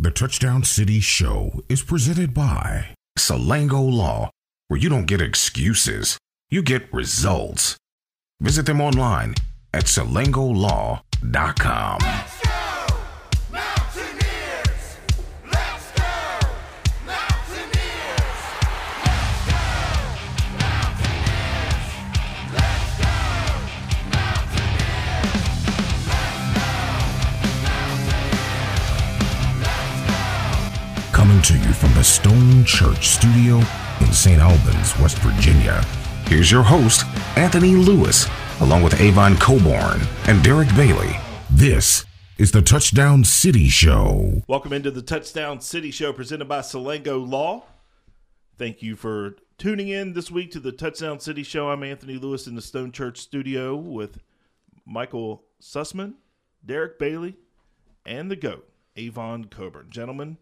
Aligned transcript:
The 0.00 0.12
Touchdown 0.12 0.62
City 0.62 1.00
Show 1.00 1.60
is 1.68 1.82
presented 1.82 2.32
by 2.32 2.90
Salango 3.18 3.92
Law, 3.92 4.30
where 4.68 4.78
you 4.78 4.88
don't 4.88 5.08
get 5.08 5.20
excuses, 5.20 6.16
you 6.50 6.62
get 6.62 6.94
results. 6.94 7.76
Visit 8.40 8.66
them 8.66 8.80
online 8.80 9.34
at 9.74 9.86
salangolaw.com. 9.86 11.98
to 31.48 31.54
you 31.54 31.72
from 31.72 31.94
the 31.94 32.04
Stone 32.04 32.62
Church 32.66 33.08
Studio 33.08 33.56
in 34.00 34.12
St. 34.12 34.38
Albans, 34.38 34.98
West 34.98 35.16
Virginia. 35.20 35.82
Here's 36.26 36.52
your 36.52 36.62
host, 36.62 37.06
Anthony 37.38 37.74
Lewis, 37.74 38.28
along 38.60 38.82
with 38.82 39.00
Avon 39.00 39.34
Cobourne 39.38 40.02
and 40.26 40.44
Derek 40.44 40.68
Bailey. 40.76 41.16
This 41.48 42.04
is 42.36 42.52
the 42.52 42.60
Touchdown 42.60 43.24
City 43.24 43.68
Show. 43.68 44.42
Welcome 44.46 44.74
into 44.74 44.90
the 44.90 45.00
Touchdown 45.00 45.62
City 45.62 45.90
Show 45.90 46.12
presented 46.12 46.48
by 46.48 46.58
Salango 46.58 47.26
Law. 47.26 47.64
Thank 48.58 48.82
you 48.82 48.94
for 48.94 49.36
tuning 49.56 49.88
in 49.88 50.12
this 50.12 50.30
week 50.30 50.50
to 50.50 50.60
the 50.60 50.72
Touchdown 50.72 51.18
City 51.18 51.44
Show. 51.44 51.70
I'm 51.70 51.82
Anthony 51.82 52.18
Lewis 52.18 52.46
in 52.46 52.56
the 52.56 52.60
Stone 52.60 52.92
Church 52.92 53.20
studio 53.20 53.74
with 53.74 54.18
Michael 54.84 55.44
Sussman, 55.62 56.16
Derek 56.62 56.98
Bailey, 56.98 57.36
and 58.04 58.30
the 58.30 58.36
GOAT, 58.36 58.68
Avon 58.96 59.46
Cobourne. 59.46 59.88
Gentlemen, 59.88 60.36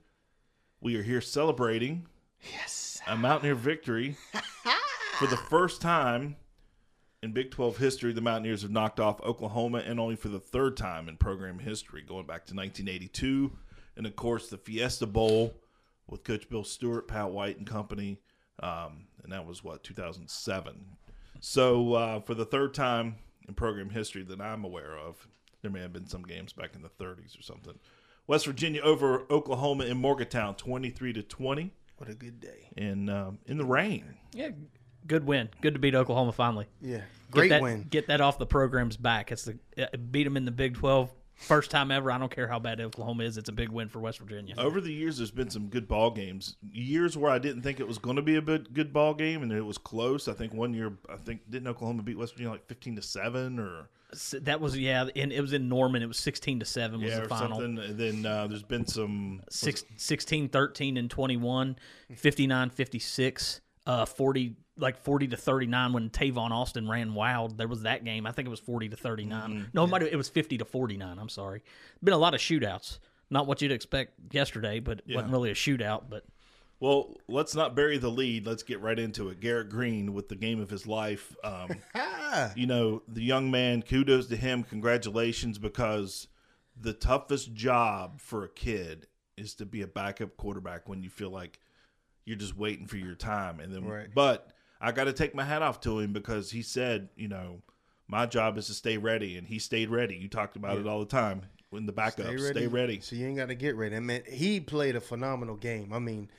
we 0.80 0.96
are 0.96 1.02
here 1.02 1.20
celebrating 1.20 2.06
yes. 2.52 3.00
a 3.06 3.16
Mountaineer 3.16 3.54
victory 3.54 4.16
for 5.18 5.26
the 5.26 5.36
first 5.36 5.80
time 5.80 6.36
in 7.22 7.32
Big 7.32 7.50
12 7.50 7.76
history. 7.78 8.12
The 8.12 8.20
Mountaineers 8.20 8.62
have 8.62 8.70
knocked 8.70 9.00
off 9.00 9.20
Oklahoma, 9.22 9.78
and 9.78 9.98
only 9.98 10.16
for 10.16 10.28
the 10.28 10.40
third 10.40 10.76
time 10.76 11.08
in 11.08 11.16
program 11.16 11.58
history, 11.58 12.02
going 12.02 12.26
back 12.26 12.46
to 12.46 12.54
1982. 12.54 13.52
And 13.96 14.06
of 14.06 14.16
course, 14.16 14.48
the 14.48 14.58
Fiesta 14.58 15.06
Bowl 15.06 15.54
with 16.06 16.24
Coach 16.24 16.48
Bill 16.48 16.64
Stewart, 16.64 17.08
Pat 17.08 17.30
White, 17.30 17.58
and 17.58 17.66
company. 17.66 18.20
Um, 18.60 19.06
and 19.22 19.32
that 19.32 19.46
was 19.46 19.64
what, 19.64 19.82
2007. 19.82 20.84
So, 21.40 21.94
uh, 21.94 22.20
for 22.20 22.34
the 22.34 22.44
third 22.44 22.74
time 22.74 23.16
in 23.46 23.54
program 23.54 23.90
history 23.90 24.22
that 24.24 24.40
I'm 24.40 24.64
aware 24.64 24.96
of, 24.96 25.28
there 25.62 25.70
may 25.70 25.80
have 25.80 25.92
been 25.92 26.06
some 26.06 26.22
games 26.22 26.52
back 26.52 26.74
in 26.74 26.82
the 26.82 26.88
30s 26.88 27.38
or 27.38 27.42
something. 27.42 27.78
West 28.26 28.46
Virginia 28.46 28.80
over 28.82 29.24
Oklahoma 29.30 29.84
in 29.84 29.96
Morgantown, 29.96 30.54
23 30.56 31.12
to 31.14 31.22
20, 31.22 31.70
What 31.98 32.08
a 32.10 32.14
good 32.14 32.40
day. 32.40 32.68
in 32.76 33.08
um, 33.08 33.38
in 33.46 33.56
the 33.58 33.64
rain. 33.64 34.14
Yeah, 34.32 34.50
good 35.06 35.24
win. 35.24 35.48
Good 35.60 35.74
to 35.74 35.80
beat 35.80 35.94
Oklahoma 35.94 36.32
finally. 36.32 36.66
Yeah. 36.80 36.96
Get 36.98 37.04
Great 37.30 37.48
that, 37.50 37.62
win. 37.62 37.86
Get 37.90 38.06
that 38.08 38.20
off 38.20 38.38
the 38.38 38.46
program's 38.46 38.96
back. 38.96 39.32
It's 39.32 39.44
the 39.44 39.58
uh, 39.78 39.96
beat 40.10 40.24
them 40.24 40.36
in 40.36 40.44
the 40.44 40.50
Big 40.52 40.74
Twelve. 40.74 41.10
First 41.36 41.70
time 41.70 41.90
ever. 41.90 42.10
I 42.10 42.18
don't 42.18 42.34
care 42.34 42.48
how 42.48 42.58
bad 42.58 42.80
Oklahoma 42.80 43.24
is. 43.24 43.36
It's 43.36 43.48
a 43.48 43.52
big 43.52 43.68
win 43.68 43.88
for 43.88 44.00
West 44.00 44.18
Virginia. 44.18 44.54
Over 44.56 44.80
the 44.80 44.92
years, 44.92 45.18
there's 45.18 45.30
been 45.30 45.50
some 45.50 45.68
good 45.68 45.86
ball 45.86 46.10
games. 46.10 46.56
Years 46.72 47.16
where 47.16 47.30
I 47.30 47.38
didn't 47.38 47.62
think 47.62 47.78
it 47.78 47.86
was 47.86 47.98
going 47.98 48.16
to 48.16 48.22
be 48.22 48.36
a 48.36 48.42
bit 48.42 48.72
good 48.72 48.92
ball 48.92 49.12
game, 49.14 49.42
and 49.42 49.52
it 49.52 49.60
was 49.60 49.76
close. 49.78 50.28
I 50.28 50.32
think 50.32 50.54
one 50.54 50.72
year, 50.72 50.92
I 51.08 51.16
think 51.16 51.42
didn't 51.50 51.68
Oklahoma 51.68 52.02
beat 52.02 52.16
West 52.18 52.32
Virginia 52.32 52.52
like 52.52 52.66
15 52.66 52.96
to 52.96 53.02
seven 53.02 53.58
or 53.58 53.88
S- 54.12 54.34
That 54.42 54.60
was 54.60 54.78
yeah, 54.78 55.08
and 55.14 55.32
it 55.32 55.40
was 55.40 55.52
in 55.52 55.68
Norman. 55.68 56.02
It 56.02 56.06
was 56.06 56.16
sixteen 56.18 56.60
to 56.60 56.64
seven 56.64 57.00
was 57.00 57.10
yeah 57.10 57.20
the 57.20 57.28
final. 57.28 57.60
something. 57.60 57.96
Then 57.96 58.24
uh, 58.24 58.46
there's 58.46 58.62
been 58.62 58.86
some 58.86 59.42
Six, 59.50 59.84
16, 59.96 60.48
13, 60.48 60.96
and 60.96 61.10
21, 61.10 61.76
59, 62.14 62.70
56, 62.70 63.60
uh, 63.86 64.06
40, 64.06 64.56
like 64.78 64.98
40 64.98 65.28
to 65.28 65.36
39 65.36 65.92
when 65.92 66.10
Tavon 66.10 66.50
Austin 66.50 66.88
ran 66.88 67.14
wild. 67.14 67.56
There 67.56 67.68
was 67.68 67.82
that 67.82 68.04
game. 68.04 68.26
I 68.26 68.32
think 68.32 68.46
it 68.46 68.50
was 68.50 68.60
40 68.60 68.90
to 68.90 68.96
39. 68.96 69.50
Mm-hmm. 69.50 69.62
No, 69.72 69.84
it, 69.84 69.86
might 69.88 70.02
have, 70.02 70.12
it 70.12 70.16
was 70.16 70.28
50 70.28 70.58
to 70.58 70.64
49. 70.64 71.18
I'm 71.18 71.28
sorry. 71.28 71.62
Been 72.02 72.14
a 72.14 72.18
lot 72.18 72.34
of 72.34 72.40
shootouts. 72.40 72.98
Not 73.30 73.46
what 73.46 73.60
you'd 73.62 73.72
expect 73.72 74.12
yesterday, 74.32 74.78
but 74.80 75.02
it 75.06 75.14
wasn't 75.14 75.32
really 75.32 75.50
a 75.50 75.54
shootout. 75.54 76.04
But 76.08 76.24
Well, 76.78 77.16
let's 77.26 77.54
not 77.54 77.74
bury 77.74 77.98
the 77.98 78.10
lead. 78.10 78.46
Let's 78.46 78.62
get 78.62 78.80
right 78.80 78.98
into 78.98 79.30
it. 79.30 79.40
Garrett 79.40 79.68
Green 79.68 80.12
with 80.14 80.28
the 80.28 80.36
game 80.36 80.60
of 80.60 80.70
his 80.70 80.86
life. 80.86 81.34
Um, 81.42 81.70
you 82.54 82.66
know, 82.66 83.02
the 83.08 83.22
young 83.22 83.50
man, 83.50 83.82
kudos 83.82 84.26
to 84.28 84.36
him. 84.36 84.62
Congratulations, 84.62 85.58
because 85.58 86.28
the 86.80 86.92
toughest 86.92 87.54
job 87.54 88.20
for 88.20 88.44
a 88.44 88.48
kid 88.48 89.06
is 89.36 89.54
to 89.54 89.66
be 89.66 89.82
a 89.82 89.86
backup 89.86 90.36
quarterback 90.36 90.88
when 90.88 91.02
you 91.02 91.10
feel 91.10 91.30
like 91.30 91.58
you're 92.24 92.36
just 92.36 92.56
waiting 92.56 92.86
for 92.86 92.96
your 92.96 93.14
time. 93.14 93.58
And 93.60 93.72
then, 93.72 93.84
Right. 93.84 94.08
but 94.14 94.52
I 94.80 94.92
got 94.92 95.04
to 95.04 95.12
take 95.12 95.34
my 95.34 95.44
hat 95.44 95.62
off 95.62 95.80
to 95.82 95.98
him 95.98 96.12
because 96.12 96.50
he 96.50 96.62
said, 96.62 97.08
you 97.16 97.28
know, 97.28 97.62
my 98.08 98.26
job 98.26 98.58
is 98.58 98.66
to 98.66 98.74
stay 98.74 98.98
ready, 98.98 99.36
and 99.36 99.46
he 99.46 99.58
stayed 99.58 99.90
ready. 99.90 100.16
You 100.16 100.28
talked 100.28 100.56
about 100.56 100.78
it 100.78 100.86
all 100.86 101.00
the 101.00 101.06
time 101.06 101.42
in 101.72 101.86
the 101.86 101.92
backup. 101.92 102.26
Stay 102.38 102.66
ready. 102.66 103.00
So 103.00 103.16
you 103.16 103.26
ain't 103.26 103.36
got 103.36 103.48
to 103.48 103.54
get 103.54 103.76
ready. 103.76 103.96
I 103.96 104.00
mean, 104.00 104.22
he 104.28 104.60
played 104.60 104.96
a 104.96 105.00
phenomenal 105.00 105.56
game. 105.56 105.92
I 105.92 105.98
mean, 105.98 106.30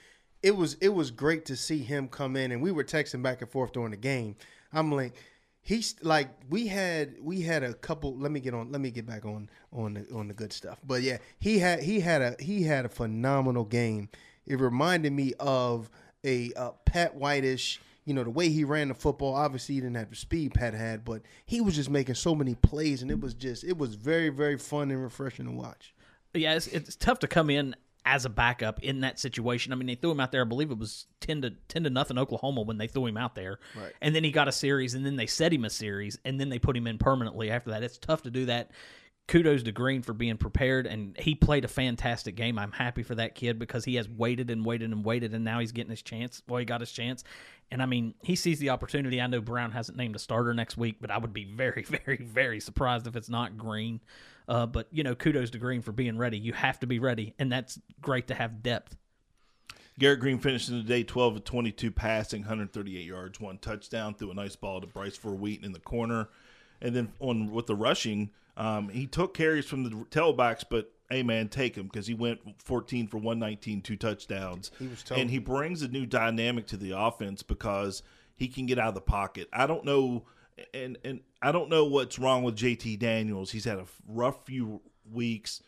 it 0.41 0.55
was 0.55 0.75
it 0.75 0.89
was 0.89 1.11
great 1.11 1.45
to 1.45 1.55
see 1.55 1.79
him 1.79 2.07
come 2.07 2.35
in, 2.35 2.51
and 2.51 2.61
we 2.61 2.71
were 2.71 2.83
texting 2.83 3.21
back 3.21 3.41
and 3.41 3.51
forth 3.51 3.73
during 3.73 3.91
the 3.91 3.97
game. 3.97 4.35
I'm 4.71 4.91
like, 4.91 5.15
he's 5.61 5.95
like, 6.01 6.29
we 6.49 6.67
had 6.67 7.15
we 7.21 7.41
had 7.41 7.63
a 7.63 7.73
couple. 7.73 8.15
Let 8.17 8.31
me 8.31 8.39
get 8.39 8.53
on. 8.53 8.71
Let 8.71 8.81
me 8.81 8.91
get 8.91 9.05
back 9.05 9.25
on 9.25 9.49
on 9.73 9.95
the 9.95 10.07
on 10.13 10.27
the 10.27 10.33
good 10.33 10.53
stuff. 10.53 10.79
But 10.85 11.01
yeah, 11.01 11.17
he 11.39 11.59
had 11.59 11.83
he 11.83 11.99
had 11.99 12.21
a 12.21 12.35
he 12.39 12.63
had 12.63 12.85
a 12.85 12.89
phenomenal 12.89 13.65
game. 13.65 14.09
It 14.45 14.59
reminded 14.59 15.11
me 15.11 15.33
of 15.39 15.89
a 16.23 16.53
uh, 16.53 16.71
Pat 16.85 17.15
Whitish. 17.15 17.81
You 18.07 18.13
know 18.13 18.23
the 18.23 18.29
way 18.29 18.47
he 18.49 18.63
ran 18.63 18.87
the 18.87 18.93
football. 18.93 19.35
Obviously, 19.35 19.75
he 19.75 19.81
didn't 19.81 19.97
have 19.97 20.09
the 20.09 20.15
speed 20.15 20.53
Pat 20.53 20.73
had, 20.73 21.03
but 21.03 21.21
he 21.45 21.59
was 21.61 21.75
just 21.75 21.89
making 21.89 22.15
so 22.15 22.33
many 22.33 22.55
plays, 22.55 23.01
and 23.01 23.11
it 23.11 23.19
was 23.19 23.33
just 23.33 23.63
it 23.65 23.77
was 23.77 23.95
very 23.95 24.29
very 24.29 24.57
fun 24.57 24.89
and 24.91 25.03
refreshing 25.03 25.45
to 25.45 25.51
watch. 25.51 25.93
yeah, 26.33 26.53
it's, 26.55 26.67
it's 26.67 26.95
tough 26.95 27.19
to 27.19 27.27
come 27.27 27.49
in 27.49 27.75
as 28.05 28.23
a 28.23 28.29
backup 28.29 28.81
in 28.81 29.01
that 29.01 29.19
situation. 29.19 29.73
I 29.73 29.75
mean, 29.75 29.87
they 29.87 29.95
threw 29.95 30.11
him 30.11 30.21
out 30.21 30.31
there. 30.31 30.39
I 30.41 30.45
believe 30.45 30.71
it 30.71 30.77
was 30.77 31.07
ten 31.19 31.41
to 31.41 31.49
ten 31.67 31.83
to 31.83 31.89
nothing 31.89 32.17
Oklahoma 32.17 32.61
when 32.61 32.77
they 32.77 32.87
threw 32.87 33.05
him 33.05 33.17
out 33.17 33.35
there, 33.35 33.59
Right. 33.75 33.91
and 34.01 34.15
then 34.15 34.23
he 34.23 34.31
got 34.31 34.47
a 34.47 34.53
series, 34.53 34.93
and 34.93 35.05
then 35.05 35.17
they 35.17 35.27
set 35.27 35.51
him 35.51 35.65
a 35.65 35.69
series, 35.69 36.17
and 36.23 36.39
then 36.39 36.47
they 36.47 36.59
put 36.59 36.77
him 36.77 36.87
in 36.87 36.97
permanently 36.97 37.51
after 37.51 37.71
that. 37.71 37.83
It's 37.83 37.97
tough 37.97 38.23
to 38.23 38.31
do 38.31 38.45
that. 38.45 38.71
Kudos 39.27 39.63
to 39.63 39.73
Green 39.73 40.01
for 40.01 40.13
being 40.13 40.37
prepared, 40.37 40.87
and 40.87 41.17
he 41.19 41.35
played 41.35 41.65
a 41.65 41.67
fantastic 41.67 42.35
game. 42.35 42.57
I'm 42.57 42.71
happy 42.71 43.03
for 43.03 43.13
that 43.15 43.35
kid 43.35 43.59
because 43.59 43.83
he 43.83 43.95
has 43.95 44.07
waited 44.07 44.49
and 44.49 44.63
waited 44.63 44.91
and 44.91 45.03
waited, 45.03 45.33
and 45.33 45.43
now 45.43 45.59
he's 45.59 45.73
getting 45.73 45.91
his 45.91 46.01
chance. 46.01 46.41
Well, 46.47 46.59
he 46.59 46.65
got 46.65 46.79
his 46.79 46.93
chance, 46.93 47.25
and 47.69 47.81
I 47.81 47.87
mean, 47.87 48.13
he 48.23 48.37
sees 48.37 48.59
the 48.59 48.69
opportunity. 48.69 49.21
I 49.21 49.27
know 49.27 49.41
Brown 49.41 49.71
hasn't 49.73 49.97
named 49.97 50.15
a 50.15 50.19
starter 50.19 50.53
next 50.53 50.77
week, 50.77 50.97
but 51.01 51.11
I 51.11 51.17
would 51.17 51.33
be 51.33 51.43
very, 51.43 51.83
very, 52.05 52.17
very 52.17 52.61
surprised 52.61 53.05
if 53.05 53.17
it's 53.17 53.29
not 53.29 53.57
Green. 53.57 53.99
Uh, 54.47 54.65
but 54.65 54.87
you 54.91 55.03
know, 55.03 55.13
kudos 55.13 55.49
to 55.49 55.57
Green 55.57 55.81
for 55.81 55.91
being 55.91 56.17
ready. 56.17 56.37
You 56.37 56.53
have 56.53 56.79
to 56.79 56.87
be 56.87 56.99
ready, 56.99 57.33
and 57.37 57.51
that's 57.51 57.77
great 57.99 58.27
to 58.27 58.33
have 58.33 58.63
depth. 58.63 58.95
Garrett 59.99 60.19
Green 60.19 60.39
finished 60.39 60.69
in 60.69 60.77
the 60.77 60.83
day 60.83 61.03
12 61.03 61.37
of 61.37 61.43
22 61.43 61.91
passing, 61.91 62.41
138 62.41 63.03
yards, 63.03 63.41
one 63.41 63.57
touchdown, 63.57 64.13
threw 64.13 64.31
a 64.31 64.33
nice 64.33 64.55
ball 64.55 64.79
to 64.79 64.87
Bryce 64.87 65.17
Ford-Wheaton 65.17 65.65
in 65.65 65.71
the 65.71 65.79
corner. 65.79 66.29
And 66.79 66.95
then 66.95 67.11
on 67.19 67.51
with 67.51 67.65
the 67.65 67.75
rushing, 67.75 68.29
um, 68.57 68.89
he 68.89 69.07
took 69.07 69.33
carries 69.33 69.65
from 69.65 69.83
the 69.83 69.89
tailbacks, 70.11 70.63
but 70.69 70.91
hey 71.09 71.23
man, 71.23 71.47
take 71.47 71.75
him 71.77 71.85
because 71.85 72.07
he 72.07 72.13
went 72.13 72.39
14 72.61 73.07
for 73.07 73.17
119, 73.17 73.81
two 73.81 73.95
touchdowns. 73.95 74.71
He 74.79 74.87
was 74.87 75.03
and 75.21 75.29
he 75.29 75.37
brings 75.39 75.81
a 75.83 75.87
new 75.87 76.05
dynamic 76.05 76.67
to 76.67 76.77
the 76.77 76.91
offense 76.91 77.43
because 77.43 78.03
he 78.35 78.47
can 78.47 78.65
get 78.65 78.77
out 78.79 78.89
of 78.89 78.95
the 78.95 79.01
pocket. 79.01 79.47
I 79.53 79.67
don't 79.67 79.85
know, 79.85 80.25
and 80.73 80.97
and 81.05 81.21
I 81.41 81.51
don't 81.51 81.69
know 81.69 81.85
what's 81.85 82.19
wrong 82.19 82.43
with 82.43 82.55
JT 82.57 82.99
Daniels. 82.99 83.51
He's 83.51 83.65
had 83.65 83.77
a 83.77 83.85
rough 84.07 84.45
few 84.45 84.81
weeks. 85.11 85.61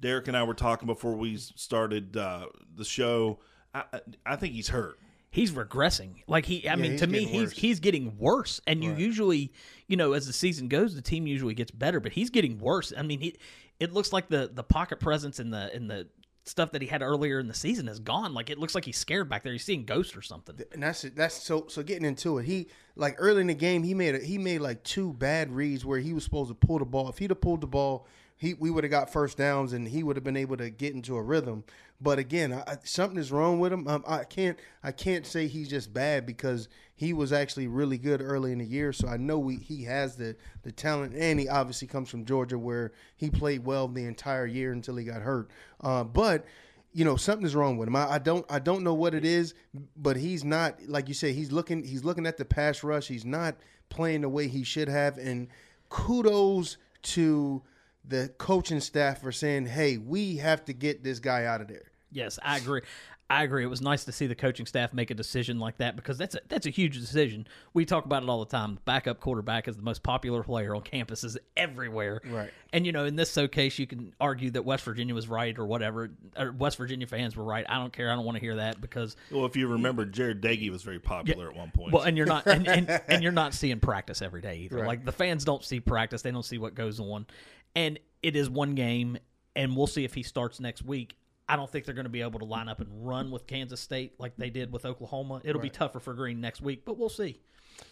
Derek 0.00 0.26
and 0.28 0.36
I 0.36 0.42
were 0.42 0.54
talking 0.54 0.86
before 0.86 1.14
we 1.14 1.36
started 1.36 2.16
uh, 2.16 2.46
the 2.74 2.84
show. 2.84 3.38
I- 3.74 3.84
I 4.26 4.36
think 4.36 4.54
he's 4.54 4.68
hurt. 4.68 4.98
He's 5.34 5.50
regressing. 5.50 6.22
Like 6.28 6.46
he, 6.46 6.68
I 6.68 6.76
mean, 6.76 6.96
to 6.98 7.08
me, 7.08 7.24
he's 7.24 7.48
worse. 7.48 7.58
he's 7.58 7.80
getting 7.80 8.16
worse. 8.18 8.60
And 8.68 8.84
you 8.84 8.94
usually, 8.94 9.52
you 9.88 9.96
know, 9.96 10.12
as 10.12 10.28
the 10.28 10.32
season 10.32 10.68
goes, 10.68 10.94
the 10.94 11.02
team 11.02 11.26
usually 11.26 11.54
gets 11.54 11.72
better, 11.72 11.98
but 11.98 12.12
he's 12.12 12.30
getting 12.30 12.56
worse. 12.60 12.92
I 12.96 13.02
mean, 13.02 13.18
he, 13.18 13.36
it 13.80 13.92
looks 13.92 14.12
like 14.12 14.28
the 14.28 14.48
the 14.54 14.62
pocket 14.62 15.00
presence 15.00 15.40
and 15.40 15.52
the 15.52 15.74
and 15.74 15.90
the 15.90 16.06
stuff 16.44 16.70
that 16.70 16.82
he 16.82 16.86
had 16.86 17.02
earlier 17.02 17.40
in 17.40 17.48
the 17.48 17.54
season 17.54 17.88
is 17.88 17.98
gone. 17.98 18.32
Like 18.32 18.48
it 18.48 18.60
looks 18.60 18.76
like 18.76 18.84
he's 18.84 18.96
scared 18.96 19.28
back 19.28 19.42
there. 19.42 19.50
He's 19.52 19.64
seeing 19.64 19.84
ghosts 19.84 20.16
or 20.16 20.22
something. 20.22 20.56
and 20.72 20.84
that's 20.84 21.02
that's 21.02 21.34
so 21.34 21.66
so 21.66 21.82
getting 21.82 22.04
into 22.04 22.38
it. 22.38 22.44
He 22.44 22.68
like 22.94 23.16
early 23.18 23.40
in 23.40 23.48
the 23.48 23.54
game, 23.54 23.82
he 23.82 23.92
made 23.92 24.14
a, 24.14 24.18
he 24.20 24.38
made 24.38 24.60
like 24.60 24.84
two 24.84 25.14
bad 25.14 25.50
reads 25.50 25.84
where 25.84 25.98
he 25.98 26.12
was 26.12 26.22
supposed 26.22 26.50
to 26.50 26.54
pull 26.54 26.78
the 26.78 26.84
ball. 26.84 27.08
If 27.08 27.18
he'd 27.18 27.30
have 27.30 27.40
pulled 27.40 27.60
the 27.60 27.66
ball, 27.66 28.06
he 28.36 28.54
we 28.54 28.70
would 28.70 28.84
have 28.84 28.92
got 28.92 29.12
first 29.12 29.36
downs 29.36 29.72
and 29.72 29.88
he 29.88 30.04
would 30.04 30.14
have 30.16 30.24
been 30.24 30.36
able 30.36 30.56
to 30.58 30.70
get 30.70 30.94
into 30.94 31.16
a 31.16 31.22
rhythm. 31.22 31.64
But 32.00 32.18
again, 32.18 32.52
I, 32.52 32.76
something 32.84 33.18
is 33.18 33.32
wrong 33.32 33.60
with 33.60 33.72
him. 33.72 33.86
Um, 33.88 34.04
I 34.06 34.24
can't 34.24 34.58
I 34.82 34.92
can't 34.92 35.26
say 35.26 35.46
he's 35.46 35.68
just 35.68 35.92
bad 35.94 36.26
because 36.26 36.68
he 36.96 37.12
was 37.12 37.32
actually 37.32 37.66
really 37.66 37.98
good 37.98 38.20
early 38.20 38.52
in 38.52 38.58
the 38.58 38.64
year. 38.64 38.92
So 38.92 39.08
I 39.08 39.16
know 39.16 39.38
we, 39.38 39.56
he 39.56 39.84
has 39.84 40.16
the 40.16 40.36
the 40.62 40.72
talent, 40.72 41.14
and 41.14 41.40
he 41.40 41.48
obviously 41.48 41.88
comes 41.88 42.08
from 42.10 42.24
Georgia 42.24 42.58
where 42.58 42.92
he 43.16 43.30
played 43.30 43.64
well 43.64 43.88
the 43.88 44.04
entire 44.04 44.46
year 44.46 44.72
until 44.72 44.96
he 44.96 45.04
got 45.04 45.22
hurt. 45.22 45.50
Uh, 45.80 46.04
but 46.04 46.44
you 46.92 47.04
know 47.04 47.16
something 47.16 47.46
is 47.46 47.54
wrong 47.54 47.76
with 47.76 47.88
him. 47.88 47.96
I, 47.96 48.12
I 48.12 48.18
don't 48.18 48.44
I 48.50 48.58
don't 48.58 48.84
know 48.84 48.94
what 48.94 49.14
it 49.14 49.24
is, 49.24 49.54
but 49.96 50.16
he's 50.16 50.44
not 50.44 50.78
like 50.86 51.08
you 51.08 51.14
say. 51.14 51.32
He's 51.32 51.52
looking 51.52 51.84
he's 51.84 52.04
looking 52.04 52.26
at 52.26 52.36
the 52.36 52.44
pass 52.44 52.82
rush. 52.82 53.08
He's 53.08 53.24
not 53.24 53.56
playing 53.88 54.22
the 54.22 54.28
way 54.28 54.48
he 54.48 54.62
should 54.62 54.88
have. 54.88 55.18
And 55.18 55.48
kudos 55.88 56.76
to 57.02 57.62
the 58.06 58.32
coaching 58.38 58.80
staff 58.80 59.20
for 59.20 59.32
saying, 59.32 59.66
"Hey, 59.66 59.98
we 59.98 60.36
have 60.36 60.64
to 60.66 60.72
get 60.72 61.02
this 61.04 61.18
guy 61.18 61.44
out 61.44 61.60
of 61.60 61.68
there." 61.68 61.90
Yes, 62.10 62.38
I 62.42 62.58
agree. 62.58 62.82
I 63.30 63.42
agree. 63.42 63.64
It 63.64 63.68
was 63.68 63.80
nice 63.80 64.04
to 64.04 64.12
see 64.12 64.26
the 64.26 64.34
coaching 64.34 64.66
staff 64.66 64.92
make 64.92 65.10
a 65.10 65.14
decision 65.14 65.58
like 65.58 65.78
that 65.78 65.96
because 65.96 66.18
that's 66.18 66.34
a, 66.34 66.40
that's 66.48 66.66
a 66.66 66.70
huge 66.70 67.00
decision. 67.00 67.46
We 67.72 67.86
talk 67.86 68.04
about 68.04 68.22
it 68.22 68.28
all 68.28 68.38
the 68.44 68.50
time. 68.50 68.74
The 68.74 68.80
backup 68.82 69.18
quarterback 69.18 69.66
is 69.66 69.76
the 69.76 69.82
most 69.82 70.02
popular 70.02 70.42
player 70.42 70.74
on 70.74 70.82
campuses 70.82 71.38
everywhere. 71.56 72.20
Right. 72.28 72.50
And 72.74 72.84
you 72.84 72.92
know, 72.92 73.06
in 73.06 73.16
this 73.16 73.32
showcase, 73.32 73.78
you 73.78 73.86
can 73.86 74.14
argue 74.20 74.50
that 74.50 74.66
West 74.66 74.84
Virginia 74.84 75.14
was 75.14 75.26
right 75.26 75.58
or 75.58 75.64
whatever. 75.64 76.10
Or 76.36 76.52
West 76.52 76.76
Virginia 76.76 77.06
fans 77.06 77.34
were 77.34 77.44
right. 77.44 77.64
I 77.66 77.78
don't 77.78 77.94
care. 77.94 78.12
I 78.12 78.14
don't 78.14 78.26
want 78.26 78.36
to 78.36 78.42
hear 78.42 78.56
that 78.56 78.78
because 78.80 79.16
Well, 79.30 79.46
if 79.46 79.56
you 79.56 79.68
remember, 79.68 80.04
Jarret 80.04 80.40
Doege 80.40 80.70
was 80.70 80.82
very 80.82 81.00
popular 81.00 81.48
at 81.48 81.56
one 81.56 81.70
point. 81.70 81.92
well, 81.92 82.02
and 82.02 82.18
you're 82.18 82.26
not 82.26 82.46
and, 82.46 82.68
and, 82.68 83.00
and 83.08 83.22
you're 83.22 83.32
not 83.32 83.54
seeing 83.54 83.80
practice 83.80 84.20
every 84.20 84.42
day 84.42 84.58
either. 84.58 84.76
Right. 84.76 84.86
Like 84.86 85.04
the 85.06 85.12
fans 85.12 85.46
don't 85.46 85.64
see 85.64 85.80
practice, 85.80 86.20
they 86.20 86.30
don't 86.30 86.44
see 86.44 86.58
what 86.58 86.74
goes 86.74 87.00
on, 87.00 87.26
and 87.74 87.98
it 88.22 88.36
is 88.36 88.48
one 88.48 88.74
game, 88.74 89.18
and 89.54 89.76
we'll 89.76 89.86
see 89.86 90.04
if 90.04 90.14
he 90.14 90.22
starts 90.22 90.60
next 90.60 90.84
week. 90.84 91.16
I 91.48 91.56
don't 91.56 91.70
think 91.70 91.84
they're 91.84 91.94
going 91.94 92.06
to 92.06 92.10
be 92.10 92.22
able 92.22 92.38
to 92.38 92.46
line 92.46 92.68
up 92.68 92.80
and 92.80 93.06
run 93.06 93.30
with 93.30 93.46
Kansas 93.46 93.80
State 93.80 94.14
like 94.18 94.36
they 94.36 94.48
did 94.48 94.72
with 94.72 94.86
Oklahoma. 94.86 95.42
It'll 95.44 95.60
be 95.60 95.70
tougher 95.70 96.00
for 96.00 96.14
Green 96.14 96.40
next 96.40 96.62
week, 96.62 96.84
but 96.84 96.96
we'll 96.96 97.10
see. 97.10 97.38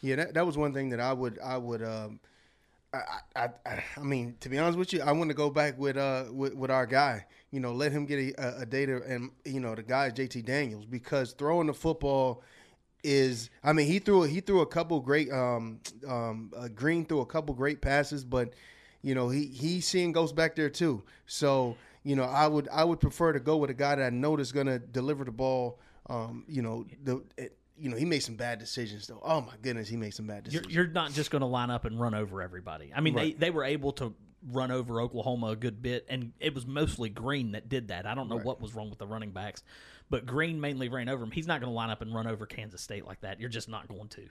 Yeah, 0.00 0.16
that, 0.16 0.34
that 0.34 0.46
was 0.46 0.56
one 0.56 0.72
thing 0.72 0.90
that 0.90 1.00
I 1.00 1.12
would 1.12 1.38
I 1.38 1.58
would 1.58 1.82
um 1.82 2.20
I, 2.94 3.18
I 3.36 3.48
I 3.96 4.00
mean 4.00 4.36
to 4.40 4.48
be 4.48 4.58
honest 4.58 4.78
with 4.78 4.92
you, 4.92 5.02
I 5.02 5.12
want 5.12 5.28
to 5.28 5.34
go 5.34 5.50
back 5.50 5.78
with 5.78 5.96
uh 5.96 6.26
with, 6.30 6.54
with 6.54 6.70
our 6.70 6.86
guy. 6.86 7.26
You 7.50 7.60
know, 7.60 7.72
let 7.72 7.92
him 7.92 8.06
get 8.06 8.18
a, 8.18 8.42
a, 8.42 8.62
a 8.62 8.66
data 8.66 9.02
and 9.06 9.30
you 9.44 9.60
know 9.60 9.74
the 9.74 9.82
guy 9.82 10.06
is 10.06 10.12
JT 10.14 10.44
Daniels 10.44 10.86
because 10.86 11.32
throwing 11.32 11.66
the 11.66 11.74
football 11.74 12.42
is 13.04 13.50
I 13.64 13.72
mean 13.72 13.86
he 13.86 13.98
threw 13.98 14.22
he 14.22 14.40
threw 14.40 14.60
a 14.60 14.66
couple 14.66 15.00
great 15.00 15.30
um 15.30 15.80
um 16.06 16.52
uh, 16.56 16.68
Green 16.68 17.04
threw 17.04 17.20
a 17.20 17.26
couple 17.26 17.54
great 17.54 17.82
passes, 17.82 18.24
but 18.24 18.54
you 19.02 19.14
know 19.14 19.28
he 19.28 19.46
he's 19.46 19.86
seeing 19.86 20.12
ghosts 20.12 20.32
back 20.34 20.56
there 20.56 20.70
too. 20.70 21.02
So 21.26 21.76
you 22.04 22.16
know 22.16 22.24
I 22.24 22.46
would 22.46 22.68
I 22.72 22.84
would 22.84 23.00
prefer 23.00 23.32
to 23.32 23.40
go 23.40 23.56
with 23.56 23.70
a 23.70 23.74
guy 23.74 23.94
that 23.96 24.04
I 24.06 24.10
know 24.10 24.36
is 24.36 24.52
going 24.52 24.66
to 24.66 24.78
deliver 24.78 25.24
the 25.24 25.32
ball. 25.32 25.78
Um, 26.08 26.44
you 26.48 26.62
know 26.62 26.84
the. 27.04 27.22
It, 27.36 27.56
you 27.78 27.88
know, 27.88 27.96
he 27.96 28.04
made 28.04 28.20
some 28.22 28.36
bad 28.36 28.60
decisions 28.60 29.08
though. 29.08 29.18
Oh 29.24 29.40
my 29.40 29.54
goodness, 29.60 29.88
he 29.88 29.96
made 29.96 30.14
some 30.14 30.26
bad 30.26 30.44
You're, 30.44 30.60
decisions. 30.62 30.74
you're 30.74 30.86
not 30.88 31.12
just 31.12 31.30
going 31.32 31.40
to 31.40 31.46
line 31.46 31.70
up 31.70 31.84
and 31.84 31.98
run 31.98 32.14
over 32.14 32.40
everybody. 32.40 32.92
I 32.94 33.00
mean, 33.00 33.14
Right. 33.14 33.36
they, 33.40 33.46
they 33.46 33.50
were 33.50 33.64
able 33.64 33.92
to 33.94 34.14
run 34.52 34.70
over 34.70 35.00
Oklahoma 35.00 35.48
a 35.48 35.56
good 35.56 35.82
bit, 35.82 36.06
and 36.08 36.32
it 36.38 36.54
was 36.54 36.64
mostly 36.64 37.08
Green 37.08 37.52
that 37.52 37.68
did 37.68 37.88
that. 37.88 38.06
I 38.06 38.14
don't 38.14 38.28
know 38.28 38.38
what 38.38 38.60
was 38.60 38.74
wrong 38.74 38.88
with 38.90 39.00
the 39.00 39.06
running 39.06 39.30
backs, 39.32 39.64
but 40.10 40.26
Green 40.26 40.60
mainly 40.60 40.90
ran 40.90 41.08
over 41.08 41.24
him. 41.24 41.32
He's 41.32 41.46
not 41.48 41.60
going 41.60 41.72
to 41.72 41.74
line 41.74 41.90
up 41.90 42.02
and 42.02 42.14
run 42.14 42.28
over 42.28 42.46
Kansas 42.46 42.82
State 42.82 43.04
like 43.06 43.20
that. 43.22 43.40
You're 43.40 43.48
just 43.48 43.68
not 43.70 43.88
going 43.88 44.08
to. 44.10 44.28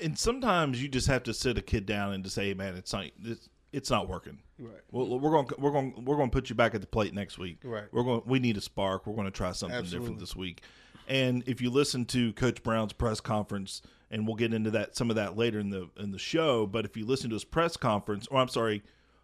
and 0.00 0.16
sometimes 0.16 0.80
you 0.80 0.88
just 0.88 1.06
have 1.08 1.22
to 1.24 1.34
sit 1.34 1.58
a 1.58 1.62
kid 1.62 1.84
down 1.86 2.12
and 2.12 2.22
to 2.22 2.30
say, 2.30 2.48
"Hey, 2.48 2.54
man, 2.54 2.76
it's 2.76 2.92
not 2.92 3.06
it's, 3.24 3.48
it's 3.72 3.90
not 3.90 4.08
working. 4.08 4.38
Right. 4.58 4.80
Well, 4.90 5.18
we're 5.18 5.30
going 5.30 5.48
we're 5.58 5.70
going 5.70 6.04
we're 6.04 6.16
going 6.16 6.30
to 6.30 6.32
put 6.34 6.50
you 6.50 6.54
back 6.54 6.74
at 6.74 6.80
the 6.80 6.86
plate 6.86 7.14
next 7.14 7.38
week. 7.38 7.58
Right. 7.64 7.84
We're 7.90 8.04
going 8.04 8.22
we 8.26 8.38
need 8.38 8.56
a 8.56 8.60
spark. 8.60 9.06
We're 9.06 9.14
going 9.14 9.26
to 9.26 9.32
try 9.32 9.52
something 9.52 9.76
Absolutely. 9.76 10.06
different 10.06 10.20
this 10.20 10.36
week. 10.36 10.62
And 11.08 11.42
if 11.46 11.60
you 11.60 11.70
listen 11.70 12.04
to 12.06 12.32
Coach 12.34 12.62
Brown's 12.62 12.92
press 12.92 13.20
conference, 13.20 13.82
and 14.10 14.26
we'll 14.26 14.36
get 14.36 14.54
into 14.54 14.70
that 14.72 14.94
some 14.96 15.10
of 15.10 15.16
that 15.16 15.36
later 15.36 15.58
in 15.58 15.70
the 15.70 15.88
in 15.98 16.12
the 16.12 16.18
show, 16.18 16.66
but 16.66 16.84
if 16.84 16.96
you 16.96 17.04
listen 17.04 17.30
to 17.30 17.34
his 17.34 17.44
press 17.44 17.76
conference, 17.76 18.26
or 18.28 18.40
I'm 18.40 18.48
sorry, 18.48 18.82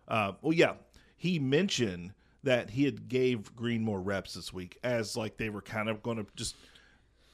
uh, 0.08 0.32
well, 0.42 0.52
yeah, 0.52 0.74
he 1.16 1.38
mentioned 1.38 2.14
that 2.42 2.70
he 2.70 2.84
had 2.84 3.08
gave 3.08 3.54
Green 3.54 3.82
more 3.82 4.00
reps 4.00 4.34
this 4.34 4.52
week, 4.52 4.78
as 4.82 5.16
like 5.16 5.36
they 5.36 5.50
were 5.50 5.62
kind 5.62 5.88
of 5.88 6.02
going 6.02 6.16
to 6.16 6.26
just 6.34 6.56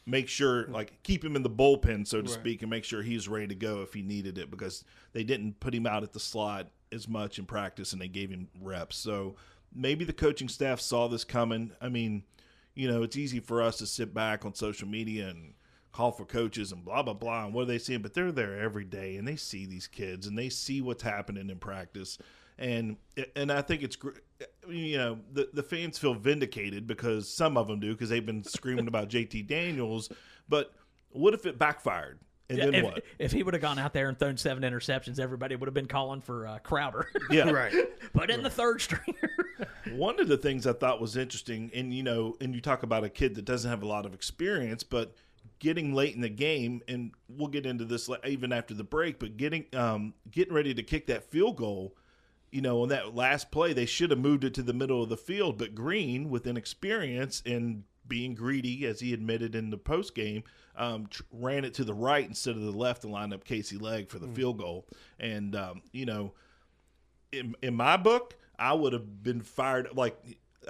make 0.07 0.29
sure 0.29 0.67
like 0.67 1.03
keep 1.03 1.25
him 1.25 1.35
in 1.35 1.43
the 1.43 1.51
bullpen 1.51 2.07
so 2.07 2.21
to 2.21 2.29
speak 2.29 2.61
and 2.61 2.71
make 2.71 2.85
sure 2.85 3.03
he's 3.03 3.27
ready 3.27 3.47
to 3.47 3.55
go 3.55 3.81
if 3.81 3.95
he 3.95 4.03
needed 4.03 4.37
it 4.37 4.51
because 4.51 4.85
they 5.15 5.25
didn't 5.25 5.59
put 5.61 5.75
him 5.75 5.87
out 5.87 6.03
at 6.03 6.13
the 6.13 6.21
slot 6.21 6.69
as 6.95 7.09
much 7.09 7.39
in 7.39 7.45
practice 7.45 7.93
and 7.93 8.01
they 8.01 8.09
gave 8.09 8.31
him 8.31 8.49
reps. 8.61 8.97
So 8.97 9.37
maybe 9.75 10.05
the 10.05 10.13
coaching 10.13 10.49
staff 10.49 10.81
saw 10.81 11.09
this 11.09 11.25
coming. 11.25 11.73
I 11.81 11.89
mean 11.89 12.23
you 12.75 12.91
know 12.91 13.03
it's 13.03 13.17
easy 13.17 13.41
for 13.41 13.63
us 13.63 13.79
to 13.79 13.87
sit 13.87 14.13
back 14.13 14.45
on 14.45 14.55
social 14.55 14.89
media 14.89 15.29
and 15.29 15.55
call 15.93 16.11
for 16.11 16.25
coaches 16.25 16.73
and 16.73 16.85
blah 16.85 17.03
blah 17.03 17.15
blah 17.15 17.45
and 17.45 17.55
what 17.55 17.63
are 17.63 17.67
they 17.67 17.79
seeing? 17.79 18.03
But 18.03 18.15
they're 18.15 18.33
there 18.33 18.61
every 18.61 18.85
day 18.85 19.17
and 19.17 19.27
they 19.27 19.37
see 19.37 19.65
these 19.65 19.87
kids 19.87 20.27
and 20.27 20.37
they 20.37 20.49
see 20.49 20.81
what's 20.81 21.03
happening 21.03 21.51
in 21.51 21.59
practice. 21.59 22.19
And 22.59 22.97
and 23.37 23.51
I 23.51 23.63
think 23.63 23.83
it's 23.83 23.97
you 24.69 24.99
know 24.99 25.19
the 25.33 25.49
the 25.53 25.63
fans 25.63 25.99
feel 25.99 26.15
vindicated 26.15 26.87
because 26.87 27.29
some 27.29 27.57
of 27.57 27.69
them 27.69 27.81
do 27.81 27.93
because 27.93 28.09
they've 28.09 28.25
been 28.25 28.45
screaming 28.45 28.89
about 28.89 29.09
JT 29.09 29.47
Daniels, 29.47 30.11
but 30.49 30.73
what 31.11 31.35
if 31.35 31.47
it 31.47 31.59
backfired 31.59 32.19
and 32.51 32.59
then 32.59 32.75
if, 32.75 32.85
what? 32.85 33.05
if 33.19 33.33
he 33.33 33.43
would 33.43 33.55
have 33.55 33.63
gone 33.63 33.79
out 33.79 33.95
there 33.95 34.09
and 34.09 34.19
thrown 34.19 34.37
seven 34.37 34.63
interceptions, 34.63 35.19
everybody 35.19 35.57
would 35.57 35.67
have 35.67 35.75
been 35.75 35.87
calling 35.87 36.21
for 36.21 36.47
uh, 36.47 36.59
Crowder. 36.59 37.09
Yeah, 37.31 37.51
right. 37.51 37.73
Put 38.13 38.31
in 38.31 38.43
the 38.43 38.51
third 38.51 38.83
stringer. 38.83 39.31
One 39.93 40.21
of 40.21 40.29
the 40.29 40.37
things 40.37 40.67
I 40.67 40.75
thought 40.75 41.01
was 41.01 41.17
interesting, 41.17 41.71
and 41.75 41.93
you 41.93 42.03
know, 42.03 42.37
and 42.41 42.55
you 42.55 42.61
talk 42.61 42.83
about 42.83 43.03
a 43.03 43.09
kid 43.09 43.35
that 43.37 43.45
doesn't 43.47 43.71
have 43.71 43.83
a 43.83 43.87
lot 43.87 44.05
of 44.05 44.13
experience, 44.13 44.83
but 44.83 45.15
getting 45.59 45.95
late 45.95 46.15
in 46.15 46.21
the 46.21 46.29
game, 46.29 46.83
and 46.87 47.13
we'll 47.29 47.49
get 47.49 47.65
into 47.65 47.85
this 47.85 48.11
even 48.27 48.53
after 48.53 48.75
the 48.75 48.85
break, 48.85 49.19
but 49.19 49.37
getting 49.37 49.65
um, 49.75 50.13
getting 50.31 50.53
ready 50.55 50.75
to 50.75 50.83
kick 50.83 51.07
that 51.07 51.31
field 51.31 51.57
goal. 51.57 51.97
You 52.51 52.61
know, 52.61 52.83
on 52.83 52.89
that 52.91 53.17
last 53.17 53.51
play, 53.51 53.73
they 53.73 53.87
should 53.87 54.11
have 54.11 54.21
moved 54.21 54.45
it 54.45 54.55
to 54.55 54.63
the 54.63 54.75
middle 54.75 55.03
of 55.03 55.09
the 55.09 55.17
field, 55.17 55.59
but 55.59 55.75
Green, 55.75 56.31
with 56.31 56.47
inexperience 56.47 57.43
and 57.45 57.83
being 58.07 58.35
greedy, 58.35 58.87
as 58.87 59.01
he 59.01 59.13
admitted 59.13 59.55
in 59.57 59.71
the 59.71 59.79
post 59.79 60.15
game, 60.15 60.45
um, 60.77 61.07
tr- 61.09 61.23
ran 61.33 61.65
it 61.65 61.75
to 61.75 61.85
the 61.85 61.95
right 61.95 62.27
instead 62.27 62.57
of 62.57 62.63
the 62.63 62.73
left 62.73 63.05
and 63.05 63.13
lined 63.13 63.33
up 63.33 63.45
Casey 63.45 63.77
Legg 63.79 64.09
for 64.09 64.19
the 64.19 64.27
field 64.29 64.59
goal. 64.59 64.87
And 65.21 65.55
um, 65.57 65.83
you 65.93 66.07
know, 66.07 66.33
in, 67.33 67.55
in 67.63 67.75
my 67.75 67.97
book, 67.97 68.35
I 68.59 68.73
would 68.73 68.93
have 68.93 69.23
been 69.23 69.41
fired. 69.41 69.89
Like 69.95 70.17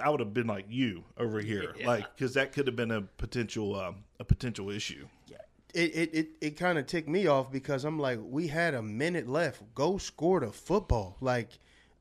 I 0.03 0.09
would 0.09 0.19
have 0.19 0.33
been 0.33 0.47
like 0.47 0.65
you 0.69 1.03
over 1.17 1.39
here, 1.39 1.73
like 1.87 2.05
because 2.15 2.33
that 2.35 2.51
could 2.53 2.67
have 2.67 2.75
been 2.75 2.91
a 2.91 3.01
potential 3.01 3.75
um, 3.79 4.03
a 4.19 4.23
potential 4.23 4.69
issue. 4.69 5.07
It 5.73 5.95
it 5.95 6.13
it, 6.13 6.27
it 6.41 6.51
kind 6.51 6.77
of 6.77 6.85
ticked 6.85 7.09
me 7.09 7.27
off 7.27 7.51
because 7.51 7.83
I'm 7.83 7.99
like, 7.99 8.19
we 8.23 8.47
had 8.47 8.73
a 8.73 8.81
minute 8.81 9.27
left. 9.27 9.61
Go 9.73 9.97
score 9.97 10.39
the 10.39 10.51
football. 10.51 11.17
Like, 11.21 11.49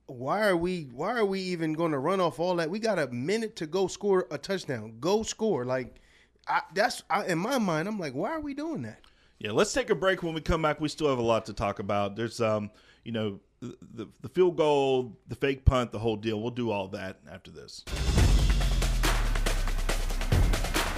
why 0.07 0.47
are 0.47 0.57
we 0.57 0.89
why 0.93 1.17
are 1.17 1.25
we 1.25 1.41
even 1.41 1.73
going 1.73 1.93
to 1.93 1.99
run 1.99 2.21
off 2.21 2.39
all 2.39 2.57
that? 2.57 2.71
We 2.71 2.79
got 2.79 2.99
a 2.99 3.09
minute 3.09 3.57
to 3.57 3.67
go 3.67 3.87
score 3.89 4.27
a 4.31 4.39
touchdown. 4.39 4.97
Go 5.01 5.23
score. 5.25 5.65
Like, 5.65 6.01
I, 6.49 6.61
that's 6.75 7.03
I, 7.11 7.25
in 7.27 7.39
my 7.39 7.59
mind. 7.59 7.89
I'm 7.89 7.99
like, 7.99 8.15
why 8.15 8.31
are 8.31 8.41
we 8.41 8.55
doing 8.55 8.83
that? 8.83 9.01
Yeah, 9.39 9.53
let's 9.53 9.73
take 9.73 9.91
a 9.91 9.95
break. 9.95 10.23
When 10.23 10.35
we 10.35 10.41
come 10.41 10.63
back, 10.63 10.81
we 10.81 10.89
still 10.89 11.09
have 11.09 11.19
a 11.19 11.23
lot 11.23 11.47
to 11.47 11.53
talk 11.53 11.79
about. 11.79 12.17
There's 12.17 12.41
um, 12.41 12.71
you 13.05 13.13
know, 13.13 13.41
the 13.61 13.77
the, 13.95 14.07
the 14.23 14.29
field 14.29 14.57
goal, 14.57 15.17
the 15.29 15.37
fake 15.37 15.65
punt, 15.65 15.93
the 15.93 15.99
whole 15.99 16.17
deal. 16.17 16.41
We'll 16.41 16.51
do 16.51 16.71
all 16.71 16.89
that 16.89 17.19
after 17.31 17.51
this. 17.51 17.85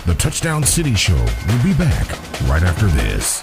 The 0.06 0.14
Touchdown 0.14 0.62
City 0.62 0.94
Show 0.94 1.14
will 1.14 1.62
be 1.64 1.74
back 1.74 2.08
right 2.42 2.62
after 2.62 2.86
this. 2.86 3.42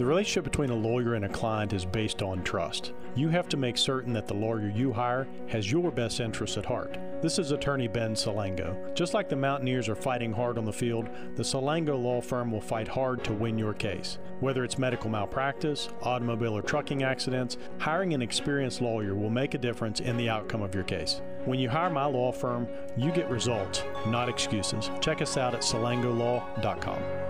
The 0.00 0.06
relationship 0.06 0.44
between 0.44 0.70
a 0.70 0.74
lawyer 0.74 1.12
and 1.12 1.26
a 1.26 1.28
client 1.28 1.74
is 1.74 1.84
based 1.84 2.22
on 2.22 2.42
trust. 2.42 2.94
You 3.14 3.28
have 3.28 3.50
to 3.50 3.58
make 3.58 3.76
certain 3.76 4.14
that 4.14 4.26
the 4.26 4.32
lawyer 4.32 4.72
you 4.74 4.94
hire 4.94 5.28
has 5.48 5.70
your 5.70 5.90
best 5.90 6.20
interests 6.20 6.56
at 6.56 6.64
heart. 6.64 6.96
This 7.20 7.38
is 7.38 7.50
attorney 7.50 7.86
Ben 7.86 8.14
Salango. 8.14 8.94
Just 8.94 9.12
like 9.12 9.28
the 9.28 9.36
Mountaineers 9.36 9.90
are 9.90 9.94
fighting 9.94 10.32
hard 10.32 10.56
on 10.56 10.64
the 10.64 10.72
field, 10.72 11.10
the 11.36 11.42
Salango 11.42 12.02
law 12.02 12.22
firm 12.22 12.50
will 12.50 12.62
fight 12.62 12.88
hard 12.88 13.22
to 13.24 13.34
win 13.34 13.58
your 13.58 13.74
case. 13.74 14.16
Whether 14.38 14.64
it's 14.64 14.78
medical 14.78 15.10
malpractice, 15.10 15.90
automobile 16.00 16.56
or 16.56 16.62
trucking 16.62 17.02
accidents, 17.02 17.58
hiring 17.78 18.14
an 18.14 18.22
experienced 18.22 18.80
lawyer 18.80 19.14
will 19.14 19.28
make 19.28 19.52
a 19.52 19.58
difference 19.58 20.00
in 20.00 20.16
the 20.16 20.30
outcome 20.30 20.62
of 20.62 20.74
your 20.74 20.84
case. 20.84 21.20
When 21.44 21.58
you 21.58 21.68
hire 21.68 21.90
my 21.90 22.06
law 22.06 22.32
firm, 22.32 22.66
you 22.96 23.12
get 23.12 23.28
results, 23.28 23.82
not 24.06 24.30
excuses. 24.30 24.90
Check 25.02 25.20
us 25.20 25.36
out 25.36 25.54
at 25.54 25.60
salangolaw.com. 25.60 27.29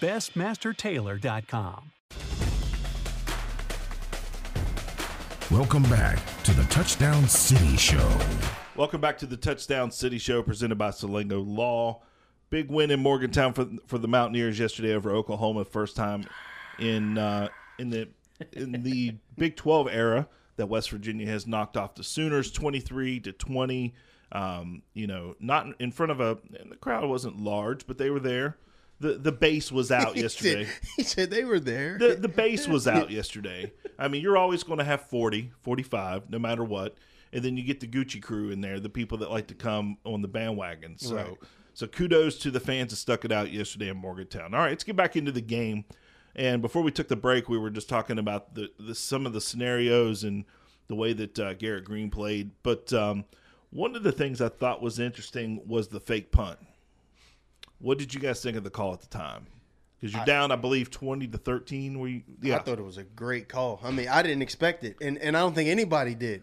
bestmastertailor.com. 0.00 1.92
Welcome 5.50 5.84
back 5.84 6.18
to 6.42 6.52
the 6.52 6.64
Touchdown 6.64 7.26
City 7.26 7.76
Show. 7.78 8.18
Welcome 8.76 9.00
back 9.00 9.16
to 9.18 9.26
the 9.26 9.36
Touchdown 9.36 9.90
City 9.90 10.18
Show 10.18 10.42
presented 10.42 10.76
by 10.76 10.90
Salango 10.90 11.42
Law. 11.42 12.02
Big 12.50 12.70
win 12.70 12.90
in 12.90 13.00
Morgantown 13.00 13.54
for 13.54 13.66
for 13.86 13.96
the 13.96 14.08
Mountaineers 14.08 14.58
yesterday 14.58 14.92
over 14.92 15.10
Oklahoma. 15.10 15.64
First 15.64 15.96
time 15.96 16.26
in 16.78 17.16
uh, 17.16 17.48
in 17.78 17.88
the 17.88 18.08
in 18.52 18.72
the 18.82 19.16
Big 19.38 19.56
Twelve 19.56 19.88
era 19.88 20.28
that 20.56 20.68
West 20.68 20.90
Virginia 20.90 21.26
has 21.26 21.46
knocked 21.46 21.78
off 21.78 21.94
the 21.94 22.04
Sooners, 22.04 22.50
twenty 22.50 22.80
three 22.80 23.18
to 23.20 23.32
twenty. 23.32 23.94
Um, 24.32 24.82
you 24.92 25.06
know, 25.06 25.34
not 25.40 25.66
in 25.80 25.92
front 25.92 26.12
of 26.12 26.20
a 26.20 26.38
and 26.60 26.70
the 26.70 26.76
crowd 26.76 27.08
wasn't 27.08 27.40
large, 27.40 27.86
but 27.86 27.96
they 27.96 28.10
were 28.10 28.20
there. 28.20 28.58
The 29.00 29.14
The 29.14 29.32
base 29.32 29.70
was 29.72 29.90
out 29.92 30.14
He 30.16 30.22
yesterday. 30.22 30.64
said, 30.64 30.74
he 30.96 31.02
said 31.02 31.30
they 31.30 31.44
were 31.44 31.60
there. 31.60 31.98
the 31.98 32.14
the 32.16 32.28
base 32.28 32.66
was 32.68 32.86
out 32.88 33.10
yesterday. 33.10 33.72
I 33.98 34.08
mean, 34.08 34.22
you're 34.22 34.36
always 34.36 34.62
going 34.62 34.78
to 34.78 34.84
have 34.84 35.02
40, 35.02 35.52
45, 35.62 36.30
no 36.30 36.38
matter 36.38 36.64
what. 36.64 36.96
And 37.32 37.44
then 37.44 37.56
you 37.56 37.62
get 37.62 37.80
the 37.80 37.86
Gucci 37.86 38.22
crew 38.22 38.50
in 38.50 38.60
there, 38.60 38.80
the 38.80 38.88
people 38.88 39.18
that 39.18 39.30
like 39.30 39.48
to 39.48 39.54
come 39.54 39.98
on 40.04 40.22
the 40.22 40.28
bandwagon. 40.28 40.96
So, 40.98 41.16
Right. 41.16 41.34
so 41.74 41.86
kudos 41.86 42.38
to 42.38 42.50
the 42.50 42.60
fans 42.60 42.90
that 42.90 42.96
stuck 42.96 43.24
it 43.24 43.32
out 43.32 43.52
yesterday 43.52 43.88
in 43.88 43.96
Morgantown. 43.98 44.54
All 44.54 44.60
right, 44.60 44.70
let's 44.70 44.84
get 44.84 44.96
back 44.96 45.14
into 45.16 45.30
the 45.32 45.40
game. 45.42 45.84
And 46.34 46.62
before 46.62 46.82
we 46.82 46.90
took 46.92 47.08
the 47.08 47.16
break, 47.16 47.48
we 47.48 47.58
were 47.58 47.70
just 47.70 47.88
talking 47.88 48.18
about 48.18 48.54
the, 48.54 48.70
the 48.78 48.94
some 48.94 49.26
of 49.26 49.32
the 49.32 49.40
scenarios 49.40 50.24
and 50.24 50.44
the 50.86 50.94
way 50.94 51.12
that 51.12 51.38
uh, 51.38 51.52
Garrett 51.54 51.84
Green 51.84 52.10
played. 52.10 52.52
But 52.62 52.92
um, 52.94 53.24
one 53.70 53.94
of 53.96 54.04
the 54.04 54.12
things 54.12 54.40
I 54.40 54.48
thought 54.48 54.80
was 54.80 54.98
interesting 54.98 55.60
was 55.66 55.88
the 55.88 56.00
fake 56.00 56.30
punt. 56.32 56.58
What 57.78 57.98
did 57.98 58.14
you 58.14 58.20
guys 58.20 58.42
think 58.42 58.56
of 58.56 58.64
the 58.64 58.70
call 58.70 58.92
at 58.92 59.00
the 59.00 59.06
time? 59.06 59.46
Because 60.00 60.14
you're 60.14 60.24
down, 60.24 60.52
I 60.52 60.56
believe, 60.56 60.90
twenty 60.90 61.26
to 61.26 61.38
thirteen. 61.38 61.98
Were 61.98 62.08
you? 62.08 62.22
Yeah, 62.40 62.56
I 62.56 62.58
thought 62.60 62.78
it 62.78 62.84
was 62.84 62.98
a 62.98 63.04
great 63.04 63.48
call. 63.48 63.80
I 63.82 63.90
mean, 63.90 64.08
I 64.08 64.22
didn't 64.22 64.42
expect 64.42 64.84
it, 64.84 64.96
and 65.00 65.18
and 65.18 65.36
I 65.36 65.40
don't 65.40 65.54
think 65.54 65.68
anybody 65.68 66.14
did. 66.14 66.42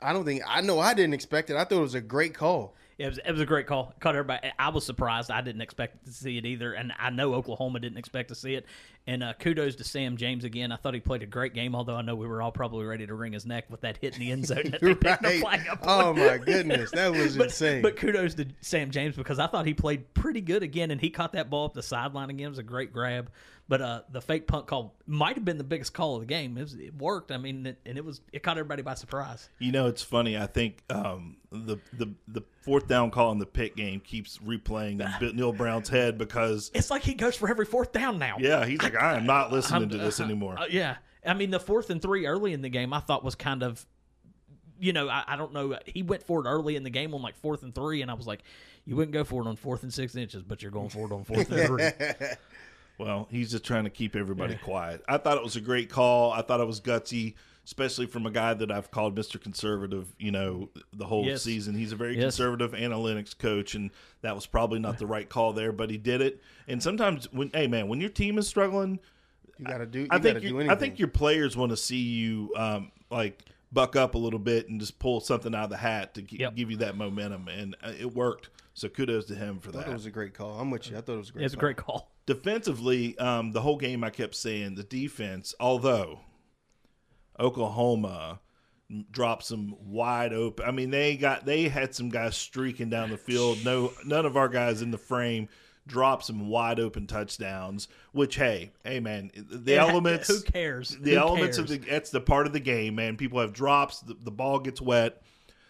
I 0.00 0.12
don't 0.12 0.24
think 0.24 0.42
I 0.46 0.60
know 0.62 0.78
I 0.78 0.94
didn't 0.94 1.14
expect 1.14 1.50
it. 1.50 1.56
I 1.56 1.64
thought 1.64 1.78
it 1.78 1.80
was 1.80 1.94
a 1.94 2.00
great 2.00 2.34
call. 2.34 2.74
Yeah, 2.98 3.06
it 3.06 3.08
was, 3.10 3.18
it 3.26 3.32
was 3.32 3.40
a 3.42 3.46
great 3.46 3.66
call. 3.66 3.94
Caught 4.00 4.16
everybody. 4.16 4.50
I 4.58 4.70
was 4.70 4.86
surprised. 4.86 5.30
I 5.30 5.42
didn't 5.42 5.60
expect 5.60 6.06
to 6.06 6.12
see 6.12 6.38
it 6.38 6.46
either, 6.46 6.72
and 6.72 6.92
I 6.98 7.10
know 7.10 7.34
Oklahoma 7.34 7.80
didn't 7.80 7.98
expect 7.98 8.30
to 8.30 8.34
see 8.34 8.54
it. 8.54 8.64
And 9.08 9.22
uh, 9.22 9.34
kudos 9.34 9.76
to 9.76 9.84
Sam 9.84 10.16
James 10.16 10.42
again. 10.42 10.72
I 10.72 10.76
thought 10.76 10.92
he 10.94 10.98
played 11.00 11.22
a 11.22 11.26
great 11.26 11.54
game, 11.54 11.76
although 11.76 11.94
I 11.94 12.02
know 12.02 12.16
we 12.16 12.26
were 12.26 12.42
all 12.42 12.50
probably 12.50 12.84
ready 12.86 13.06
to 13.06 13.14
wring 13.14 13.32
his 13.32 13.46
neck 13.46 13.66
with 13.70 13.82
that 13.82 13.98
hit 13.98 14.14
in 14.14 14.20
the 14.20 14.32
end 14.32 14.46
zone. 14.48 14.62
That 14.70 14.80
they 14.80 14.94
picked 14.96 15.22
the 15.22 15.38
flag 15.40 15.68
up 15.68 15.78
Oh 15.84 16.12
my 16.12 16.38
goodness, 16.38 16.90
that 16.90 17.12
was 17.12 17.36
But, 17.38 17.46
insane. 17.46 17.82
but 17.82 17.96
kudos 17.96 18.34
to 18.34 18.46
Sam 18.62 18.90
James 18.90 19.14
because 19.14 19.38
I 19.38 19.46
thought 19.46 19.64
he 19.64 19.74
played 19.74 20.12
pretty 20.14 20.40
good 20.40 20.62
again, 20.64 20.90
and 20.90 21.00
he 21.00 21.10
caught 21.10 21.34
that 21.34 21.50
ball 21.50 21.66
up 21.66 21.74
the 21.74 21.82
sideline 21.84 22.30
again. 22.30 22.46
It 22.46 22.50
was 22.50 22.58
a 22.58 22.64
great 22.64 22.92
grab. 22.92 23.30
But 23.68 23.80
uh, 23.82 24.02
the 24.12 24.20
fake 24.20 24.46
punt 24.46 24.68
call 24.68 24.94
might 25.08 25.34
have 25.34 25.44
been 25.44 25.58
the 25.58 25.64
biggest 25.64 25.92
call 25.92 26.14
of 26.14 26.20
the 26.20 26.26
game. 26.26 26.56
It, 26.56 26.62
was, 26.62 26.74
it 26.74 26.94
worked. 26.96 27.32
I 27.32 27.36
mean, 27.36 27.66
it, 27.66 27.78
and 27.84 27.98
it 27.98 28.04
was 28.04 28.20
it 28.32 28.44
caught 28.44 28.58
everybody 28.58 28.82
by 28.82 28.94
surprise. 28.94 29.48
You 29.58 29.72
know, 29.72 29.88
it's 29.88 30.02
funny. 30.02 30.38
I 30.38 30.46
think 30.46 30.84
um, 30.88 31.36
the 31.50 31.78
the 31.92 32.14
the 32.28 32.42
fourth 32.60 32.86
down 32.86 33.10
call 33.10 33.32
in 33.32 33.40
the 33.40 33.46
pit 33.46 33.74
game 33.74 33.98
keeps 33.98 34.38
replaying 34.38 35.20
in 35.20 35.34
Neal 35.36 35.52
Brown's 35.52 35.88
head 35.88 36.16
because 36.16 36.70
It's 36.74 36.90
like 36.92 37.02
he 37.02 37.14
goes 37.14 37.34
for 37.34 37.48
every 37.50 37.64
fourth 37.66 37.90
down 37.90 38.20
now. 38.20 38.36
yeah, 38.38 38.64
he's 38.64 38.80
like, 38.80 38.94
I 39.00 39.16
am 39.16 39.26
not 39.26 39.52
listening 39.52 39.88
to 39.90 39.98
this 39.98 40.20
Uh, 40.20 40.24
anymore. 40.24 40.58
uh, 40.58 40.66
yeah, 40.70 40.96
I 41.24 41.34
mean 41.34 41.50
the 41.50 41.60
fourth 41.60 41.90
and 41.90 42.00
three 42.00 42.26
early 42.26 42.52
in 42.52 42.62
the 42.62 42.68
game, 42.68 42.92
I 42.92 43.00
thought 43.00 43.24
was 43.24 43.34
kind 43.34 43.62
of, 43.62 43.84
you 44.78 44.92
know, 44.92 45.08
I, 45.08 45.24
I 45.26 45.36
don't 45.36 45.52
know. 45.52 45.78
He 45.86 46.02
went 46.02 46.22
for 46.22 46.44
it 46.44 46.48
early 46.48 46.76
in 46.76 46.82
the 46.82 46.90
game 46.90 47.14
on 47.14 47.22
like 47.22 47.36
fourth 47.36 47.62
and 47.62 47.74
three, 47.74 48.02
and 48.02 48.10
I 48.10 48.14
was 48.14 48.26
like, 48.26 48.42
you 48.84 48.96
wouldn't 48.96 49.12
go 49.12 49.24
for 49.24 49.42
it 49.42 49.48
on 49.48 49.56
fourth 49.56 49.82
and 49.82 49.92
six 49.92 50.14
inches, 50.16 50.42
but 50.42 50.62
you're 50.62 50.70
going 50.70 50.88
for 50.88 51.06
it 51.06 51.12
on 51.12 51.24
fourth 51.24 51.50
and 51.50 51.66
three. 51.66 51.90
Well, 52.98 53.28
he's 53.30 53.50
just 53.50 53.62
trying 53.62 53.84
to 53.84 53.90
keep 53.90 54.16
everybody 54.16 54.56
quiet. 54.56 55.02
I 55.06 55.18
thought 55.18 55.36
it 55.36 55.42
was 55.44 55.54
a 55.56 55.60
great 55.60 55.90
call. 55.90 56.32
I 56.32 56.40
thought 56.40 56.60
it 56.60 56.66
was 56.66 56.80
gutsy, 56.80 57.34
especially 57.66 58.06
from 58.06 58.24
a 58.26 58.30
guy 58.30 58.54
that 58.54 58.70
I've 58.70 58.90
called 58.90 59.18
Mr. 59.18 59.38
Conservative, 59.42 60.06
you 60.18 60.30
know, 60.30 60.70
the 60.92 61.04
whole 61.04 61.26
Yes. 61.26 61.42
season. 61.42 61.74
He's 61.74 61.92
a 61.92 61.96
very 61.96 62.14
Yes. 62.14 62.22
conservative 62.36 62.72
analytics 62.72 63.36
coach, 63.36 63.74
and 63.74 63.90
that 64.22 64.34
was 64.34 64.46
probably 64.46 64.78
not 64.78 64.98
the 64.98 65.06
right 65.06 65.28
call 65.28 65.52
there, 65.52 65.72
but 65.72 65.90
he 65.90 65.98
did 65.98 66.20
it. 66.22 66.40
And 66.68 66.82
sometimes, 66.82 67.30
when 67.32 67.50
hey, 67.52 67.66
man, 67.66 67.88
when 67.88 68.00
your 68.00 68.08
team 68.10 68.38
is 68.38 68.46
struggling, 68.46 69.00
you 69.58 69.64
got 69.66 69.78
to 69.78 69.86
do. 69.86 70.00
You 70.00 70.06
I 70.10 70.18
got 70.18 70.22
to 70.22 70.32
think 70.34 70.42
do 70.46 70.60
anything. 70.60 70.70
I 70.70 70.74
think 70.76 70.98
your 70.98 71.08
players 71.08 71.56
want 71.56 71.70
to 71.70 71.76
see 71.76 71.96
you 72.02 72.52
um, 72.56 72.92
like 73.10 73.42
buck 73.72 73.96
up 73.96 74.14
a 74.14 74.18
little 74.18 74.38
bit 74.38 74.68
and 74.68 74.78
just 74.78 74.98
pull 75.00 75.20
something 75.20 75.52
out 75.54 75.64
of 75.64 75.70
the 75.70 75.76
hat 75.76 76.14
to 76.14 76.22
gi- 76.22 76.36
Yep. 76.38 76.54
give 76.54 76.70
you 76.70 76.76
that 76.78 76.96
momentum, 76.96 77.48
and 77.48 77.74
uh, 77.82 77.92
it 77.98 78.14
worked. 78.14 78.48
So 78.74 78.88
kudos 78.88 79.24
to 79.26 79.34
him 79.34 79.58
for 79.58 79.70
I 79.70 79.72
that. 79.82 79.88
it 79.88 79.92
was 79.92 80.06
a 80.06 80.10
great 80.10 80.34
call. 80.34 80.60
I'm 80.60 80.70
with 80.70 80.88
you. 80.90 80.96
I 80.98 81.00
thought 81.00 81.14
it 81.14 81.18
was 81.18 81.30
a 81.30 81.32
great. 81.32 81.44
It's 81.46 81.54
a 81.54 81.56
great 81.56 81.76
call. 81.78 82.12
Defensively, 82.26 83.16
um, 83.18 83.50
the 83.52 83.62
whole 83.62 83.76
game 83.78 84.04
I 84.04 84.10
kept 84.10 84.34
saying 84.34 84.74
the 84.76 84.82
defense, 84.84 85.54
although 85.58 86.20
Oklahoma 87.38 88.40
dropped 89.10 89.44
some 89.44 89.76
wide 89.84 90.32
open. 90.32 90.66
I 90.66 90.70
mean, 90.70 90.90
they 90.90 91.16
got 91.16 91.44
they 91.44 91.68
had 91.68 91.94
some 91.94 92.08
guys 92.08 92.36
streaking 92.36 92.88
down 92.88 93.10
the 93.10 93.16
field. 93.16 93.64
No, 93.64 93.92
none 94.04 94.26
of 94.26 94.36
our 94.36 94.48
guys 94.48 94.82
in 94.82 94.90
the 94.90 94.98
frame 94.98 95.48
dropped 95.86 96.24
some 96.24 96.48
wide 96.48 96.80
open 96.80 97.06
touchdowns. 97.06 97.88
Which, 98.12 98.36
hey, 98.36 98.72
hey, 98.84 99.00
man, 99.00 99.30
the 99.34 99.72
Yeah, 99.72 99.86
elements. 99.86 100.28
Who 100.28 100.40
cares? 100.42 100.96
The 101.00 101.12
Who 101.12 101.18
elements 101.18 101.58
of 101.58 101.68
the 101.68 101.78
that's 101.78 102.10
the 102.10 102.20
part 102.20 102.46
of 102.46 102.52
the 102.52 102.60
game, 102.60 102.96
man. 102.96 103.16
People 103.16 103.40
have 103.40 103.52
drops. 103.52 104.00
The, 104.00 104.16
the 104.22 104.30
ball 104.30 104.58
gets 104.58 104.80
wet. 104.80 105.22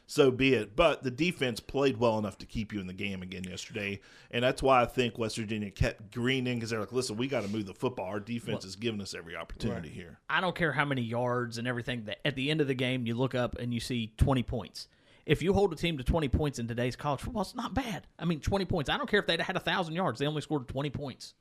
So 0.09 0.31
be 0.31 0.55
it. 0.55 0.77
But 0.77 1.03
the 1.03 1.11
defense 1.11 1.59
played 1.59 1.97
well 1.97 2.19
enough 2.19 2.39
to 2.39 2.47
keep 2.47 2.73
you 2.73 2.81
in 2.81 2.87
the 2.87 2.93
game 2.93 3.23
again 3.23 3.43
yesterday, 3.45 4.01
and 4.31 4.45
that's 4.45 4.63
why 4.63 4.83
I 4.83 4.87
think 4.87 5.19
West 5.19 5.37
Virginia 5.37 5.71
kept 5.71 6.13
greening 6.13 6.57
because 6.57 6.71
they're 6.71 6.79
like, 6.81 6.93
"Listen, 6.93 7.17
we 7.17 7.27
got 7.27 7.43
to 7.43 7.49
move 7.49 7.67
the 7.67 7.75
football. 7.75 8.07
Our 8.07 8.21
defense 8.21 8.65
is 8.65 8.77
giving 8.77 9.01
us 9.01 9.15
every 9.15 9.35
opportunity 9.35 9.89
here." 9.89 10.21
I 10.31 10.41
don't 10.41 10.55
care 10.55 10.73
how 10.73 10.85
many 10.85 11.03
yards 11.03 11.59
and 11.59 11.67
everything. 11.67 12.05
That 12.05 12.19
at 12.25 12.37
the 12.37 12.51
end 12.51 12.61
of 12.61 12.69
the 12.69 12.75
game, 12.75 13.05
you 13.07 13.15
look 13.15 13.35
up 13.35 13.59
and 13.59 13.75
you 13.75 13.81
see 13.81 14.13
20 14.17 14.43
points. 14.45 14.87
If 15.27 15.43
you 15.43 15.53
hold 15.53 15.73
a 15.73 15.77
team 15.77 15.99
to 15.99 16.05
20 16.05 16.29
points 16.29 16.61
in 16.61 16.69
today's 16.69 16.95
college 16.95 17.21
football, 17.21 17.43
it's 17.43 17.57
not 17.57 17.75
bad. 17.75 18.07
I 18.17 18.25
mean, 18.27 18.39
20 18.39 18.65
points. 18.65 18.89
I 18.89 18.97
don't 18.97 19.11
care 19.11 19.19
if 19.19 19.27
they'd 19.27 19.41
had 19.41 19.57
a 19.57 19.61
thousand 19.61 19.95
yards; 19.95 20.21
they 20.21 20.27
only 20.27 20.41
scored 20.41 20.69
20 20.69 20.91
points. 20.91 21.35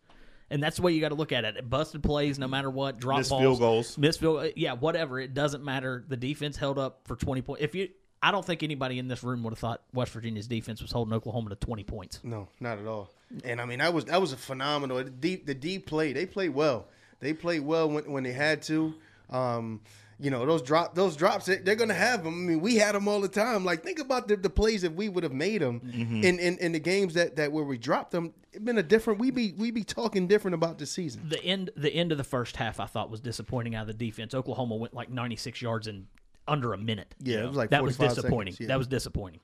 And 0.50 0.62
that's 0.62 0.76
the 0.78 0.84
way 0.84 0.92
you 0.92 1.02
got 1.02 1.10
to 1.10 1.16
look 1.16 1.32
at 1.32 1.44
it. 1.44 1.70
Busted 1.70 2.04
plays, 2.04 2.38
no 2.40 2.48
matter 2.48 2.70
what. 2.70 3.00
Drop 3.00 3.18
Missed 3.20 3.30
balls, 3.32 3.42
field 3.42 3.60
goals. 3.60 3.98
missed 3.98 4.20
field. 4.20 4.52
Yeah, 4.56 4.74
whatever. 4.74 5.20
It 5.20 5.34
doesn't 5.34 5.64
matter. 5.64 6.04
The 6.08 6.18
defense 6.18 6.56
held 6.58 6.78
up 6.78 7.02
for 7.06 7.16
20 7.16 7.42
points. 7.42 7.64
If 7.64 7.74
you, 7.74 7.90
I 8.22 8.32
don't 8.32 8.46
think 8.46 8.64
anybody 8.64 8.98
in 9.00 9.08
this 9.08 9.24
room 9.24 9.44
would 9.44 9.52
have 9.52 9.60
thought 9.60 9.82
West 9.94 10.12
Virginia's 10.12 10.48
defense 10.48 10.82
was 10.82 10.92
holding 10.92 11.14
Oklahoma 11.14 11.50
to 11.50 11.56
20 11.56 11.84
points. 11.84 12.20
No, 12.24 12.48
not 12.60 12.80
at 12.80 12.88
all. 12.88 13.10
And 13.44 13.62
I 13.62 13.66
mean, 13.66 13.80
that 13.80 13.94
was 13.94 14.06
that 14.06 14.22
was 14.22 14.34
a 14.34 14.38
phenomenal. 14.38 14.98
The 14.98 15.10
deep, 15.10 15.46
the 15.46 15.54
deep 15.54 15.86
play. 15.86 16.14
They 16.14 16.26
played 16.26 16.50
well. 16.50 16.88
They 17.20 17.34
played 17.34 17.62
well 17.62 17.90
when, 17.90 18.12
when 18.12 18.24
they 18.24 18.34
had 18.34 18.62
to. 18.64 18.94
Um, 19.30 19.82
you 20.20 20.32
know 20.32 20.46
those 20.46 20.62
drop 20.62 20.96
those 20.96 21.16
drops. 21.16 21.46
They, 21.46 21.58
they're 21.58 21.76
gonna 21.76 21.94
have 21.94 22.24
them. 22.24 22.34
I 22.34 22.52
mean, 22.52 22.62
we 22.62 22.76
had 22.76 22.96
them 22.96 23.08
all 23.08 23.20
the 23.20 23.28
time. 23.28 23.66
Like 23.66 23.84
think 23.84 24.00
about 24.00 24.28
the, 24.28 24.38
the 24.38 24.50
plays 24.50 24.82
that 24.84 24.96
we 24.96 25.10
would 25.10 25.24
have 25.24 25.34
made 25.34 25.62
them 25.62 25.82
in, 25.94 26.40
in 26.40 26.58
in 26.60 26.72
the 26.72 26.80
games 26.80 27.16
that 27.16 27.36
that 27.36 27.52
where 27.52 27.66
we 27.66 27.78
dropped 27.78 28.12
them. 28.12 28.34
It 28.54 28.64
been 28.64 28.78
a 28.78 28.84
different. 28.84 29.20
We 29.20 29.32
be 29.32 29.54
we 29.58 29.72
be 29.72 29.84
talking 29.84 30.28
different 30.28 30.56
about 30.56 30.78
the 30.78 30.86
season. 30.86 31.28
the 31.28 31.44
end 31.44 31.72
the 31.76 31.94
end 31.94 32.14
of 32.14 32.18
the 32.18 32.24
first 32.24 32.56
half 32.56 32.80
I 32.80 32.86
thought 32.86 33.10
was 33.10 33.20
disappointing 33.20 33.76
out 33.76 33.82
of 33.82 33.88
the 33.88 34.06
defense. 34.06 34.34
Oklahoma 34.34 34.76
went 34.76 34.94
like 34.94 35.10
96 35.10 35.62
yards 35.62 35.88
in 35.88 36.08
under 36.48 36.74
a 36.74 36.78
minute. 36.78 37.16
Yeah, 37.20 37.44
it 37.44 37.48
was 37.48 37.58
like 37.58 37.70
that 37.72 37.84
was 37.84 37.98
disappointing. 37.98 38.54
seconds, 38.54 38.62
yeah. 38.62 38.68
That 38.68 38.78
was 38.78 38.88
disappointing. 38.88 39.40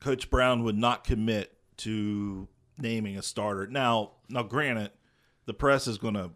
Coach 0.00 0.30
Brown 0.30 0.64
would 0.64 0.76
not 0.76 1.04
commit 1.04 1.56
to 1.78 2.48
naming 2.78 3.16
a 3.16 3.22
starter. 3.22 3.66
Now, 3.66 4.12
now, 4.28 4.42
granted, 4.42 4.90
the 5.46 5.54
press 5.54 5.86
is 5.86 5.98
going 5.98 6.14
to 6.14 6.30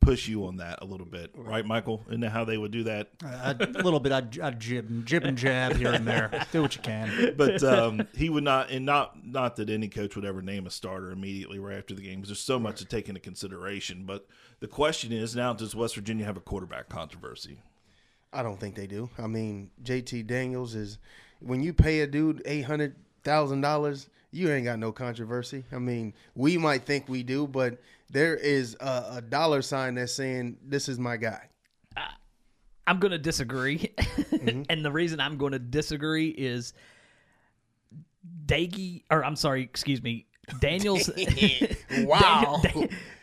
push 0.00 0.28
you 0.28 0.46
on 0.46 0.58
that 0.58 0.80
a 0.82 0.84
little 0.84 1.06
bit, 1.06 1.30
right, 1.34 1.64
Michael? 1.64 2.02
Isn't 2.08 2.20
that 2.20 2.30
how 2.30 2.44
they 2.44 2.58
would 2.58 2.72
do 2.72 2.82
that? 2.84 3.10
a 3.22 3.54
little 3.82 4.00
bit. 4.00 4.12
I'd, 4.12 4.38
I'd 4.38 4.60
jib, 4.60 5.06
jib 5.06 5.24
and 5.24 5.38
jab 5.38 5.76
here 5.76 5.92
and 5.92 6.06
there. 6.06 6.44
Do 6.52 6.62
what 6.62 6.76
you 6.76 6.82
can. 6.82 7.34
but 7.36 7.62
um, 7.62 8.06
he 8.14 8.28
would 8.28 8.44
not, 8.44 8.70
and 8.70 8.84
not 8.84 9.24
not 9.24 9.56
that 9.56 9.70
any 9.70 9.88
coach 9.88 10.14
would 10.16 10.24
ever 10.24 10.42
name 10.42 10.66
a 10.66 10.70
starter 10.70 11.10
immediately 11.10 11.58
right 11.58 11.78
after 11.78 11.94
the 11.94 12.02
game. 12.02 12.16
Because 12.16 12.28
there's 12.28 12.40
so 12.40 12.58
much 12.58 12.78
to 12.78 12.84
take 12.84 13.08
into 13.08 13.20
consideration. 13.20 14.04
But 14.04 14.26
the 14.60 14.68
question 14.68 15.12
is 15.12 15.34
now: 15.34 15.52
Does 15.52 15.74
West 15.74 15.94
Virginia 15.94 16.24
have 16.26 16.36
a 16.36 16.40
quarterback 16.40 16.88
controversy? 16.88 17.58
I 18.34 18.42
don't 18.42 18.58
think 18.58 18.74
they 18.74 18.86
do. 18.86 19.08
I 19.18 19.26
mean, 19.26 19.70
JT 19.82 20.26
Daniels 20.26 20.74
is 20.74 20.98
when 21.40 21.62
you 21.62 21.72
pay 21.72 22.00
a 22.00 22.06
dude 22.06 22.42
eight 22.44 22.62
hundred 22.62 22.96
thousand 23.22 23.60
dollars, 23.60 24.08
you 24.30 24.50
ain't 24.50 24.64
got 24.64 24.78
no 24.78 24.92
controversy. 24.92 25.64
I 25.72 25.78
mean, 25.78 26.14
we 26.34 26.58
might 26.58 26.84
think 26.84 27.08
we 27.08 27.22
do, 27.22 27.46
but 27.46 27.80
there 28.10 28.36
is 28.36 28.76
a, 28.80 29.16
a 29.16 29.22
dollar 29.22 29.62
sign 29.62 29.94
that's 29.94 30.12
saying 30.12 30.58
this 30.62 30.88
is 30.88 30.98
my 30.98 31.16
guy. 31.16 31.48
I'm 32.86 32.98
going 32.98 33.12
to 33.12 33.18
disagree. 33.18 33.78
Mm-hmm. 33.98 34.62
and 34.70 34.84
the 34.84 34.92
reason 34.92 35.20
I'm 35.20 35.38
going 35.38 35.52
to 35.52 35.58
disagree 35.58 36.28
is 36.28 36.74
Doege 38.46 39.04
or 39.10 39.24
I'm 39.24 39.36
sorry, 39.36 39.62
excuse 39.62 40.02
me, 40.02 40.26
Daniels 40.60 41.10
Wow. 41.98 42.62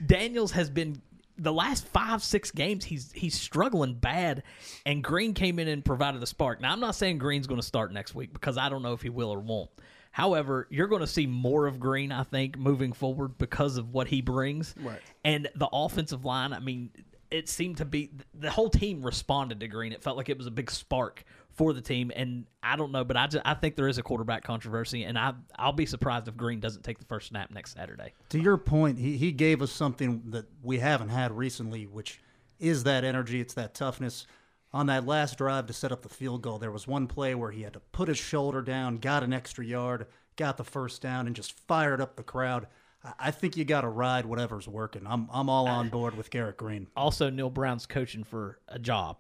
Daniels 0.06 0.52
has 0.52 0.70
been 0.70 1.02
the 1.42 1.52
last 1.52 1.86
five 1.88 2.24
six 2.24 2.52
games 2.52 2.86
he's 2.86 3.12
he's 3.14 3.34
struggling 3.34 3.96
bad 3.96 4.44
and 4.86 5.04
green 5.04 5.34
came 5.34 5.60
in 5.60 5.68
and 5.68 5.84
provided 5.84 6.22
the 6.22 6.28
spark. 6.28 6.62
Now 6.62 6.72
i'm 6.72 6.80
not 6.80 6.96
saying 6.96 7.18
green's 7.18 7.48
going 7.48 7.60
to 7.60 7.66
start 7.66 7.92
next 7.92 8.16
week 8.16 8.32
because 8.32 8.58
i 8.58 8.70
don't 8.70 8.84
know 8.84 8.94
if 8.94 9.02
he 9.02 9.10
will 9.10 9.30
or 9.32 9.40
won't. 9.40 9.70
However 10.12 10.68
you're 10.70 10.88
going 10.88 11.02
to 11.02 11.08
see 11.08 11.26
more 11.26 11.66
of 11.68 11.80
green 11.80 12.12
i 12.12 12.24
think 12.24 12.58
moving 12.58 12.94
forward 12.94 13.38
because 13.38 13.78
of 13.78 13.92
what 13.94 14.08
he 14.08 14.22
brings. 14.22 14.76
Right. 14.80 15.00
and 15.26 15.50
the 15.56 15.68
offensive 15.74 16.24
line 16.26 16.54
i 16.54 16.60
mean 16.60 16.92
it 17.32 17.50
seemed 17.50 17.78
to 17.78 17.86
be 17.86 18.12
the 18.34 18.52
whole 18.52 18.70
team 18.70 19.02
responded 19.02 19.60
to 19.62 19.68
green 19.68 19.94
it 19.94 20.04
felt 20.04 20.18
like 20.18 20.30
it 20.30 20.38
was 20.38 20.48
a 20.48 20.52
big 20.52 20.70
spark 20.70 21.24
for 21.54 21.74
the 21.74 21.82
team. 21.82 22.12
And 22.16 22.46
I 22.64 22.76
don't 22.76 22.92
know, 22.92 23.04
but 23.04 23.18
I 23.18 23.28
just, 23.28 23.46
I 23.46 23.54
think 23.54 23.76
there 23.76 23.88
is 23.88 23.98
a 23.98 24.04
quarterback 24.04 24.44
controversy, 24.44 25.04
and 25.04 25.18
I 25.18 25.34
I'll 25.58 25.74
be 25.74 25.86
surprised 25.86 26.28
if 26.28 26.38
Green 26.38 26.60
doesn't 26.60 26.84
take 26.84 27.00
the 27.00 27.06
first 27.06 27.28
snap 27.28 27.52
next 27.52 27.76
Saturday. 27.76 28.14
To 28.30 28.40
your 28.40 28.58
point, 28.58 28.98
he, 28.98 29.18
he 29.18 29.32
gave 29.32 29.62
us 29.62 29.72
something 29.72 30.24
that 30.28 30.46
we 30.64 30.80
haven't 30.80 31.10
had 31.10 31.32
recently, 31.32 31.86
which 31.86 32.20
is 32.60 32.84
that 32.84 33.04
energy, 33.04 33.42
it's 33.42 33.54
that 33.56 33.74
toughness. 33.74 34.26
On 34.74 34.86
that 34.86 35.06
last 35.06 35.38
drive 35.38 35.68
to 35.68 35.74
set 35.74 35.92
up 35.92 36.02
the 36.02 36.10
field 36.10 36.42
goal, 36.42 36.58
there 36.58 36.72
was 36.72 36.88
one 36.88 37.06
play 37.06 37.36
where 37.36 37.52
he 37.52 37.64
had 37.64 37.74
to 37.74 37.82
put 37.92 38.08
his 38.08 38.18
shoulder 38.18 38.62
down, 38.62 39.00
got 39.00 39.22
an 39.22 39.34
extra 39.34 39.66
yard, 39.66 40.08
got 40.38 40.56
the 40.56 40.64
first 40.64 41.02
down, 41.02 41.28
and 41.28 41.36
just 41.36 41.60
fired 41.68 42.00
up 42.00 42.16
the 42.16 42.24
crowd. 42.24 42.68
I- 43.04 43.14
I 43.20 43.32
think 43.32 43.58
you 43.58 43.66
got 43.66 43.82
to 43.82 43.88
ride 43.90 44.26
whatever's 44.26 44.68
working. 44.68 45.04
I'm 45.06 45.28
I'm 45.32 45.50
all 45.50 45.68
on 45.68 45.90
board 45.90 46.16
with 46.16 46.30
Garrett 46.30 46.58
Green. 46.58 46.88
Also, 46.96 47.30
Neal 47.30 47.50
Brown's 47.50 47.86
coaching 47.86 48.24
for 48.24 48.60
a 48.68 48.78
job. 48.80 49.18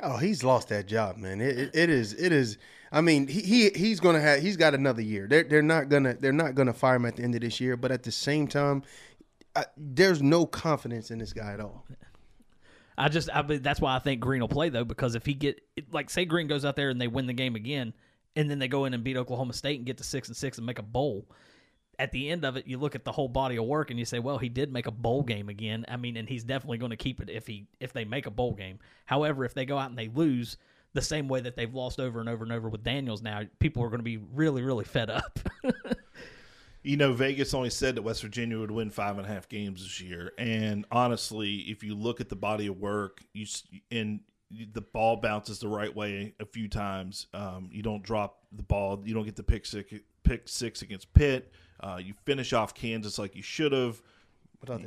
Oh, 0.00 0.16
he's 0.16 0.42
lost 0.42 0.68
that 0.68 0.86
job, 0.86 1.16
man. 1.16 1.40
It, 1.40 1.58
it, 1.58 1.70
it 1.74 1.90
is. 1.90 2.12
It 2.14 2.32
is. 2.32 2.58
I 2.92 3.00
mean, 3.00 3.26
he, 3.28 3.40
he 3.40 3.70
he's 3.70 4.00
gonna 4.00 4.20
have. 4.20 4.40
He's 4.40 4.56
got 4.56 4.74
another 4.74 5.02
year. 5.02 5.26
They're 5.28 5.44
they're 5.44 5.62
not 5.62 5.88
gonna 5.88 6.14
they're 6.14 6.32
not 6.32 6.54
gonna 6.54 6.72
fire 6.72 6.96
him 6.96 7.06
at 7.06 7.16
the 7.16 7.22
end 7.22 7.34
of 7.34 7.40
this 7.40 7.60
year. 7.60 7.76
But 7.76 7.90
at 7.92 8.02
the 8.02 8.12
same 8.12 8.46
time, 8.46 8.82
I, 9.56 9.64
there's 9.76 10.20
no 10.22 10.46
confidence 10.46 11.10
in 11.10 11.18
this 11.18 11.32
guy 11.32 11.52
at 11.52 11.60
all. 11.60 11.86
I 12.96 13.08
just 13.08 13.28
I 13.34 13.42
mean, 13.42 13.62
that's 13.62 13.80
why 13.80 13.96
I 13.96 13.98
think 13.98 14.20
Green 14.20 14.40
will 14.40 14.48
play 14.48 14.68
though 14.68 14.84
because 14.84 15.14
if 15.14 15.26
he 15.26 15.34
get 15.34 15.60
like 15.92 16.10
say 16.10 16.24
Green 16.24 16.46
goes 16.46 16.64
out 16.64 16.76
there 16.76 16.90
and 16.90 17.00
they 17.00 17.08
win 17.08 17.26
the 17.26 17.32
game 17.32 17.56
again 17.56 17.92
and 18.36 18.48
then 18.50 18.58
they 18.58 18.68
go 18.68 18.84
in 18.84 18.94
and 18.94 19.02
beat 19.02 19.16
Oklahoma 19.16 19.52
State 19.52 19.78
and 19.78 19.86
get 19.86 19.96
to 19.98 20.04
6 20.04 20.28
and 20.28 20.36
6 20.36 20.58
and 20.58 20.66
make 20.66 20.78
a 20.78 20.82
bowl 20.82 21.24
at 21.98 22.12
the 22.12 22.28
end 22.28 22.44
of 22.44 22.56
it 22.56 22.66
you 22.66 22.78
look 22.78 22.94
at 22.94 23.04
the 23.04 23.12
whole 23.12 23.28
body 23.28 23.56
of 23.56 23.64
work 23.64 23.90
and 23.90 23.98
you 23.98 24.04
say 24.04 24.18
well 24.18 24.38
he 24.38 24.48
did 24.48 24.72
make 24.72 24.86
a 24.86 24.90
bowl 24.90 25.22
game 25.22 25.48
again 25.48 25.84
I 25.88 25.96
mean 25.96 26.16
and 26.16 26.28
he's 26.28 26.44
definitely 26.44 26.78
going 26.78 26.90
to 26.90 26.96
keep 26.96 27.20
it 27.20 27.30
if 27.30 27.46
he 27.46 27.66
if 27.80 27.92
they 27.92 28.04
make 28.04 28.26
a 28.26 28.30
bowl 28.30 28.54
game 28.54 28.78
however 29.06 29.44
if 29.44 29.54
they 29.54 29.64
go 29.64 29.78
out 29.78 29.90
and 29.90 29.98
they 29.98 30.08
lose 30.08 30.56
the 30.92 31.02
same 31.02 31.26
way 31.26 31.40
that 31.40 31.56
they've 31.56 31.74
lost 31.74 31.98
over 31.98 32.20
and 32.20 32.28
over 32.28 32.44
and 32.44 32.52
over 32.52 32.68
with 32.68 32.84
Daniels 32.84 33.22
now 33.22 33.42
people 33.58 33.82
are 33.82 33.88
going 33.88 34.00
to 34.00 34.04
be 34.04 34.16
really 34.16 34.62
really 34.62 34.84
fed 34.84 35.10
up 35.10 35.38
You 36.84 36.98
know, 36.98 37.14
Vegas 37.14 37.54
only 37.54 37.70
said 37.70 37.94
that 37.94 38.02
West 38.02 38.20
Virginia 38.20 38.58
would 38.58 38.70
win 38.70 38.90
five 38.90 39.16
and 39.16 39.26
a 39.26 39.28
half 39.28 39.48
games 39.48 39.82
this 39.82 40.02
year, 40.02 40.32
and 40.36 40.84
honestly, 40.92 41.60
if 41.60 41.82
you 41.82 41.94
look 41.94 42.20
at 42.20 42.28
the 42.28 42.36
body 42.36 42.66
of 42.66 42.78
work, 42.78 43.22
you 43.32 43.46
and 43.90 44.20
the 44.50 44.82
ball 44.82 45.16
bounces 45.16 45.58
the 45.58 45.68
right 45.68 45.94
way 45.94 46.34
a 46.40 46.44
few 46.44 46.68
times. 46.68 47.26
Um, 47.32 47.70
you 47.72 47.82
don't 47.82 48.02
drop 48.02 48.40
the 48.52 48.62
ball. 48.62 49.02
You 49.04 49.14
don't 49.14 49.24
get 49.24 49.36
the 49.36 49.42
pick 49.42 49.66
six, 49.66 49.94
pick 50.22 50.48
six 50.48 50.82
against 50.82 51.12
Pitt. 51.14 51.52
Uh, 51.84 51.98
you 51.98 52.14
finish 52.24 52.52
off 52.54 52.74
Kansas 52.74 53.18
like 53.18 53.36
you 53.36 53.42
should 53.42 53.72
have. 53.72 54.00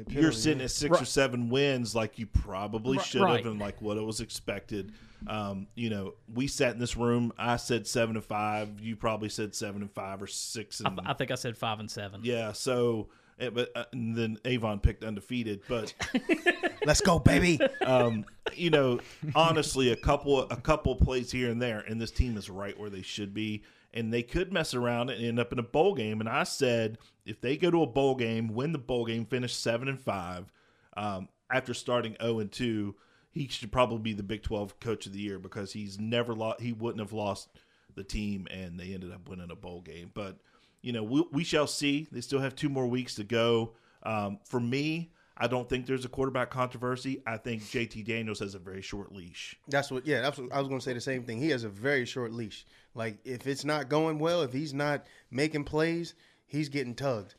You're 0.10 0.32
sitting 0.32 0.64
at 0.64 0.72
six 0.72 1.00
or 1.00 1.06
seven 1.06 1.50
wins 1.50 1.94
like 1.94 2.18
you 2.18 2.26
probably 2.26 2.98
Right, 2.98 3.06
should 3.06 3.22
right. 3.22 3.38
have, 3.44 3.52
and 3.52 3.60
like 3.62 3.80
what 3.80 3.98
it 3.98 4.02
was 4.04 4.22
expected. 4.22 4.92
Um, 5.28 5.68
you 5.76 5.92
know, 5.92 6.16
we 6.34 6.48
sat 6.48 6.74
in 6.74 6.80
this 6.80 6.98
room. 6.98 7.32
I 7.38 7.58
said 7.58 7.86
seven 7.86 8.16
and 8.16 8.26
five. 8.26 8.80
You 8.82 8.96
probably 8.96 9.30
said 9.30 9.54
seven 9.54 9.84
and 9.84 9.92
five 9.92 10.20
or 10.24 10.26
six 10.28 10.82
I, 10.84 10.90
and 10.90 11.00
I 11.06 11.14
think 11.14 11.30
I 11.30 11.36
said 11.36 11.56
5 11.56 11.80
and 11.82 11.92
7 11.92 12.22
yeah, 12.24 12.52
so 12.54 13.10
eh, 13.40 13.50
but 13.52 13.72
uh, 13.76 13.86
and 13.92 14.16
then 14.16 14.38
Avon 14.46 14.80
picked 14.80 15.04
undefeated, 15.04 15.62
but 15.70 15.94
Let's 16.86 17.02
go, 17.02 17.20
baby. 17.20 17.60
um, 17.86 18.26
you 18.56 18.70
know, 18.72 19.00
honestly, 19.36 19.92
a 19.92 19.96
couple 19.96 20.40
a 20.42 20.56
couple 20.56 20.96
plays 20.96 21.32
here 21.32 21.52
and 21.52 21.62
there, 21.62 21.80
and 21.82 22.02
this 22.02 22.12
team 22.12 22.36
is 22.38 22.50
right 22.50 22.80
where 22.80 22.90
they 22.90 23.02
should 23.04 23.34
be, 23.34 23.62
and 23.94 24.14
they 24.14 24.24
could 24.24 24.52
mess 24.52 24.74
around 24.74 25.10
and 25.10 25.24
end 25.24 25.40
up 25.40 25.52
in 25.52 25.60
a 25.60 25.64
bowl 25.64 25.96
game. 25.96 26.20
And 26.20 26.30
I 26.30 26.44
said 26.44 26.98
if 27.26 27.42
they 27.42 27.58
go 27.58 27.72
to 27.72 27.84
a 27.84 27.88
bowl 27.88 28.16
game, 28.16 28.54
win 28.54 28.72
the 28.72 28.78
bowl 28.78 29.06
game, 29.06 29.26
finish 29.26 29.56
seven 29.56 29.88
and 29.88 30.00
five, 30.00 30.52
um, 30.96 31.30
after 31.52 31.74
starting 31.74 32.16
zero 32.22 32.40
and 32.40 32.52
two, 32.52 32.96
he 33.32 33.48
should 33.48 33.72
probably 33.72 34.00
be 34.00 34.14
the 34.14 34.24
Big 34.24 34.44
Twelve 34.44 34.80
Coach 34.80 35.06
of 35.06 35.14
the 35.14 35.20
Year 35.20 35.40
because 35.40 35.74
he's 35.74 36.00
never 36.00 36.34
lost. 36.34 36.60
He 36.60 36.74
wouldn't 36.74 37.00
have 37.00 37.14
lost 37.14 37.50
the 37.96 38.04
team, 38.04 38.48
and 38.50 38.80
they 38.80 38.94
ended 38.94 39.12
up 39.12 39.30
winning 39.30 39.52
a 39.52 39.56
bowl 39.56 39.82
game. 39.82 40.12
But 40.14 40.38
you 40.82 40.92
know, 40.92 41.04
we, 41.04 41.24
we 41.32 41.44
shall 41.44 41.68
see. 41.68 42.08
They 42.12 42.22
still 42.22 42.40
have 42.40 42.56
two 42.56 42.70
more 42.70 42.88
weeks 42.88 43.16
to 43.16 43.24
go. 43.24 43.74
Um, 44.04 44.40
for 44.46 44.60
me, 44.60 45.12
I 45.38 45.48
don't 45.48 45.70
think 45.70 45.86
there's 45.86 46.06
a 46.06 46.10
quarterback 46.10 46.50
controversy. 46.50 47.22
I 47.28 47.38
think 47.38 47.62
JT 47.64 48.06
Daniels 48.06 48.40
has 48.40 48.56
a 48.56 48.60
very 48.60 48.82
short 48.82 49.14
leash. 49.14 49.56
That's 49.68 49.92
what. 49.92 50.06
Yeah, 50.06 50.22
that's 50.22 50.38
what 50.38 50.52
I 50.52 50.60
was 50.60 50.68
going 50.68 50.80
to 50.80 50.84
say. 50.84 50.94
The 50.94 51.02
same 51.02 51.24
thing. 51.24 51.40
He 51.40 51.50
has 51.50 51.64
a 51.64 51.70
very 51.70 52.06
short 52.06 52.34
leash. 52.34 52.66
Like 52.98 53.20
if 53.24 53.48
it's 53.48 53.64
not 53.64 53.90
going 53.90 54.20
well, 54.20 54.42
if 54.42 54.52
he's 54.52 54.74
not 54.74 55.06
making 55.32 55.64
plays, 55.66 56.16
he's 56.48 56.68
getting 56.68 56.96
tugged 56.96 57.36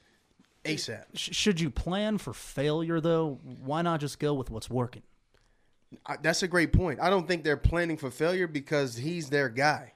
ASAP. 0.65 1.05
Should 1.15 1.61
you 1.61 1.71
plan 1.71 2.19
for 2.19 2.33
failure 2.33 3.01
though? 3.01 3.41
Why 3.43 3.83
not 3.83 4.01
just 4.01 4.19
go 4.19 4.35
with 4.35 4.51
what's 4.51 4.71
working? 4.71 5.03
I, 6.07 6.17
that's 6.23 6.43
a 6.43 6.49
great 6.49 6.73
point. 6.73 7.01
I 7.01 7.11
don't 7.11 7.27
think 7.27 7.45
they're 7.45 7.57
planning 7.57 7.97
for 7.97 8.11
failure 8.11 8.47
because 8.47 8.97
he's 8.97 9.31
their 9.31 9.49
guy. 9.49 9.95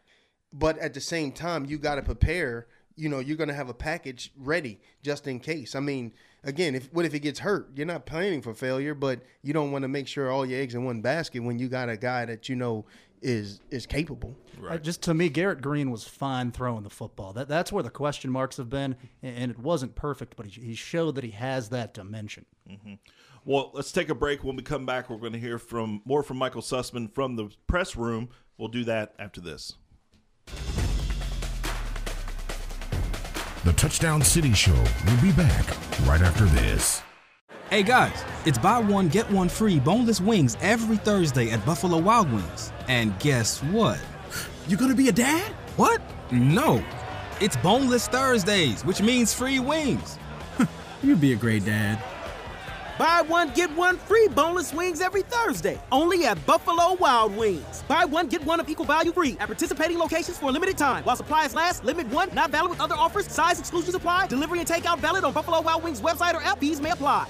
But 0.52 0.78
at 0.78 0.94
the 0.94 1.00
same 1.00 1.32
time, 1.32 1.64
you 1.66 1.78
got 1.78 1.94
to 1.94 2.02
prepare. 2.02 2.66
You 2.96 3.08
know, 3.08 3.20
you're 3.20 3.38
going 3.38 3.48
to 3.48 3.54
have 3.54 3.70
a 3.70 3.74
package 3.74 4.32
ready 4.36 4.80
just 5.02 5.26
in 5.26 5.40
case. 5.40 5.74
I 5.74 5.80
mean, 5.80 6.12
again, 6.44 6.74
if 6.74 6.92
what 6.92 7.04
if 7.04 7.12
he 7.12 7.18
gets 7.18 7.40
hurt? 7.40 7.70
You're 7.74 7.86
not 7.86 8.04
planning 8.04 8.42
for 8.42 8.52
failure, 8.52 8.94
but 8.94 9.20
you 9.42 9.52
don't 9.52 9.72
want 9.72 9.82
to 9.82 9.88
make 9.88 10.08
sure 10.08 10.30
all 10.30 10.44
your 10.44 10.60
eggs 10.60 10.74
in 10.74 10.84
one 10.84 11.00
basket 11.00 11.40
when 11.42 11.58
you 11.58 11.68
got 11.68 11.88
a 11.88 11.96
guy 11.96 12.24
that 12.26 12.48
you 12.48 12.56
know 12.56 12.84
is 13.22 13.60
is 13.70 13.86
capable. 13.86 14.36
Right. 14.58 14.82
just 14.82 15.02
to 15.02 15.14
me, 15.14 15.28
Garrett 15.28 15.60
Green 15.60 15.90
was 15.90 16.04
fine 16.04 16.52
throwing 16.52 16.82
the 16.82 16.90
football. 16.90 17.32
That 17.32 17.48
that's 17.48 17.72
where 17.72 17.82
the 17.82 17.90
question 17.90 18.30
marks 18.30 18.56
have 18.56 18.68
been, 18.68 18.96
and, 19.22 19.36
and 19.36 19.50
it 19.50 19.58
wasn't 19.58 19.94
perfect, 19.94 20.36
but 20.36 20.46
he, 20.46 20.60
he 20.60 20.74
showed 20.74 21.14
that 21.16 21.24
he 21.24 21.30
has 21.30 21.70
that 21.70 21.94
dimension. 21.94 22.46
Mm-hmm. 22.68 22.94
Well, 23.44 23.70
let's 23.74 23.90
take 23.90 24.08
a 24.08 24.14
break. 24.14 24.44
When 24.44 24.56
we 24.56 24.62
come 24.62 24.86
back, 24.86 25.10
we're 25.10 25.16
going 25.16 25.32
to 25.32 25.38
hear 25.38 25.58
from 25.58 26.02
more 26.04 26.22
from 26.22 26.36
Michael 26.36 26.62
Sussman 26.62 27.10
from 27.10 27.36
the 27.36 27.50
press 27.66 27.96
room. 27.96 28.28
We'll 28.56 28.68
do 28.68 28.84
that 28.84 29.14
after 29.18 29.40
this. 29.40 29.74
The 33.64 33.72
Touchdown 33.72 34.22
City 34.22 34.52
Show 34.52 34.72
will 34.72 35.22
be 35.22 35.32
back 35.32 35.66
right 36.06 36.20
after 36.20 36.44
this. 36.46 37.02
Hey 37.72 37.82
guys, 37.82 38.22
it's 38.44 38.58
buy 38.58 38.80
one, 38.80 39.08
get 39.08 39.30
one 39.30 39.48
free 39.48 39.80
boneless 39.80 40.20
wings 40.20 40.58
every 40.60 40.98
Thursday 40.98 41.50
at 41.52 41.64
Buffalo 41.64 41.96
Wild 41.96 42.30
Wings. 42.30 42.70
And 42.86 43.18
guess 43.18 43.62
what? 43.62 43.98
You 44.68 44.76
gonna 44.76 44.94
be 44.94 45.08
a 45.08 45.12
dad? 45.12 45.52
What? 45.76 46.02
No. 46.30 46.84
It's 47.40 47.56
Boneless 47.56 48.08
Thursdays, 48.08 48.84
which 48.84 49.00
means 49.00 49.32
free 49.32 49.58
wings. 49.58 50.18
You'd 51.02 51.22
be 51.22 51.32
a 51.32 51.36
great 51.36 51.64
dad. 51.64 51.98
Buy 52.98 53.22
one, 53.22 53.48
get 53.54 53.74
one 53.74 53.96
free 53.96 54.28
boneless 54.28 54.74
wings 54.74 55.00
every 55.00 55.22
Thursday. 55.22 55.80
Only 55.90 56.26
at 56.26 56.44
Buffalo 56.44 56.92
Wild 56.96 57.34
Wings. 57.34 57.84
Buy 57.88 58.04
one, 58.04 58.26
get 58.26 58.44
one 58.44 58.60
of 58.60 58.68
equal 58.68 58.84
value 58.84 59.12
free 59.12 59.38
at 59.40 59.46
participating 59.46 59.98
locations 59.98 60.36
for 60.36 60.50
a 60.50 60.52
limited 60.52 60.76
time. 60.76 61.04
While 61.04 61.16
supplies 61.16 61.54
last, 61.54 61.86
limit 61.86 62.06
one, 62.08 62.34
not 62.34 62.50
valid 62.50 62.68
with 62.68 62.82
other 62.82 62.96
offers. 62.96 63.28
Size 63.28 63.58
exclusions 63.58 63.94
apply. 63.94 64.26
Delivery 64.26 64.58
and 64.58 64.68
takeout 64.68 64.98
valid 64.98 65.24
on 65.24 65.32
Buffalo 65.32 65.62
Wild 65.62 65.82
Wings 65.82 66.02
website 66.02 66.34
or 66.34 66.42
app. 66.42 66.60
Fees 66.60 66.78
may 66.78 66.90
apply. 66.90 67.26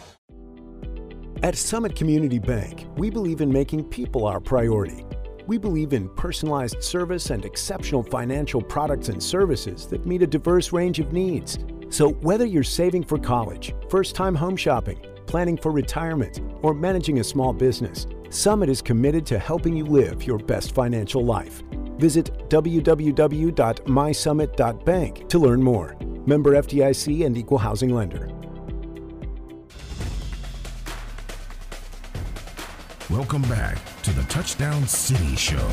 At 1.44 1.58
Summit 1.58 1.96
Community 1.96 2.38
Bank, 2.38 2.86
we 2.96 3.10
believe 3.10 3.40
in 3.40 3.52
making 3.52 3.86
people 3.86 4.28
our 4.28 4.38
priority. 4.38 5.04
We 5.48 5.58
believe 5.58 5.92
in 5.92 6.08
personalized 6.10 6.84
service 6.84 7.30
and 7.30 7.44
exceptional 7.44 8.04
financial 8.04 8.62
products 8.62 9.08
and 9.08 9.20
services 9.20 9.88
that 9.88 10.06
meet 10.06 10.22
a 10.22 10.26
diverse 10.28 10.72
range 10.72 11.00
of 11.00 11.12
needs. 11.12 11.58
So, 11.88 12.10
whether 12.10 12.46
you're 12.46 12.62
saving 12.62 13.02
for 13.02 13.18
college, 13.18 13.74
first 13.90 14.14
time 14.14 14.36
home 14.36 14.56
shopping, 14.56 15.04
planning 15.26 15.56
for 15.56 15.72
retirement, 15.72 16.38
or 16.62 16.74
managing 16.74 17.18
a 17.18 17.24
small 17.24 17.52
business, 17.52 18.06
Summit 18.30 18.68
is 18.68 18.80
committed 18.80 19.26
to 19.26 19.40
helping 19.40 19.76
you 19.76 19.84
live 19.84 20.22
your 20.22 20.38
best 20.38 20.76
financial 20.76 21.24
life. 21.24 21.64
Visit 21.98 22.48
www.mysummit.bank 22.50 25.28
to 25.28 25.38
learn 25.40 25.60
more. 25.60 25.96
Member 26.24 26.52
FDIC 26.52 27.26
and 27.26 27.36
Equal 27.36 27.58
Housing 27.58 27.90
Lender. 27.90 28.28
Welcome 33.12 33.42
back 33.42 33.76
to 34.04 34.12
the 34.14 34.22
Touchdown 34.22 34.86
City 34.86 35.36
Show. 35.36 35.68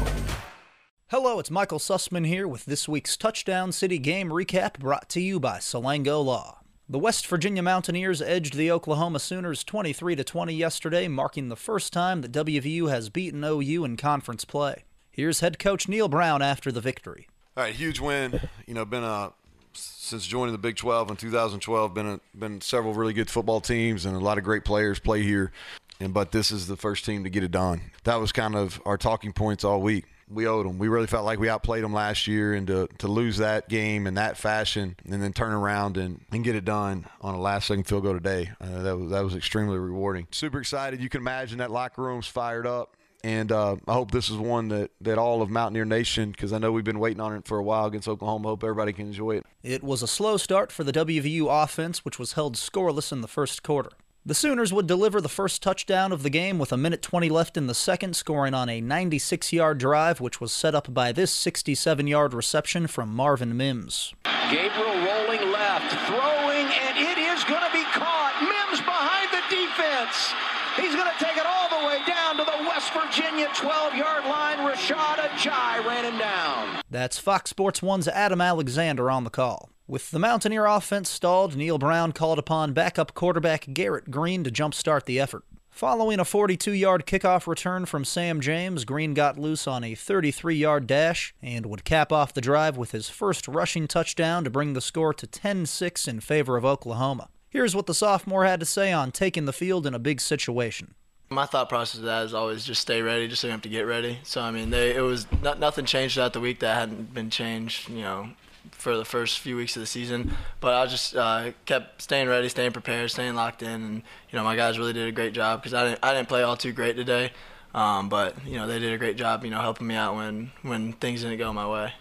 Hello, 1.07 1.39
it's 1.39 1.49
Michael 1.49 1.79
Sussman 1.79 2.27
here 2.27 2.45
with 2.45 2.65
this 2.65 2.85
week's 2.85 3.15
Touchdown 3.15 3.71
City 3.71 3.97
game 3.97 4.27
recap 4.27 4.77
brought 4.77 5.07
to 5.07 5.21
you 5.21 5.39
by 5.39 5.59
Salango 5.59 6.21
Law. 6.21 6.59
The 6.89 6.99
West 6.99 7.25
Virginia 7.27 7.63
Mountaineers 7.63 8.21
edged 8.21 8.55
the 8.55 8.69
Oklahoma 8.69 9.19
Sooners 9.19 9.63
23 9.63 10.17
to 10.17 10.23
20 10.25 10.53
yesterday, 10.53 11.07
marking 11.07 11.47
the 11.47 11.55
first 11.55 11.93
time 11.93 12.19
that 12.23 12.33
WVU 12.33 12.89
has 12.89 13.07
beaten 13.07 13.41
OU 13.45 13.85
in 13.85 13.95
conference 13.95 14.43
play. 14.43 14.83
Here's 15.09 15.39
head 15.39 15.59
coach 15.59 15.87
Neal 15.87 16.09
Brown 16.09 16.41
after 16.41 16.73
the 16.73 16.81
victory. 16.81 17.29
All 17.55 17.63
right, 17.63 17.73
huge 17.73 18.01
win. 18.01 18.49
You 18.67 18.73
know, 18.73 18.83
been 18.83 19.05
a 19.05 19.31
since 19.71 20.27
joining 20.27 20.51
the 20.51 20.57
Big 20.57 20.75
12 20.75 21.11
in 21.11 21.15
2012, 21.15 21.93
been 21.93 22.05
a, 22.05 22.19
been 22.37 22.59
several 22.59 22.93
really 22.93 23.13
good 23.13 23.29
football 23.29 23.61
teams 23.61 24.05
and 24.05 24.13
a 24.13 24.19
lot 24.19 24.37
of 24.37 24.43
great 24.43 24.65
players 24.65 24.99
play 24.99 25.23
here. 25.23 25.53
And 25.99 26.13
but 26.13 26.31
this 26.31 26.51
is 26.51 26.67
the 26.67 26.77
first 26.77 27.05
team 27.05 27.23
to 27.25 27.29
get 27.29 27.43
it 27.43 27.51
done. 27.51 27.81
That 28.05 28.17
was 28.21 28.31
kind 28.31 28.55
of 28.55 28.81
our 28.85 28.97
talking 28.97 29.33
points 29.33 29.63
all 29.63 29.81
week. 29.81 30.05
We 30.31 30.45
owed 30.47 30.65
them. 30.67 30.77
We 30.77 30.87
really 30.87 31.07
felt 31.07 31.25
like 31.25 31.39
we 31.39 31.49
outplayed 31.49 31.83
them 31.83 31.91
last 31.91 32.27
year, 32.27 32.53
and 32.53 32.67
to, 32.67 32.87
to 32.99 33.07
lose 33.07 33.37
that 33.37 33.67
game 33.67 34.05
in 34.05 34.13
that 34.13 34.37
fashion, 34.37 34.95
and 35.09 35.23
then 35.23 35.33
turn 35.33 35.51
around 35.53 35.97
and, 35.97 36.21
and 36.31 36.43
get 36.43 36.55
it 36.55 36.63
done 36.65 37.05
on 37.19 37.33
a 37.33 37.39
last 37.41 37.65
second 37.65 37.85
field 37.85 38.03
goal 38.03 38.13
today, 38.13 38.51
uh, 38.61 38.83
that 38.83 38.95
was 38.95 39.09
that 39.09 39.23
was 39.23 39.35
extremely 39.35 39.79
rewarding. 39.79 40.27
Super 40.31 40.59
excited. 40.59 41.01
You 41.01 41.09
can 41.09 41.21
imagine 41.21 41.57
that 41.57 41.71
locker 41.71 42.03
room's 42.03 42.27
fired 42.27 42.67
up 42.67 42.95
And 43.23 43.51
uh, 43.51 43.75
I 43.87 43.93
hope 43.93 44.11
this 44.11 44.29
is 44.29 44.37
one 44.37 44.69
that, 44.69 44.91
that 45.01 45.17
all 45.17 45.41
of 45.41 45.49
Mountaineer 45.49 45.83
Nation, 45.85 46.31
because 46.31 46.53
I 46.53 46.57
know 46.57 46.71
we've 46.71 46.85
been 46.85 46.99
waiting 46.99 47.19
on 47.19 47.35
it 47.35 47.45
for 47.45 47.57
a 47.57 47.63
while 47.63 47.85
against 47.85 48.07
Oklahoma. 48.07 48.47
Hope 48.47 48.63
everybody 48.63 48.93
can 48.93 49.07
enjoy 49.07 49.31
it. 49.37 49.45
It 49.61 49.83
was 49.83 50.01
a 50.01 50.07
slow 50.07 50.37
start 50.37 50.71
for 50.71 50.85
the 50.85 50.93
WVU 50.93 51.47
offense, 51.49 52.05
which 52.05 52.17
was 52.17 52.33
held 52.33 52.55
scoreless 52.55 53.11
in 53.11 53.21
the 53.21 53.27
first 53.27 53.61
quarter. 53.61 53.89
The 54.25 54.35
Sooners 54.35 54.73
would 54.73 54.85
deliver 54.85 55.21
the 55.21 55.29
first 55.29 55.63
touchdown 55.63 56.11
of 56.11 56.23
the 56.23 56.29
game 56.29 56.59
with 56.59 56.73
a 56.73 56.77
minute 56.77 57.01
20 57.01 57.29
left 57.29 57.55
in 57.55 57.67
the 57.67 57.73
second, 57.73 58.15
scoring 58.17 58.53
on 58.53 58.67
a 58.67 58.81
96 58.81 59.53
yard 59.53 59.77
drive, 59.77 60.19
which 60.19 60.41
was 60.41 60.51
set 60.51 60.75
up 60.75 60.93
by 60.93 61.11
this 61.13 61.31
67 61.31 62.05
yard 62.05 62.33
reception 62.33 62.87
from 62.87 63.15
Marvin 63.15 63.55
Mims. 63.55 64.13
Gabriel 64.51 64.93
rolling 65.05 65.51
left, 65.51 65.95
throwing, 66.05 66.67
and 66.67 66.97
it 66.97 67.17
is 67.17 67.43
going 67.45 67.63
to 67.63 67.71
be 67.71 67.83
caught. 67.95 68.35
Mims 68.43 68.81
behind 68.81 69.29
the 69.31 69.43
defense. 69.49 70.33
He's 70.75 70.93
going 70.95 71.09
to 71.11 71.23
take 71.23 71.37
it 71.37 71.45
all 71.45 71.69
the 71.69 71.87
way 71.87 71.99
down 72.05 72.37
to 72.37 72.43
the 72.43 72.67
West 72.67 72.91
Virginia 72.93 73.47
12 73.55 73.95
yard 73.95 74.25
line. 74.25 74.57
Rashad 74.57 75.15
Ajayi 75.15 75.85
ran 75.85 76.03
him 76.03 76.19
down. 76.19 76.81
That's 76.91 77.17
Fox 77.17 77.49
Sports 77.51 77.79
1's 77.79 78.09
Adam 78.09 78.41
Alexander 78.41 79.09
on 79.09 79.23
the 79.23 79.29
call. 79.29 79.69
With 79.89 80.11
the 80.11 80.19
Mountaineer 80.19 80.67
offense 80.67 81.09
stalled, 81.09 81.55
Neal 81.55 81.79
Brown 81.79 82.11
called 82.11 82.37
upon 82.37 82.73
backup 82.73 83.15
quarterback 83.15 83.73
Garrett 83.73 84.11
Green 84.11 84.43
to 84.43 84.51
jumpstart 84.51 85.05
the 85.05 85.19
effort. 85.19 85.43
Following 85.71 86.19
a 86.19 86.25
42 86.25 86.73
yard 86.73 87.07
kickoff 87.07 87.47
return 87.47 87.87
from 87.87 88.05
Sam 88.05 88.39
James, 88.39 88.85
Green 88.85 89.15
got 89.15 89.39
loose 89.39 89.65
on 89.65 89.83
a 89.83 89.95
33 89.95 90.55
yard 90.55 90.85
dash 90.85 91.33
and 91.41 91.65
would 91.65 91.85
cap 91.85 92.11
off 92.11 92.35
the 92.35 92.39
drive 92.39 92.77
with 92.77 92.91
his 92.91 93.09
first 93.09 93.47
rushing 93.47 93.87
touchdown 93.87 94.43
to 94.43 94.51
bring 94.51 94.73
the 94.73 94.79
score 94.79 95.11
to 95.11 95.25
10 95.25 95.65
6 95.65 96.07
in 96.07 96.19
favor 96.19 96.55
of 96.55 96.63
Oklahoma. 96.63 97.29
Here's 97.49 97.75
what 97.75 97.87
the 97.87 97.95
sophomore 97.95 98.45
had 98.45 98.59
to 98.59 98.67
say 98.67 98.91
on 98.91 99.11
taking 99.11 99.45
the 99.45 99.51
field 99.51 99.87
in 99.87 99.95
a 99.95 99.99
big 99.99 100.21
situation. 100.21 100.93
My 101.31 101.47
thought 101.47 101.67
process 101.67 101.97
of 101.97 102.05
that 102.05 102.25
is 102.25 102.35
always 102.35 102.63
just 102.63 102.81
stay 102.81 103.01
ready, 103.01 103.27
just 103.27 103.41
so 103.41 103.47
you 103.47 103.53
have 103.53 103.63
to 103.63 103.69
get 103.69 103.87
ready. 103.87 104.19
So 104.21 104.39
I 104.39 104.51
mean, 104.51 104.69
they, 104.69 104.95
it 104.95 105.01
was 105.01 105.25
not, 105.41 105.59
nothing 105.59 105.85
changed 105.85 106.13
throughout 106.13 106.33
the 106.33 106.39
week 106.39 106.59
that 106.59 106.75
hadn't 106.75 107.11
been 107.11 107.31
changed, 107.31 107.89
you 107.89 108.01
know, 108.01 108.29
for 108.71 108.95
the 108.97 109.05
first 109.05 109.39
few 109.39 109.55
weeks 109.55 109.75
of 109.75 109.81
the 109.81 109.87
season. 109.87 110.35
But 110.59 110.73
I 110.73 110.85
just 110.85 111.15
uh, 111.15 111.51
kept 111.65 112.01
staying 112.01 112.27
ready, 112.27 112.49
staying 112.49 112.71
prepared, 112.71 113.11
staying 113.11 113.35
locked 113.35 113.61
in, 113.61 113.69
and 113.69 114.03
you 114.29 114.37
know, 114.37 114.43
my 114.43 114.55
guys 114.55 114.77
really 114.77 114.93
did 114.93 115.07
a 115.07 115.11
great 115.11 115.33
job 115.33 115.61
because 115.61 115.73
I 115.73 115.89
didn't 115.89 115.99
I 116.03 116.13
didn't 116.13 116.29
play 116.29 116.43
all 116.43 116.57
too 116.57 116.71
great 116.71 116.95
today, 116.95 117.31
um, 117.73 118.09
but 118.09 118.35
you 118.45 118.57
know, 118.57 118.67
they 118.67 118.79
did 118.79 118.93
a 118.93 118.97
great 118.97 119.17
job, 119.17 119.43
you 119.43 119.51
know, 119.51 119.61
helping 119.61 119.87
me 119.87 119.95
out 119.95 120.15
when 120.15 120.51
when 120.61 120.93
things 120.93 121.21
didn't 121.21 121.37
go 121.37 121.51
my 121.53 121.67
way. 121.67 121.93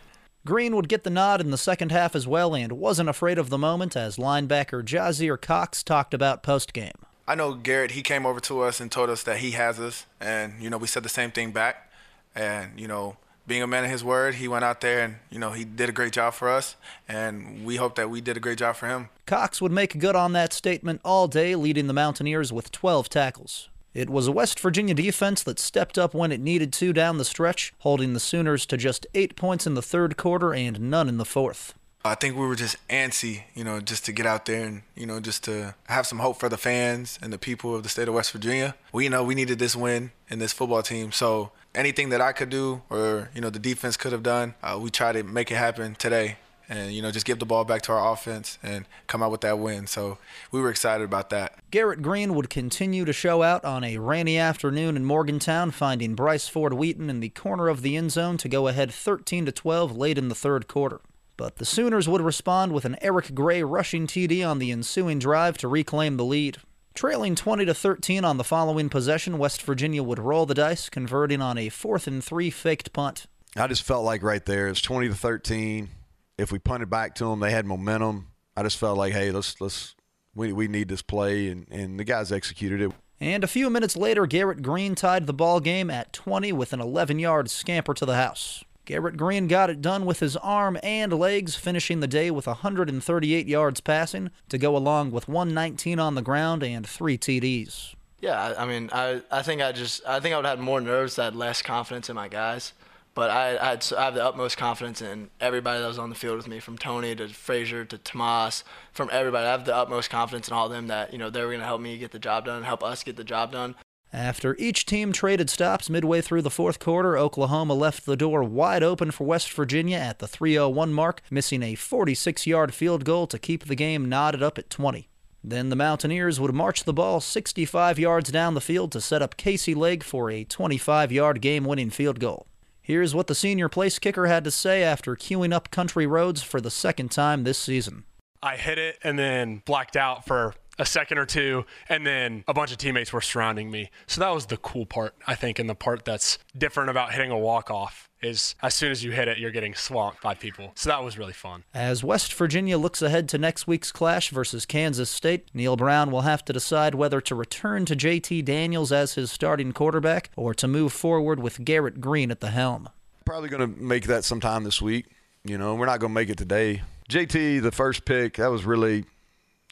Green 0.47 0.75
would 0.77 0.89
get 0.89 1.05
the 1.05 1.11
nod 1.11 1.41
in 1.41 1.51
the 1.51 1.59
second 1.59 1.93
half 1.93 2.17
as 2.17 2.27
well 2.27 2.55
and 2.55 2.73
wasn't 2.73 3.09
afraid 3.09 3.39
of 3.39 3.51
the 3.51 3.59
moment 3.59 3.97
as 3.97 4.17
linebacker 4.17 4.83
Jasir 4.83 5.39
Cox 5.39 5.83
talked 5.83 6.15
about 6.15 6.43
postgame. 6.43 6.95
I 7.27 7.35
know 7.35 7.53
Garrett, 7.53 7.91
he 7.91 8.01
came 8.01 8.25
over 8.25 8.41
to 8.41 8.63
us 8.63 8.81
and 8.81 8.91
told 8.91 9.11
us 9.11 9.23
that 9.25 9.41
he 9.41 9.51
has 9.51 9.79
us. 9.79 10.07
And, 10.19 10.55
you 10.63 10.71
know, 10.71 10.79
we 10.79 10.87
said 10.87 11.03
the 11.03 11.11
same 11.11 11.31
thing 11.31 11.53
back. 11.53 11.93
And, 12.35 12.81
you 12.81 12.89
know, 12.89 13.19
being 13.49 13.63
a 13.63 13.67
man 13.67 13.85
of 13.85 13.91
his 13.91 14.05
word, 14.05 14.37
he 14.37 14.47
went 14.47 14.65
out 14.65 14.81
there 14.81 15.05
and, 15.05 15.17
you 15.31 15.39
know, 15.39 15.51
he 15.51 15.65
did 15.65 15.89
a 15.89 15.93
great 15.93 16.13
job 16.13 16.35
for 16.35 16.49
us. 16.49 16.77
And 17.09 17.65
we 17.65 17.77
hope 17.77 17.97
that 17.97 18.11
we 18.11 18.21
did 18.21 18.37
a 18.37 18.41
great 18.41 18.59
job 18.59 18.77
for 18.77 18.87
him. 18.87 19.09
Cox 19.27 19.61
would 19.61 19.73
make 19.73 19.99
good 19.99 20.15
on 20.15 20.33
that 20.35 20.53
statement 20.53 21.01
all 21.05 21.27
day, 21.27 21.57
leading 21.57 21.87
the 21.87 21.93
Mountaineers 21.93 22.53
with 22.53 22.71
12 22.71 23.09
tackles. 23.09 23.69
It 23.95 24.11
was 24.11 24.29
a 24.29 24.33
West 24.33 24.61
Virginia 24.61 24.95
defense 24.95 25.43
that 25.43 25.59
stepped 25.59 25.99
up 25.99 26.15
when 26.15 26.31
it 26.31 26.41
needed 26.41 26.73
to 26.75 26.93
down 26.93 27.19
the 27.19 27.25
stretch, 27.25 27.73
holding 27.79 28.13
the 28.13 28.21
Sooners 28.21 28.67
to 28.67 28.77
just 28.77 29.07
eight 29.15 29.35
points 29.35 29.67
in 29.67 29.75
the 29.75 29.83
third 29.83 30.17
quarter 30.17 30.55
and 30.55 30.79
none 30.79 31.09
in 31.09 31.17
the 31.17 31.25
fourth. 31.25 31.75
I 32.05 32.15
think 32.15 32.37
we 32.37 32.47
were 32.47 32.55
just 32.55 32.77
antsy, 32.89 33.43
you 33.55 33.65
know, 33.65 33.81
just 33.81 34.05
to 34.05 34.13
get 34.13 34.25
out 34.25 34.47
there 34.47 34.65
and, 34.65 34.83
you 34.95 35.05
know, 35.05 35.21
just 35.21 35.43
to 35.45 35.75
have 35.89 36.07
some 36.07 36.21
hope 36.21 36.39
for 36.39 36.49
the 36.49 36.57
fans 36.57 37.19
and 37.21 37.33
the 37.33 37.39
people 37.39 37.75
of 37.75 37.83
the 37.83 37.89
state 37.89 38.09
of 38.09 38.15
West 38.15 38.31
Virginia. 38.31 38.77
We 38.93 39.09
know 39.09 39.25
we 39.25 39.35
needed 39.35 39.59
this 39.59 39.75
win 39.75 40.13
in 40.31 40.39
this 40.39 40.53
football 40.53 40.83
team. 40.83 41.11
So 41.11 41.51
anything 41.75 42.09
that 42.11 42.21
I 42.21 42.33
could 42.33 42.51
do 42.51 42.83
or, 42.91 43.31
you 43.35 43.41
know, 43.41 43.51
the 43.51 43.59
defense 43.59 43.97
could 43.97 44.13
have 44.13 44.23
done, 44.23 44.55
uh, 44.63 44.79
we 44.81 44.91
try 44.91 45.13
to 45.13 45.23
make 45.23 45.51
it 45.51 45.57
happen 45.57 45.95
today 45.95 46.37
and, 46.69 46.93
you 46.93 47.01
know, 47.01 47.11
just 47.11 47.25
give 47.25 47.39
the 47.39 47.47
ball 47.47 47.65
back 47.65 47.83
to 47.83 47.93
our 47.93 48.13
offense 48.13 48.59
and 48.63 48.85
come 49.07 49.23
out 49.23 49.31
with 49.31 49.41
that 49.41 49.59
win. 49.59 49.87
So 49.87 50.19
we 50.53 50.61
were 50.61 50.71
excited 50.71 51.05
about 51.05 51.31
that. 51.31 51.59
Garrett 51.71 52.03
Green 52.03 52.35
would 52.35 52.51
continue 52.51 53.05
to 53.05 53.13
show 53.13 53.43
out 53.43 53.65
on 53.65 53.85
a 53.85 53.99
rainy 53.99 54.37
afternoon 54.37 54.97
in 54.97 55.05
Morgantown, 55.05 55.71
finding 55.71 56.15
Bryce 56.15 56.49
Ford 56.49 56.75
Wheaton 56.75 57.09
in 57.09 57.21
the 57.21 57.31
corner 57.31 57.69
of 57.69 57.83
the 57.83 57.97
end 57.97 58.13
zone 58.13 58.37
to 58.39 58.49
go 58.49 58.69
ahead 58.69 58.93
13 58.93 59.47
to 59.47 59.53
12 59.53 59.97
late 59.97 60.19
in 60.19 60.29
the 60.29 60.35
third 60.35 60.69
quarter. 60.69 61.01
But 61.39 61.57
the 61.57 61.65
Sooners 61.65 62.09
would 62.09 62.21
respond 62.21 62.73
with 62.73 62.85
an 62.85 62.97
Eric 63.01 63.35
Gray 63.35 63.63
rushing 63.63 64.07
TD 64.07 64.47
on 64.47 64.59
the 64.59 64.73
ensuing 64.73 65.21
drive 65.21 65.57
to 65.59 65.69
reclaim 65.69 66.17
the 66.17 66.25
lead. 66.25 66.59
Trailing 66.99 67.37
20 67.37 67.65
to 67.65 67.75
13 67.75 68.25
on 68.25 68.39
the 68.39 68.43
following 68.43 68.89
possession, 68.89 69.39
West 69.39 69.63
Virginia 69.63 70.03
would 70.03 70.19
roll 70.19 70.47
the 70.47 70.55
dice, 70.55 70.89
converting 70.89 71.41
on 71.41 71.57
a 71.57 71.69
fourth 71.69 72.09
and 72.09 72.25
three 72.25 72.51
faked 72.51 72.93
punt. 72.93 73.27
I 73.57 73.69
just 73.69 73.85
felt 73.85 74.05
like 74.05 74.21
right 74.25 74.45
there, 74.45 74.67
it's 74.67 74.81
20 74.81 75.07
to 75.07 75.15
13. 75.15 75.91
If 76.39 76.51
we 76.51 76.59
punted 76.59 76.91
back 76.91 77.15
to 77.15 77.27
them, 77.27 77.39
they 77.39 77.53
had 77.53 77.67
momentum. 77.67 78.33
I 78.57 78.65
just 78.65 78.79
felt 78.79 78.99
like, 78.99 79.13
hey, 79.13 79.31
let's 79.31 79.61
let's 79.61 79.95
we, 80.35 80.53
we 80.53 80.67
need 80.67 80.89
this 80.89 81.01
play, 81.01 81.47
and, 81.47 81.69
and 81.71 82.01
the 82.01 82.05
guys 82.05 82.33
executed 82.33 82.81
it. 82.81 82.91
And 83.21 83.45
a 83.45 83.47
few 83.47 83.71
minutes 83.71 83.97
later, 83.97 84.27
Garrett 84.27 84.61
Green 84.61 84.97
tied 84.97 85.29
the 85.29 85.33
ball 85.33 85.61
game 85.61 85.91
at 85.91 86.13
20 86.13 86.51
with 86.51 86.73
an 86.73 86.81
11 86.81 87.21
yard 87.21 87.49
scamper 87.49 87.95
to 87.95 88.07
the 88.07 88.17
house. 88.17 88.65
Garrett 88.89 89.19
Green 89.19 89.49
got 89.49 89.69
it 89.69 89.83
done 89.83 90.07
with 90.07 90.21
his 90.21 90.35
arm 90.39 90.79
and 90.83 91.13
legs, 91.13 91.55
finishing 91.55 92.01
the 92.01 92.07
day 92.07 92.31
with 92.31 92.47
138 92.47 93.47
yards 93.47 93.83
passing 93.83 94.31
to 94.49 94.57
go 94.57 94.75
along 94.75 95.11
with 95.11 95.29
119 95.29 96.01
on 96.01 96.15
the 96.15 96.23
ground 96.23 96.63
and 96.63 96.87
three 96.87 97.19
TDs. 97.19 97.95
Yeah, 98.23 98.55
I, 98.57 98.65
mean, 98.65 98.89
I, 98.91 99.21
I 99.31 99.43
think 99.43 99.61
I 99.61 99.73
just 99.73 100.01
I 100.07 100.21
think 100.21 100.33
I 100.33 100.39
would 100.39 100.47
have 100.47 100.59
had 100.59 100.65
more 100.65 100.81
nerves, 100.81 101.19
I 101.19 101.27
had 101.27 101.37
less 101.37 101.61
confidence 101.61 102.09
in 102.09 102.17
my 102.17 102.29
guys. 102.29 102.73
But 103.13 103.29
I, 103.29 103.59
I, 103.59 103.71
had, 103.71 103.93
I 103.95 104.05
have 104.07 104.15
the 104.15 104.25
utmost 104.25 104.57
confidence 104.57 105.03
in 105.03 105.29
everybody 105.39 105.83
that 105.83 105.87
was 105.87 105.99
on 105.99 106.09
the 106.09 106.15
field 106.15 106.39
with 106.39 106.49
me, 106.49 106.59
from 106.59 106.79
Tony 106.79 107.15
to 107.17 107.29
Frazier 107.29 107.85
to 107.85 107.99
Tomas, 107.99 108.65
from 108.93 109.11
everybody. 109.13 109.47
I 109.47 109.51
have 109.51 109.67
the 109.67 109.77
utmost 109.77 110.09
confidence 110.09 110.49
in 110.49 110.55
all 110.55 110.65
of 110.65 110.73
them 110.73 110.87
that 110.87 111.13
you 111.13 111.19
know 111.19 111.29
they 111.29 111.43
were 111.43 111.49
going 111.49 111.61
to 111.61 111.67
help 111.67 111.83
me 111.83 111.99
get 111.99 112.13
the 112.13 112.19
job 112.19 112.47
done, 112.47 112.63
help 112.63 112.83
us 112.83 113.05
get 113.05 113.17
the 113.17 113.25
job 113.25 113.53
done. 113.53 113.75
After 114.13 114.57
each 114.57 114.87
team 114.87 115.13
traded 115.13 115.51
stops 115.51 115.91
midway 115.91 116.23
through 116.23 116.41
the 116.41 116.51
fourth 116.51 116.79
quarter, 116.79 117.19
Oklahoma 117.19 117.75
left 117.75 118.07
the 118.07 118.17
door 118.17 118.43
wide 118.43 118.83
open 118.83 119.11
for 119.11 119.27
West 119.27 119.53
Virginia 119.53 119.99
at 119.99 120.19
the 120.19 120.27
301 120.27 120.95
mark, 120.95 121.21
missing 121.31 121.63
a 121.63 121.75
46 121.75 122.47
yard 122.47 122.73
field 122.73 123.05
goal 123.05 123.27
to 123.27 123.39
keep 123.39 123.67
the 123.67 123.75
game 123.75 124.09
knotted 124.09 124.43
up 124.43 124.57
at 124.57 124.71
20. 124.71 125.09
Then 125.45 125.69
the 125.69 125.77
Mountaineers 125.77 126.41
would 126.41 126.55
march 126.55 126.85
the 126.85 126.93
ball 126.95 127.21
65 127.21 127.99
yards 127.99 128.33
down 128.33 128.55
the 128.55 128.61
field 128.63 128.93
to 128.93 129.01
set 129.01 129.23
up 129.23 129.37
Casey 129.37 129.75
Legg 129.75 130.03
for 130.03 130.31
a 130.31 130.45
25 130.45 131.13
yard 131.13 131.43
game 131.43 131.65
winning 131.65 131.91
field 131.91 132.19
goal. 132.19 132.47
Here's 132.81 133.15
what 133.15 133.27
the 133.27 133.35
senior 133.35 133.69
place 133.69 133.99
kicker 133.99 134.27
had 134.27 134.45
to 134.45 134.51
say 134.51 134.83
after 134.83 135.15
queuing 135.17 135.53
up 135.53 135.71
country 135.71 136.07
roads 136.07 136.43
for 136.43 136.59
the 136.59 136.71
second 136.71 137.11
time 137.11 137.45
this 137.45 137.59
season. 137.59 138.05
I 138.43 138.57
hit 138.57 138.79
it 138.79 138.99
and 139.05 139.19
then 139.19 139.63
blacked 139.67 139.97
out 139.97 140.25
for 140.25 140.55
a 140.79 140.87
second 140.87 141.19
or 141.19 141.27
two, 141.27 141.65
and 141.89 142.07
then 142.07 142.45
a 142.47 142.55
bunch 142.55 142.73
of 142.73 142.79
teammates 142.79 143.13
were 143.13 143.21
surrounding 143.21 143.71
me. 143.71 143.91
So 144.07 144.21
that 144.21 144.31
was 144.31 144.47
the 144.47 144.57
cool 144.57 144.87
part, 144.87 145.15
I 145.27 145.35
think, 145.35 145.59
and 145.59 145.69
the 145.69 145.75
part 145.75 146.05
that's 146.05 146.39
different 146.57 146.91
about 146.91 147.13
hitting 147.13 147.31
a 147.31 147.39
walk 147.39 147.71
off 147.71 148.09
is 148.21 148.55
as 148.63 148.75
soon 148.75 148.91
as 148.91 149.05
you 149.05 149.13
hit 149.13 149.29
it, 149.29 149.39
you're 149.39 149.51
getting 149.51 149.75
swamped 149.75 150.23
by 150.23 150.35
people. 150.35 150.73
So 150.75 150.91
that 150.91 151.05
was 151.05 151.19
really 151.19 151.33
fun. 151.33 151.65
As 151.73 152.03
West 152.03 152.33
Virginia 152.35 152.77
looks 152.77 153.01
ahead 153.01 153.29
to 153.31 153.39
next 153.39 153.67
week's 153.67 153.93
clash 153.93 154.31
versus 154.31 154.67
Kansas 154.67 155.11
State, 155.11 155.49
Neal 155.55 155.77
Brown 155.77 156.11
will 156.11 156.23
have 156.23 156.45
to 156.47 156.53
decide 156.53 156.95
whether 156.95 157.21
to 157.21 157.35
return 157.35 157.85
to 157.87 157.95
JT 157.95 158.45
Daniels 158.45 158.91
as 158.91 159.15
his 159.15 159.31
starting 159.31 159.73
quarterback 159.73 160.31
or 160.37 160.53
to 160.55 160.67
move 160.67 160.93
forward 160.93 161.41
with 161.41 161.65
Garrett 161.65 162.01
Green 162.01 162.31
at 162.31 162.41
the 162.41 162.51
helm. 162.51 162.89
Probably 163.25 163.49
going 163.49 163.75
to 163.75 163.81
make 163.81 164.07
that 164.07 164.25
sometime 164.25 164.65
this 164.65 164.83
week. 164.83 165.07
You 165.45 165.59
know, 165.59 165.75
we're 165.75 165.87
not 165.87 166.01
going 166.01 166.11
to 166.11 166.15
make 166.15 166.31
it 166.31 166.39
today. 166.39 166.83
JT, 167.09 167.63
the 167.63 167.73
first 167.73 168.05
pick, 168.05 168.35
that 168.35 168.51
was 168.51 168.65
really 168.65 169.05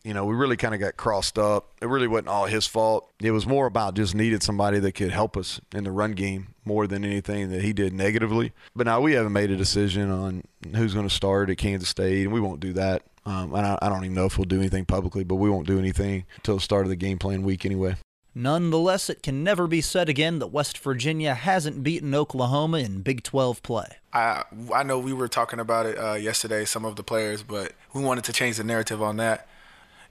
you 0.07 0.14
know, 0.14 0.25
we 0.25 0.37
really 0.37 0.57
kind 0.57 0.73
of 0.73 0.79
got 0.79 0.97
crossed 0.97 1.37
up. 1.37 1.73
It 1.83 1.87
really 1.87 2.07
wasn't 2.07 2.29
all 2.29 2.47
his 2.47 2.64
fault. 2.64 3.11
It 3.21 3.33
was 3.33 3.45
more 3.45 3.66
about 3.66 3.95
just 3.95 4.14
needed 4.14 4.40
somebody 4.40 4.79
that 4.79 4.92
could 4.92 5.11
help 5.11 5.37
us 5.37 5.61
in 5.75 5.83
the 5.83 5.90
run 5.90 6.12
game 6.12 6.55
more 6.64 6.87
than 6.87 7.05
anything 7.05 7.51
that 7.51 7.62
he 7.62 7.73
did 7.73 7.92
negatively. 7.92 8.53
But 8.77 8.87
now 8.87 9.01
we 9.01 9.14
haven't 9.14 9.33
made 9.33 9.51
a 9.51 9.57
decision 9.57 10.09
on 10.12 10.45
who's 10.77 10.95
going 10.95 11.09
to 11.09 11.14
start 11.14 11.51
at 11.51 11.59
Kansas 11.59 11.88
State, 11.88 12.23
and 12.23 12.33
we 12.33 12.38
won't 12.38 12.61
do 12.61 12.73
that. 12.75 13.03
Um, 13.25 13.53
and 13.53 13.66
I, 13.66 13.79
I 13.83 13.88
don't 13.88 14.05
even 14.05 14.14
know 14.14 14.27
if 14.27 14.38
we'll 14.38 14.45
do 14.45 14.61
anything 14.61 14.85
publicly, 14.85 15.25
but 15.25 15.35
we 15.35 15.51
won't 15.51 15.66
do 15.66 15.77
anything 15.77 16.25
until 16.37 16.55
the 16.55 16.61
start 16.61 16.87
of 16.87 16.90
the 16.90 16.97
game 16.97 17.19
plan 17.19 17.42
week 17.42 17.66
anyway. 17.66 17.97
Nonetheless, 18.33 19.11
it 19.11 19.25
can 19.25 19.42
never 19.42 19.66
be 19.66 19.81
said 19.81 20.09
again 20.09 20.38
that 20.38 20.49
West 20.49 20.79
Virginia 20.79 21.35
hasn't 21.35 21.83
beaten 21.83 22.14
Oklahoma 22.14 22.79
in 22.79 23.01
Big 23.01 23.25
12 23.25 23.61
play. 23.64 23.97
I 24.12 24.45
I 24.73 24.85
know 24.85 25.01
we 25.01 25.12
were 25.12 25.27
talking 25.27 25.59
about 25.59 25.87
it 25.87 25.99
uh, 25.99 26.14
yesterday, 26.14 26.64
some 26.64 26.85
of 26.85 26.95
the 26.95 27.03
players, 27.03 27.42
but 27.42 27.73
we 27.92 28.05
wanted 28.05 28.23
to 28.25 28.33
change 28.33 28.59
the 28.59 28.64
narrative 28.64 29.03
on 29.03 29.16
that 29.16 29.49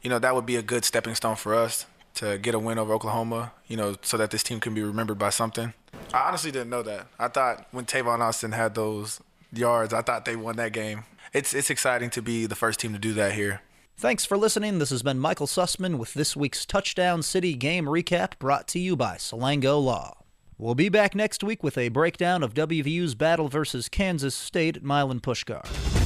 you 0.05 0.09
know, 0.09 0.19
that 0.19 0.35
would 0.35 0.45
be 0.45 0.55
a 0.55 0.61
good 0.61 0.85
stepping 0.85 1.15
stone 1.15 1.35
for 1.35 1.55
us 1.55 1.87
to 2.13 2.37
get 2.37 2.53
a 2.53 2.59
win 2.59 2.77
over 2.77 2.93
Oklahoma, 2.93 3.53
you 3.67 3.75
know, 3.75 3.95
so 4.03 4.17
that 4.17 4.29
this 4.29 4.43
team 4.43 4.59
can 4.59 4.75
be 4.75 4.83
remembered 4.83 5.17
by 5.17 5.31
something. 5.31 5.73
I 6.13 6.27
honestly 6.27 6.51
didn't 6.51 6.69
know 6.69 6.83
that. 6.83 7.07
I 7.17 7.27
thought 7.27 7.65
when 7.71 7.85
Tavon 7.85 8.19
Austin 8.19 8.51
had 8.51 8.75
those 8.75 9.19
yards, 9.51 9.95
I 9.95 10.03
thought 10.03 10.25
they 10.25 10.35
won 10.35 10.57
that 10.57 10.73
game. 10.73 11.05
It's 11.33 11.55
it's 11.55 11.71
exciting 11.71 12.11
to 12.11 12.21
be 12.21 12.45
the 12.45 12.55
first 12.55 12.79
team 12.79 12.93
to 12.93 12.99
do 12.99 13.13
that 13.13 13.33
here. 13.33 13.61
Thanks 13.97 14.25
for 14.25 14.37
listening. 14.37 14.77
This 14.77 14.91
has 14.91 15.01
been 15.01 15.19
Michael 15.19 15.47
Sussman 15.47 15.97
with 15.97 16.13
this 16.13 16.35
week's 16.35 16.67
Touchdown 16.67 17.23
City 17.23 17.55
game 17.55 17.85
recap 17.85 18.37
brought 18.37 18.67
to 18.69 18.79
you 18.79 18.95
by 18.95 19.15
Salango 19.15 19.83
Law. 19.83 20.17
We'll 20.59 20.75
be 20.75 20.89
back 20.89 21.15
next 21.15 21.43
week 21.43 21.63
with 21.63 21.79
a 21.79 21.89
breakdown 21.89 22.43
of 22.43 22.53
WVU's 22.53 23.15
battle 23.15 23.47
versus 23.47 23.89
Kansas 23.89 24.35
State 24.35 24.77
at 24.77 24.83
Milan 24.83 25.19
Puskar. 25.19 26.04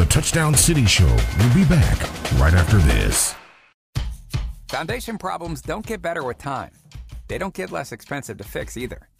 The 0.00 0.06
Touchdown 0.06 0.54
City 0.54 0.86
Show 0.86 1.04
will 1.04 1.54
be 1.54 1.66
back 1.66 2.00
right 2.40 2.54
after 2.54 2.78
this. 2.78 3.34
Foundation 4.70 5.18
problems 5.18 5.60
don't 5.60 5.84
get 5.84 6.00
better 6.00 6.24
with 6.24 6.38
time. 6.38 6.70
They 7.28 7.36
don't 7.36 7.52
get 7.52 7.70
less 7.70 7.92
expensive 7.92 8.38
to 8.38 8.44
fix 8.44 8.78
either. 8.78 9.10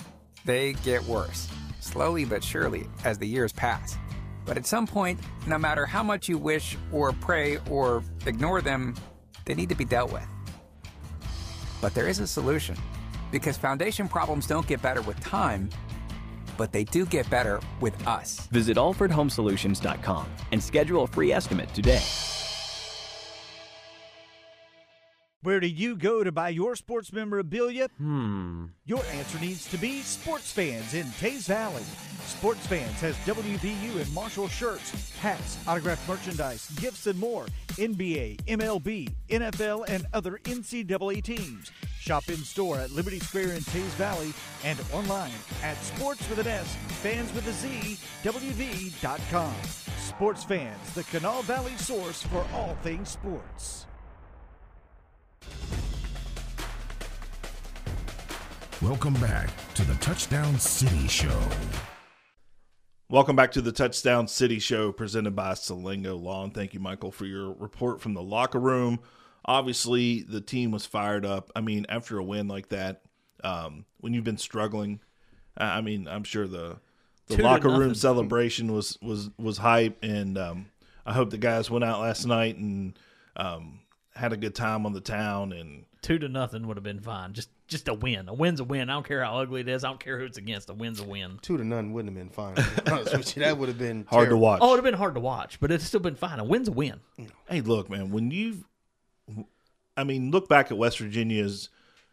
They 0.46 0.72
get 0.72 1.04
worse, 1.04 1.48
slowly 1.80 2.24
but 2.24 2.42
surely, 2.42 2.88
as 3.04 3.18
the 3.18 3.28
years 3.28 3.52
pass. 3.52 3.98
But 4.46 4.56
at 4.56 4.64
some 4.64 4.86
point, 4.86 5.20
no 5.46 5.58
matter 5.58 5.84
how 5.84 6.02
much 6.02 6.30
you 6.30 6.38
wish 6.38 6.78
or 6.90 7.12
pray 7.12 7.58
or 7.68 8.02
ignore 8.24 8.62
them, 8.62 8.94
they 9.44 9.52
need 9.52 9.68
to 9.68 9.74
be 9.74 9.84
dealt 9.84 10.10
with. 10.10 10.26
But 11.82 11.92
there 11.92 12.08
is 12.08 12.20
a 12.20 12.26
solution. 12.26 12.74
Because 13.30 13.58
foundation 13.58 14.08
problems 14.08 14.46
don't 14.46 14.66
get 14.66 14.80
better 14.80 15.02
with 15.02 15.20
time, 15.20 15.68
but 16.60 16.72
they 16.72 16.84
do 16.84 17.06
get 17.06 17.28
better 17.30 17.58
with 17.80 18.06
us. 18.06 18.46
Visit 18.52 18.76
AlfredHomeSolutions.com 18.76 20.26
and 20.52 20.62
schedule 20.62 21.04
a 21.04 21.06
free 21.06 21.32
estimate 21.32 21.72
today. 21.72 22.02
Where 25.50 25.58
do 25.58 25.66
you 25.66 25.96
go 25.96 26.22
to 26.22 26.30
buy 26.30 26.50
your 26.50 26.76
sports 26.76 27.12
memorabilia? 27.12 27.88
Hmm. 27.98 28.66
Your 28.86 29.04
answer 29.06 29.36
needs 29.40 29.68
to 29.70 29.78
be 29.78 30.00
Sports 30.02 30.52
Fans 30.52 30.94
in 30.94 31.06
Teays 31.18 31.48
Valley. 31.48 31.82
Sports 32.24 32.64
Fans 32.68 33.00
has 33.00 33.16
WVU 33.26 34.00
and 34.00 34.14
Marshall 34.14 34.46
shirts, 34.46 35.10
hats, 35.18 35.58
autographed 35.66 36.08
merchandise, 36.08 36.70
gifts, 36.76 37.08
and 37.08 37.18
more. 37.18 37.46
NBA, 37.70 38.36
MLB, 38.44 39.12
NFL, 39.28 39.88
and 39.88 40.06
other 40.12 40.38
NCAA 40.44 41.20
teams. 41.20 41.72
Shop 41.98 42.28
in 42.28 42.36
store 42.36 42.78
at 42.78 42.92
Liberty 42.92 43.18
Square 43.18 43.54
in 43.54 43.64
Teays 43.64 43.94
Valley 43.98 44.32
and 44.62 44.78
online 44.92 45.32
at 45.64 45.82
sports 45.82 46.30
with 46.30 46.38
an 46.38 46.46
S, 46.46 46.76
fans 47.02 47.34
with 47.34 47.48
a 47.48 47.52
Z, 47.52 47.98
WV.com. 48.22 49.54
Sports 49.98 50.44
Fans, 50.44 50.94
the 50.94 51.02
Kanawha 51.02 51.42
Valley 51.42 51.76
source 51.76 52.22
for 52.22 52.46
all 52.54 52.76
things 52.84 53.08
sports. 53.08 53.86
Welcome 58.83 59.12
back 59.14 59.50
to 59.74 59.83
the 59.83 59.94
Touchdown 59.96 60.59
City 60.59 61.07
Show. 61.07 61.38
Welcome 63.11 63.37
back 63.37 63.53
to 63.53 63.61
the 63.61 63.72
Touchdown 63.72 64.26
City 64.26 64.59
Show 64.59 64.90
presented 64.90 65.37
by 65.37 65.53
Salango 65.53 66.18
Law. 66.18 66.44
And 66.44 66.55
thank 66.55 66.72
you, 66.72 66.81
Michael, 66.81 67.12
for 67.12 67.26
your 67.26 67.53
report 67.53 68.00
from 68.00 68.14
the 68.14 68.22
locker 68.22 68.59
room. 68.59 69.00
Obviously, 69.44 70.22
the 70.22 70.40
team 70.40 70.70
was 70.70 70.87
fired 70.87 71.26
up. 71.26 71.50
I 71.55 71.61
mean, 71.61 71.85
after 71.90 72.16
a 72.16 72.24
win 72.24 72.48
like 72.48 72.70
that, 72.70 73.03
um, 73.44 73.85
when 73.98 74.14
you've 74.14 74.24
been 74.24 74.38
struggling, 74.38 75.00
I 75.59 75.76
I 75.76 75.81
mean, 75.83 76.09
I'm 76.09 76.24
sure 76.24 76.48
the 76.48 76.79
the 77.26 77.37
Two 77.37 77.42
locker 77.42 77.68
room 77.68 77.94
celebration 77.94 78.72
was 78.72 78.96
was 79.03 79.29
was 79.37 79.59
hype, 79.59 79.98
and 80.03 80.38
um, 80.38 80.70
I 81.05 81.12
hope 81.12 81.29
the 81.29 81.37
guys 81.37 81.70
went 81.70 81.85
out 81.85 82.00
last 82.00 82.24
night 82.24 82.57
and 82.57 82.98
um, 83.37 83.79
had 84.20 84.33
a 84.33 84.37
good 84.37 84.54
time 84.54 84.87
on 84.87 84.92
the 84.92 85.00
town. 85.00 85.52
And 85.52 85.85
Two 86.02 86.18
to 86.18 86.28
nothing 86.28 86.66
would 86.66 86.76
have 86.76 86.85
been 86.85 87.00
fine. 87.00 87.33
Just 87.33 87.48
just 87.66 87.88
a 87.88 87.94
win. 87.94 88.28
A 88.28 88.35
win's 88.35 88.61
a 88.61 88.64
win. 88.64 88.90
I 88.90 88.94
don't 88.94 89.06
care 89.06 89.24
how 89.24 89.38
ugly 89.38 89.61
it 89.61 89.68
is. 89.68 89.85
I 89.85 89.88
don't 89.88 90.00
care 90.00 90.18
who 90.18 90.24
it's 90.24 90.38
against. 90.38 90.70
A 90.70 90.74
win's 90.74 91.00
a 91.00 91.04
win. 91.04 91.38
Two 91.42 91.56
to 91.56 91.64
none 91.64 91.92
wouldn't 91.92 92.16
have 92.16 92.18
been 92.22 92.33
fine. 92.33 92.54
to 92.56 92.83
be 92.83 92.90
honest 92.90 93.16
with 93.16 93.37
you. 93.37 93.42
That 93.42 93.59
would 93.59 93.68
have 93.68 93.78
been 93.78 94.06
Hard 94.11 94.28
to 94.30 94.37
watch. 94.37 94.61
Oh, 94.62 94.68
it 94.68 94.70
would 94.70 94.76
have 94.78 94.85
been 94.85 94.94
hard 94.94 95.14
to 95.14 95.20
watch, 95.20 95.59
but 95.61 95.70
it's 95.70 95.85
still 95.85 96.00
been 96.00 96.16
fine. 96.16 96.38
A 96.38 96.44
win's 96.44 96.68
a 96.68 96.72
win. 96.72 97.00
Hey, 97.48 97.61
look, 97.61 97.88
man, 97.88 98.11
when 98.11 98.30
you've, 98.30 98.64
I 99.96 100.04
mean, 100.04 100.30
look 100.30 100.48
back 100.48 100.70
at 100.70 100.78
West 100.78 100.98
Virginia's 100.98 101.68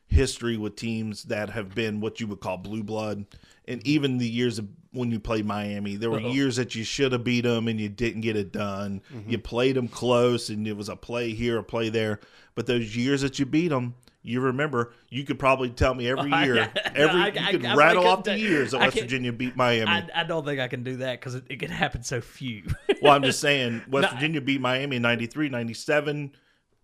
history 0.08 0.58
with 0.58 0.76
teams 0.76 1.24
that 1.24 1.50
have 1.50 1.76
been 1.76 2.00
what 2.02 2.20
you 2.20 2.28
would 2.28 2.40
call 2.40 2.58
blue 2.58 2.84
blood, 2.84 3.26
and 3.68 3.86
even 3.86 4.18
the 4.18 4.28
years 4.28 4.60
of 4.60 4.68
when 4.92 5.12
you 5.12 5.20
played 5.20 5.46
Miami, 5.46 5.96
there 5.96 6.10
were 6.10 6.20
Uh-oh. 6.20 6.32
years 6.32 6.56
that 6.56 6.74
you 6.74 6.84
should 6.84 7.12
have 7.12 7.24
beat 7.24 7.42
them 7.42 7.68
and 7.68 7.80
you 7.80 7.90
didn't 7.90 8.22
get 8.22 8.36
it 8.36 8.52
done. 8.52 9.02
You 9.28 9.38
played 9.38 9.76
them 9.76 9.88
close, 9.88 10.50
and 10.50 10.68
it 10.68 10.76
was 10.76 10.90
a 10.90 10.96
play 10.96 11.34
here, 11.34 11.58
a 11.58 11.64
play 11.64 11.90
there. 11.90 12.20
But 12.56 12.66
those 12.66 12.96
years 12.96 13.22
that 13.22 13.38
you 13.38 13.46
beat 13.46 13.68
them, 13.68 13.94
you 14.24 14.42
remember. 14.42 14.94
You 15.10 15.24
could 15.24 15.38
probably 15.40 15.70
tell 15.70 15.94
me 15.94 16.10
every 16.10 16.32
year, 16.44 16.72
every 16.96 17.22
I- 17.22 17.28
you 17.52 17.60
could 17.60 17.66
I- 17.66 17.76
rattle 17.76 18.08
off 18.08 18.24
the 18.24 18.38
years 18.40 18.72
that 18.72 18.80
West 18.80 18.98
Virginia 19.00 19.32
beat 19.32 19.56
Miami. 19.56 19.92
I, 19.92 20.08
I 20.16 20.24
don't 20.24 20.44
think 20.46 20.60
I 20.60 20.68
can 20.68 20.84
do 20.84 20.98
that 20.98 21.20
because 21.20 21.36
it, 21.36 21.44
it 21.50 21.60
can 21.60 21.70
happen 21.70 22.02
so 22.04 22.20
few. 22.22 22.64
well, 23.02 23.14
I'm 23.14 23.24
just 23.24 23.40
saying, 23.40 23.84
West 23.90 24.10
No, 24.12 24.16
Virginia 24.16 24.42
beat 24.42 24.62
Miami 24.62 24.96
in 24.96 25.02
93, 25.02 25.50
97. 25.50 26.32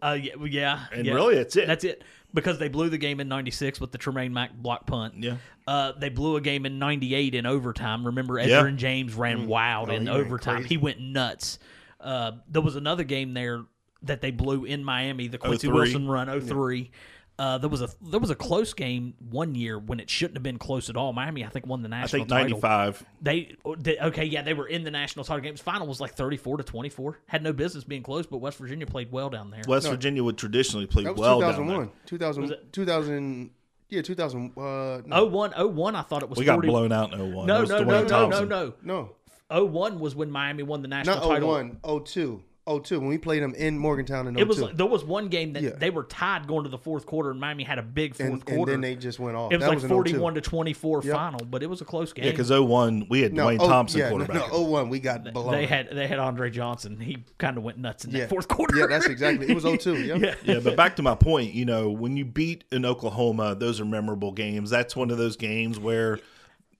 Uh, 0.01 0.17
yeah, 0.21 0.31
yeah, 0.45 0.85
And 0.91 1.05
yeah. 1.05 1.13
really, 1.13 1.35
that's 1.35 1.55
it. 1.55 1.65
That's 1.65 1.85
it. 1.85 2.03
Because 2.33 2.57
they 2.57 2.67
blew 2.67 2.89
the 2.89 2.97
game 2.97 3.19
in 3.19 3.27
'96 3.27 3.79
with 3.79 3.91
the 3.91 3.97
Tremain 3.97 4.31
Mack 4.31 4.53
block 4.55 4.87
punt. 4.87 5.15
Yeah. 5.19 5.37
Uh, 5.67 5.91
they 5.91 6.09
blew 6.09 6.35
a 6.35 6.41
game 6.41 6.65
in 6.65 6.79
'98 6.79 7.35
in 7.35 7.45
overtime. 7.45 8.05
Remember, 8.05 8.39
Yeah. 8.39 8.65
and 8.65 8.77
James 8.79 9.13
ran 9.13 9.41
Mm. 9.45 9.47
wild 9.47 9.89
Oh, 9.89 9.93
in 9.93 10.03
he 10.07 10.09
overtime. 10.09 10.55
crazy. 10.61 10.69
He 10.69 10.77
went 10.77 10.99
nuts. 10.99 11.59
Uh, 11.99 12.31
there 12.49 12.61
was 12.61 12.75
another 12.75 13.03
game 13.03 13.33
there 13.33 13.63
that 14.01 14.21
they 14.21 14.31
blew 14.31 14.65
in 14.65 14.83
Miami. 14.83 15.27
The 15.27 15.37
Quincy 15.37 15.67
03. 15.67 15.73
Wilson 15.73 16.07
run 16.07 16.27
03. 16.41 16.91
Uh, 17.39 17.57
there 17.57 17.69
was 17.69 17.81
a 17.81 17.89
there 17.99 18.19
was 18.19 18.29
a 18.29 18.35
close 18.35 18.73
game 18.75 19.15
one 19.31 19.55
year 19.55 19.79
when 19.79 19.99
it 19.99 20.07
shouldn't 20.07 20.35
have 20.37 20.43
been 20.43 20.59
close 20.59 20.87
at 20.89 20.95
all. 20.95 21.13
Miami, 21.13 21.43
I 21.43 21.49
think, 21.49 21.65
won 21.65 21.81
the 21.81 21.87
I 21.87 22.01
national. 22.01 22.19
think 22.25 22.29
title. 22.29 22.59
95. 22.59 23.05
They, 23.23 23.55
they 23.79 23.97
okay, 23.97 24.23
yeah, 24.25 24.43
they 24.43 24.53
were 24.53 24.67
in 24.67 24.83
the 24.83 24.91
national 24.91 25.25
title 25.25 25.41
games. 25.41 25.59
Final 25.59 25.87
was 25.87 25.99
like 25.99 26.13
thirty 26.13 26.37
four 26.37 26.57
to 26.57 26.63
twenty 26.63 26.89
four. 26.89 27.17
Had 27.25 27.41
no 27.41 27.51
business 27.51 27.83
being 27.83 28.03
close, 28.03 28.27
but 28.27 28.37
West 28.37 28.57
Virginia 28.59 28.85
played 28.85 29.11
well 29.11 29.31
down 29.31 29.49
there. 29.49 29.61
West 29.67 29.87
Virginia 29.89 30.23
would 30.23 30.37
traditionally 30.37 30.85
play 30.85 31.03
That 31.05 31.13
was 31.13 31.21
well 31.21 31.39
2001. 31.39 31.79
there. 31.79 31.89
2000, 32.05 32.57
2000, 32.71 33.49
yeah, 33.89 34.01
2000. 34.03 34.51
Uh, 34.55 34.61
no. 34.61 35.01
Oh 35.11 35.25
one, 35.25 35.53
oh 35.57 35.67
one. 35.67 35.95
I 35.95 36.03
thought 36.03 36.21
it 36.21 36.29
was. 36.29 36.37
We 36.37 36.45
got 36.45 36.61
blown 36.61 36.91
out 36.91 37.13
in 37.13 37.19
01. 37.33 37.47
No, 37.47 37.53
That 37.55 37.61
was 37.61 37.69
no, 37.71 37.77
no, 37.79 38.03
no, 38.03 38.29
no, 38.29 38.45
no, 38.45 38.73
No. 38.83 39.09
Oh 39.49 39.65
one 39.65 39.99
was 39.99 40.15
when 40.15 40.29
Miami 40.29 40.61
won 40.63 40.81
the 40.83 40.87
national 40.87 41.17
Not 41.17 41.27
title. 41.27 41.49
01, 41.49 41.79
02. 42.05 42.43
02, 42.65 42.99
when 42.99 43.09
we 43.09 43.17
played 43.17 43.43
them 43.43 43.53
in 43.55 43.77
Morgantown 43.77 44.25
in 44.27 44.35
02. 44.35 44.39
It 44.41 44.47
was 44.47 44.61
like, 44.61 44.77
there 44.77 44.85
was 44.85 45.03
one 45.03 45.27
game 45.27 45.51
that 45.53 45.63
Yeah. 45.63 45.71
they 45.71 45.89
were 45.89 46.03
tied 46.05 46.47
going 46.47 46.63
to 46.63 46.69
the 46.69 46.77
fourth 46.77 47.05
quarter, 47.05 47.29
and 47.31 47.39
Miami 47.39 47.63
had 47.63 47.77
a 47.77 47.81
big 47.83 48.15
fourth 48.15 48.29
and, 48.47 48.49
and 48.49 48.67
then 48.67 48.81
they 48.81 48.95
just 48.95 49.19
went 49.19 49.35
off. 49.35 49.51
it 49.51 49.57
was 49.57 49.63
That 49.65 49.69
like 49.69 49.81
was 49.81 49.85
41 49.91 50.33
02. 50.35 50.41
to 50.41 50.49
24 50.49 51.01
Yep. 51.03 51.13
final, 51.13 51.45
but 51.45 51.61
it 51.61 51.69
was 51.69 51.81
a 51.81 51.85
close 51.85 52.13
game. 52.13 52.23
Yeah, 52.25 52.31
because 52.31 52.51
01, 52.51 53.07
we 53.09 53.21
had 53.21 53.33
No, 53.33 53.47
Dwayne 53.47 53.57
oh, 53.59 53.67
Thompson 53.67 53.99
yeah, 53.99 54.05
no, 54.05 54.11
quarterback. 54.17 54.51
No, 54.51 54.61
01, 54.61 54.89
we 54.89 54.99
got 55.01 55.33
blown. 55.33 55.51
they 55.51 55.65
had 55.65 55.89
they 55.91 56.07
had 56.07 56.19
Andre 56.19 56.49
Johnson. 56.49 56.99
He 57.01 57.25
kind 57.37 57.57
of 57.57 57.63
went 57.63 57.79
nuts 57.79 58.05
in 58.05 58.11
Yeah. 58.11 58.21
that 58.21 58.29
fourth 58.29 58.47
quarter. 58.47 58.77
Yeah, 58.77 58.87
that's 58.87 59.07
exactly. 59.07 59.49
It 59.49 59.55
was 59.55 59.65
02. 59.65 59.95
Yep. 60.05 60.19
yeah. 60.21 60.35
yeah, 60.53 60.59
but 60.59 60.77
back 60.77 60.95
to 60.95 61.01
my 61.01 61.15
point, 61.15 61.53
you 61.53 61.65
know, 61.65 61.89
when 61.89 62.15
you 62.15 62.23
beat 62.23 62.63
in 62.71 62.85
Oklahoma, 62.85 63.55
those 63.55 63.81
are 63.81 63.85
memorable 63.85 64.31
games. 64.31 64.69
That's 64.69 64.95
one 64.95 65.11
of 65.11 65.17
those 65.17 65.35
games 65.35 65.79
where, 65.79 66.19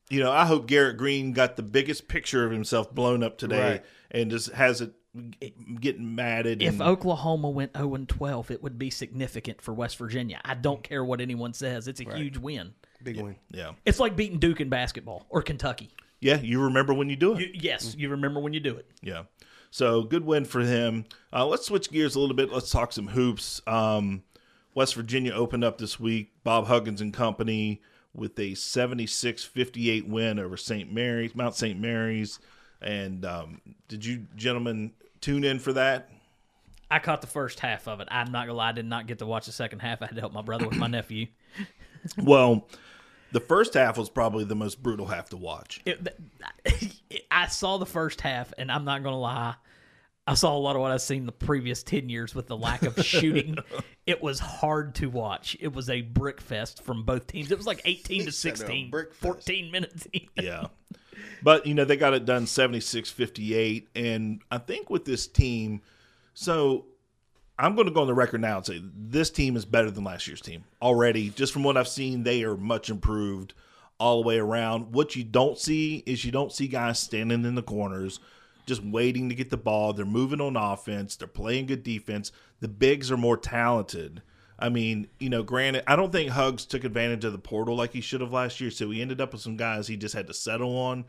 you 0.10 0.22
know, 0.22 0.32
I 0.32 0.46
hope 0.46 0.68
Garrett 0.68 0.96
Green 0.98 1.34
got 1.34 1.58
the 1.58 1.64
biggest 1.64 2.08
picture 2.08 2.46
of 2.46 2.52
himself 2.52 2.94
blown 2.96 3.22
up 3.22 3.38
today 3.38 3.70
Right. 3.72 3.86
and 4.12 4.32
just 4.32 4.52
has 4.54 4.80
it 4.80 4.94
getting 5.80 6.16
mad 6.16 6.46
matted. 6.46 6.62
If 6.62 6.74
and, 6.74 6.82
Oklahoma 6.82 7.50
went 7.50 7.76
0 7.78 7.96
and 7.96 8.10
12, 8.10 8.52
it 8.52 8.64
would 8.64 8.80
be 8.80 8.90
significant 8.90 9.62
for 9.62 9.74
West 9.74 9.98
Virginia. 9.98 10.42
I 10.44 10.56
don't 10.56 10.84
care 10.84 11.04
what 11.04 11.22
anyone 11.22 11.54
says; 11.54 11.88
it's 11.88 12.02
a 12.02 12.16
huge 12.16 12.38
win. 12.38 12.74
Big 13.04 13.22
win. 13.22 13.36
yeah, 13.52 13.74
It's 13.86 14.00
like 14.00 14.16
beating 14.16 14.40
Duke 14.40 14.62
in 14.62 14.70
basketball 14.70 15.26
or 15.30 15.42
Kentucky. 15.42 15.92
yeah, 16.22 16.40
you 16.40 16.62
remember 16.62 16.94
when 16.94 17.10
you 17.10 17.16
do 17.16 17.34
it. 17.34 17.40
You, 17.40 17.50
yes, 17.54 17.96
you 17.98 18.10
remember 18.10 18.40
when 18.40 18.54
you 18.54 18.60
do 18.60 18.76
it. 18.76 18.90
Yeah. 19.02 19.24
So 19.72 20.04
good 20.04 20.24
win 20.26 20.46
for 20.46 20.62
him. 20.62 21.06
Uh, 21.34 21.48
let's 21.48 21.66
switch 21.66 21.92
gears 21.92 22.16
a 22.16 22.20
little 22.20 22.36
bit. 22.36 22.52
Let's 22.52 22.70
talk 22.70 22.94
some 22.94 23.08
hoops. 23.08 23.60
Um, 23.66 24.24
West 24.76 24.96
Virginia 24.96 25.34
opened 25.34 25.64
up 25.64 25.80
this 25.80 26.00
week. 26.00 26.32
Bob 26.44 26.68
Huggins 26.68 27.02
and 27.02 27.14
company 27.14 27.82
with 28.14 28.38
a 28.38 28.52
76-58 28.52 30.08
win 30.08 30.38
over 30.40 30.58
St. 30.58 30.94
Mary's, 30.94 31.36
Mount 31.36 31.56
St. 31.56 31.80
Mary's. 31.80 32.40
And 32.82 33.26
um, 33.26 33.62
did 33.88 34.06
you 34.06 34.28
gentlemen 34.36 34.92
tune 35.24 35.44
in 35.44 35.60
for 35.60 35.74
that? 35.74 36.10
I 36.92 37.00
caught 37.00 37.22
the 37.22 37.28
first 37.28 37.60
half 37.60 37.88
of 37.88 38.02
it. 38.02 38.08
I'm 38.12 38.32
not 38.32 38.46
gonna 38.46 38.58
lie, 38.58 38.70
I 38.70 38.74
did 38.74 38.86
not 38.86 39.08
get 39.08 39.20
to 39.20 39.26
watch 39.26 39.48
the 39.48 39.52
second 39.52 39.80
half. 39.80 40.02
I 40.02 40.06
had 40.06 40.16
to 40.16 40.22
help 40.22 40.34
my 40.34 40.42
brother 40.44 40.68
with 40.68 40.78
my 40.78 40.88
nephew. 40.88 41.28
Well, 42.18 42.68
the 43.32 43.40
first 43.40 43.74
half 43.74 43.98
was 43.98 44.10
probably 44.10 44.44
the 44.44 44.56
most 44.56 44.84
brutal 44.84 45.08
half 45.08 45.30
to 45.30 45.38
watch. 45.38 45.82
It, 45.86 46.08
I 47.32 47.48
saw 47.48 47.78
the 47.78 47.86
first 47.86 48.22
half, 48.22 48.54
and 48.58 48.72
I'm 48.72 48.86
not 48.86 49.02
gonna 49.02 49.20
lie. 49.20 49.56
I 50.26 50.36
saw 50.36 50.56
a 50.56 50.58
lot 50.58 50.76
of 50.76 50.82
what 50.82 50.92
I've 50.92 51.02
seen 51.02 51.26
the 51.26 51.34
previous 51.34 51.84
ten 51.84 52.08
years 52.10 52.34
with 52.34 52.48
the 52.48 52.56
lack 52.58 52.84
of 52.84 53.04
shooting. 53.04 53.58
it 54.06 54.22
was 54.22 54.40
hard 54.40 54.96
to 54.96 55.10
watch. 55.10 55.58
It 55.60 55.74
was 55.74 55.90
a 55.90 56.02
brick 56.02 56.40
fest 56.40 56.84
from 56.84 57.04
both 57.04 57.28
teams. 57.28 57.52
It 57.52 57.58
was 57.58 57.68
like 57.68 57.82
18 57.84 58.26
to 58.26 58.32
said 58.32 58.58
16, 58.58 58.90
brick 58.90 59.14
14 59.14 59.72
minutes. 59.72 60.08
yeah. 60.42 60.68
But, 61.42 61.66
you 61.66 61.74
know, 61.74 61.86
they 61.86 61.98
got 61.98 62.14
it 62.14 62.26
done 62.26 62.48
76 62.48 63.10
58. 63.10 63.90
And 63.96 64.42
I 64.50 64.58
think 64.58 64.90
with 64.90 65.04
this 65.04 65.28
team, 65.28 65.82
so 66.34 66.86
I'm 67.60 67.76
going 67.76 67.88
to 67.88 67.94
go 67.94 68.02
on 68.02 68.08
the 68.08 68.14
record 68.14 68.42
now 68.42 68.58
and 68.58 68.66
say 68.66 68.82
this 68.96 69.30
team 69.30 69.56
is 69.56 69.66
better 69.66 69.92
than 69.92 70.04
last 70.04 70.28
year's 70.28 70.42
team 70.42 70.64
already. 70.82 71.30
Just 71.30 71.54
from 71.54 71.64
what 71.64 71.78
I've 71.78 71.88
seen, 71.88 72.24
they 72.24 72.44
are 72.44 72.56
much 72.56 72.90
improved 72.90 73.54
all 74.00 74.22
the 74.22 74.28
way 74.28 74.40
around. 74.40 74.94
What 74.94 75.16
you 75.16 75.24
don't 75.24 75.58
see 75.58 76.04
is 76.06 76.26
you 76.26 76.32
don't 76.32 76.52
see 76.52 76.68
guys 76.68 77.00
standing 77.00 77.46
in 77.46 77.56
the 77.56 77.62
corners 77.62 78.20
just 78.66 78.84
waiting 78.84 79.30
to 79.30 79.36
get 79.36 79.50
the 79.50 79.58
ball. 79.58 79.94
They're 79.94 80.06
moving 80.06 80.42
on 80.42 80.56
offense, 80.56 81.16
they're 81.16 81.28
playing 81.28 81.68
good 81.68 81.84
defense. 81.84 82.32
The 82.60 82.68
bigs 82.68 83.12
are 83.12 83.18
more 83.18 83.38
talented. 83.38 84.22
I 84.60 84.70
mean, 84.70 85.08
you 85.20 85.30
know, 85.30 85.44
granted, 85.44 85.84
I 85.88 85.96
don't 85.96 86.12
think 86.12 86.30
Hugs 86.30 86.66
took 86.66 86.84
advantage 86.84 87.26
of 87.26 87.34
the 87.34 87.40
portal 87.40 87.76
like 87.76 87.92
he 87.92 88.02
should 88.02 88.22
have 88.22 88.32
last 88.32 88.62
year. 88.62 88.72
So 88.72 88.90
he 88.92 89.02
ended 89.02 89.20
up 89.20 89.34
with 89.34 89.42
some 89.42 89.58
guys 89.58 89.88
he 89.88 89.98
just 89.98 90.16
had 90.16 90.28
to 90.28 90.34
settle 90.34 90.78
on. 90.78 91.06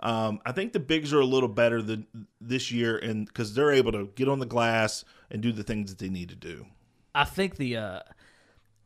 Um, 0.00 0.40
I 0.44 0.52
think 0.52 0.72
the 0.72 0.80
bigs 0.80 1.12
are 1.12 1.20
a 1.20 1.26
little 1.26 1.48
better 1.48 1.80
than 1.80 2.06
this 2.40 2.70
year, 2.70 2.98
and 2.98 3.26
because 3.26 3.54
they're 3.54 3.72
able 3.72 3.92
to 3.92 4.10
get 4.14 4.28
on 4.28 4.40
the 4.40 4.46
glass 4.46 5.04
and 5.30 5.40
do 5.40 5.52
the 5.52 5.62
things 5.62 5.90
that 5.90 5.98
they 5.98 6.10
need 6.10 6.28
to 6.28 6.34
do. 6.34 6.66
I 7.14 7.24
think 7.24 7.56
the 7.56 7.76
uh, 7.76 8.00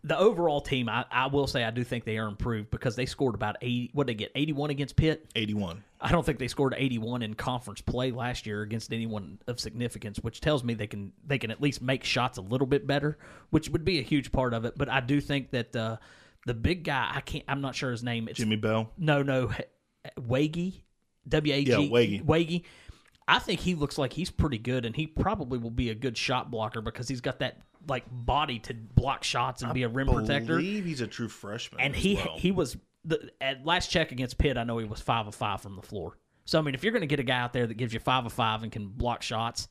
the 0.02 0.18
overall 0.18 0.60
team, 0.60 0.88
I, 0.88 1.04
I 1.10 1.26
will 1.26 1.46
say, 1.46 1.62
I 1.62 1.70
do 1.70 1.84
think 1.84 2.04
they 2.04 2.16
are 2.16 2.26
improved 2.26 2.70
because 2.70 2.96
they 2.96 3.06
scored 3.06 3.34
about 3.34 3.56
eighty. 3.60 3.90
What 3.92 4.06
did 4.06 4.14
they 4.16 4.18
get, 4.18 4.32
eighty 4.34 4.52
one 4.52 4.70
against 4.70 4.96
Pitt. 4.96 5.30
Eighty 5.36 5.54
one. 5.54 5.84
I 6.00 6.10
don't 6.10 6.24
think 6.24 6.38
they 6.38 6.48
scored 6.48 6.74
eighty 6.78 6.96
one 6.98 7.22
in 7.22 7.34
conference 7.34 7.82
play 7.82 8.10
last 8.10 8.46
year 8.46 8.62
against 8.62 8.92
anyone 8.92 9.38
of 9.46 9.60
significance, 9.60 10.18
which 10.18 10.40
tells 10.40 10.64
me 10.64 10.72
they 10.72 10.86
can 10.86 11.12
they 11.26 11.38
can 11.38 11.50
at 11.50 11.60
least 11.60 11.82
make 11.82 12.04
shots 12.04 12.38
a 12.38 12.42
little 12.42 12.66
bit 12.66 12.86
better, 12.86 13.18
which 13.50 13.68
would 13.68 13.84
be 13.84 13.98
a 13.98 14.02
huge 14.02 14.32
part 14.32 14.54
of 14.54 14.64
it. 14.64 14.78
But 14.78 14.88
I 14.88 15.00
do 15.00 15.20
think 15.20 15.50
that 15.50 15.76
uh, 15.76 15.96
the 16.46 16.54
big 16.54 16.84
guy, 16.84 17.10
I 17.14 17.20
can't, 17.20 17.44
I'm 17.46 17.60
not 17.60 17.74
sure 17.74 17.90
his 17.90 18.02
name. 18.02 18.28
It's, 18.28 18.38
Jimmy 18.38 18.56
Bell. 18.56 18.90
No, 18.96 19.22
no, 19.22 19.50
Waggy, 20.18 20.80
W 21.28 21.52
A 21.54 21.64
G, 21.64 21.70
Yeah, 21.70 21.76
Waggy. 21.76 22.24
Waggy. 22.24 22.64
I 23.28 23.38
think 23.38 23.60
he 23.60 23.74
looks 23.74 23.98
like 23.98 24.14
he's 24.14 24.30
pretty 24.30 24.58
good, 24.58 24.84
and 24.86 24.96
he 24.96 25.06
probably 25.06 25.58
will 25.58 25.70
be 25.70 25.90
a 25.90 25.94
good 25.94 26.16
shot 26.16 26.50
blocker 26.50 26.80
because 26.80 27.06
he's 27.06 27.20
got 27.20 27.38
that 27.40 27.60
like 27.88 28.04
body 28.10 28.58
to 28.60 28.74
block 28.74 29.24
shots 29.24 29.62
and 29.62 29.72
be 29.72 29.82
a 29.82 29.88
rim 29.88 30.08
protector. 30.08 30.56
believe 30.56 30.84
he's 30.84 31.00
a 31.00 31.06
true 31.06 31.28
freshman. 31.28 31.80
And 31.80 31.94
as 31.94 32.02
he 32.02 32.14
well. 32.16 32.36
he 32.36 32.50
was 32.50 32.76
the 33.04 33.30
at 33.40 33.64
last 33.64 33.90
check 33.90 34.12
against 34.12 34.38
Pitt. 34.38 34.56
I 34.58 34.64
know 34.64 34.78
he 34.78 34.84
was 34.84 35.00
five 35.00 35.26
of 35.26 35.34
five 35.34 35.60
from 35.60 35.76
the 35.76 35.82
floor. 35.82 36.18
So 36.44 36.58
I 36.58 36.62
mean, 36.62 36.74
if 36.74 36.82
you're 36.82 36.92
going 36.92 37.02
to 37.02 37.06
get 37.06 37.20
a 37.20 37.24
guy 37.24 37.40
out 37.40 37.52
there 37.52 37.66
that 37.66 37.74
gives 37.74 37.94
you 37.94 38.00
five 38.00 38.26
of 38.26 38.32
five 38.32 38.62
and 38.62 38.70
can 38.70 38.88
block 38.88 39.22
shots, 39.22 39.68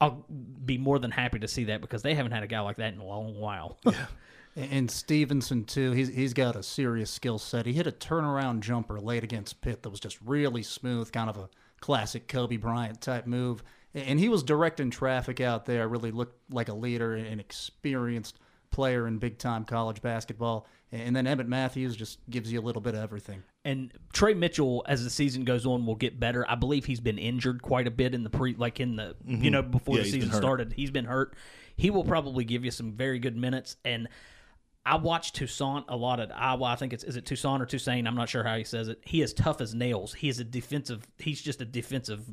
I'll 0.00 0.24
be 0.64 0.78
more 0.78 0.98
than 0.98 1.10
happy 1.10 1.38
to 1.40 1.48
see 1.48 1.64
that 1.64 1.80
because 1.80 2.02
they 2.02 2.14
haven't 2.14 2.32
had 2.32 2.42
a 2.42 2.46
guy 2.46 2.60
like 2.60 2.76
that 2.76 2.94
in 2.94 3.00
a 3.00 3.04
long 3.04 3.38
while. 3.38 3.78
yeah. 3.84 4.06
And 4.56 4.90
Stevenson 4.90 5.64
too. 5.64 5.92
He's 5.92 6.08
he's 6.08 6.34
got 6.34 6.56
a 6.56 6.62
serious 6.64 7.08
skill 7.08 7.38
set. 7.38 7.66
He 7.66 7.72
hit 7.72 7.86
a 7.86 7.92
turnaround 7.92 8.60
jumper 8.60 8.98
late 9.00 9.22
against 9.22 9.60
Pitt 9.60 9.84
that 9.84 9.90
was 9.90 10.00
just 10.00 10.18
really 10.22 10.64
smooth, 10.64 11.12
kind 11.12 11.30
of 11.30 11.36
a 11.36 11.48
classic 11.80 12.26
Kobe 12.26 12.56
Bryant 12.56 13.00
type 13.00 13.28
move. 13.28 13.62
And 13.94 14.20
he 14.20 14.28
was 14.28 14.42
directing 14.42 14.90
traffic 14.90 15.40
out 15.40 15.66
there. 15.66 15.88
Really 15.88 16.10
looked 16.12 16.38
like 16.52 16.68
a 16.68 16.74
leader, 16.74 17.14
an 17.14 17.40
experienced 17.40 18.38
player 18.70 19.06
in 19.08 19.18
big 19.18 19.38
time 19.38 19.64
college 19.64 20.00
basketball. 20.00 20.66
And 20.92 21.14
then 21.14 21.26
Emmett 21.26 21.48
Matthews 21.48 21.94
just 21.96 22.18
gives 22.30 22.52
you 22.52 22.60
a 22.60 22.62
little 22.62 22.82
bit 22.82 22.94
of 22.94 23.00
everything. 23.00 23.42
And 23.64 23.92
Tre 24.12 24.34
Mitchell, 24.34 24.84
as 24.88 25.04
the 25.04 25.10
season 25.10 25.44
goes 25.44 25.64
on, 25.66 25.86
will 25.86 25.94
get 25.94 26.18
better. 26.18 26.48
I 26.48 26.54
believe 26.56 26.84
he's 26.84 27.00
been 27.00 27.18
injured 27.18 27.62
quite 27.62 27.86
a 27.86 27.90
bit 27.92 28.14
in 28.14 28.24
the 28.24 28.30
pre, 28.30 28.54
like 28.54 28.80
in 28.80 28.96
the 28.96 29.16
you 29.24 29.36
Mhm. 29.38 29.50
know 29.52 29.62
before 29.62 29.96
Yeah, 29.96 30.02
the 30.02 30.10
season 30.10 30.32
started. 30.32 30.72
He's 30.72 30.90
been 30.90 31.04
hurt. 31.04 31.34
He 31.76 31.90
will 31.90 32.04
probably 32.04 32.44
give 32.44 32.64
you 32.64 32.70
some 32.70 32.92
very 32.92 33.18
good 33.18 33.36
minutes. 33.36 33.76
And 33.84 34.08
I 34.84 34.96
watched 34.96 35.36
Toussaint 35.36 35.84
a 35.88 35.96
lot 35.96 36.18
at 36.20 36.34
Iowa. 36.36 36.64
I 36.64 36.76
think 36.76 36.92
it's 36.92 37.04
is 37.04 37.16
it 37.16 37.24
Toussaint 37.26 37.60
or 37.62 37.66
Toussaint. 37.66 38.06
I'm 38.08 38.16
not 38.16 38.28
sure 38.28 38.42
how 38.44 38.56
he 38.56 38.64
says 38.64 38.88
it. 38.88 39.00
He 39.04 39.20
is 39.22 39.32
tough 39.32 39.60
as 39.60 39.74
nails. 39.74 40.14
He 40.14 40.28
is 40.28 40.38
a 40.40 40.44
defensive. 40.44 41.06
He's 41.18 41.40
just 41.42 41.60
a 41.60 41.64
defensive 41.64 42.24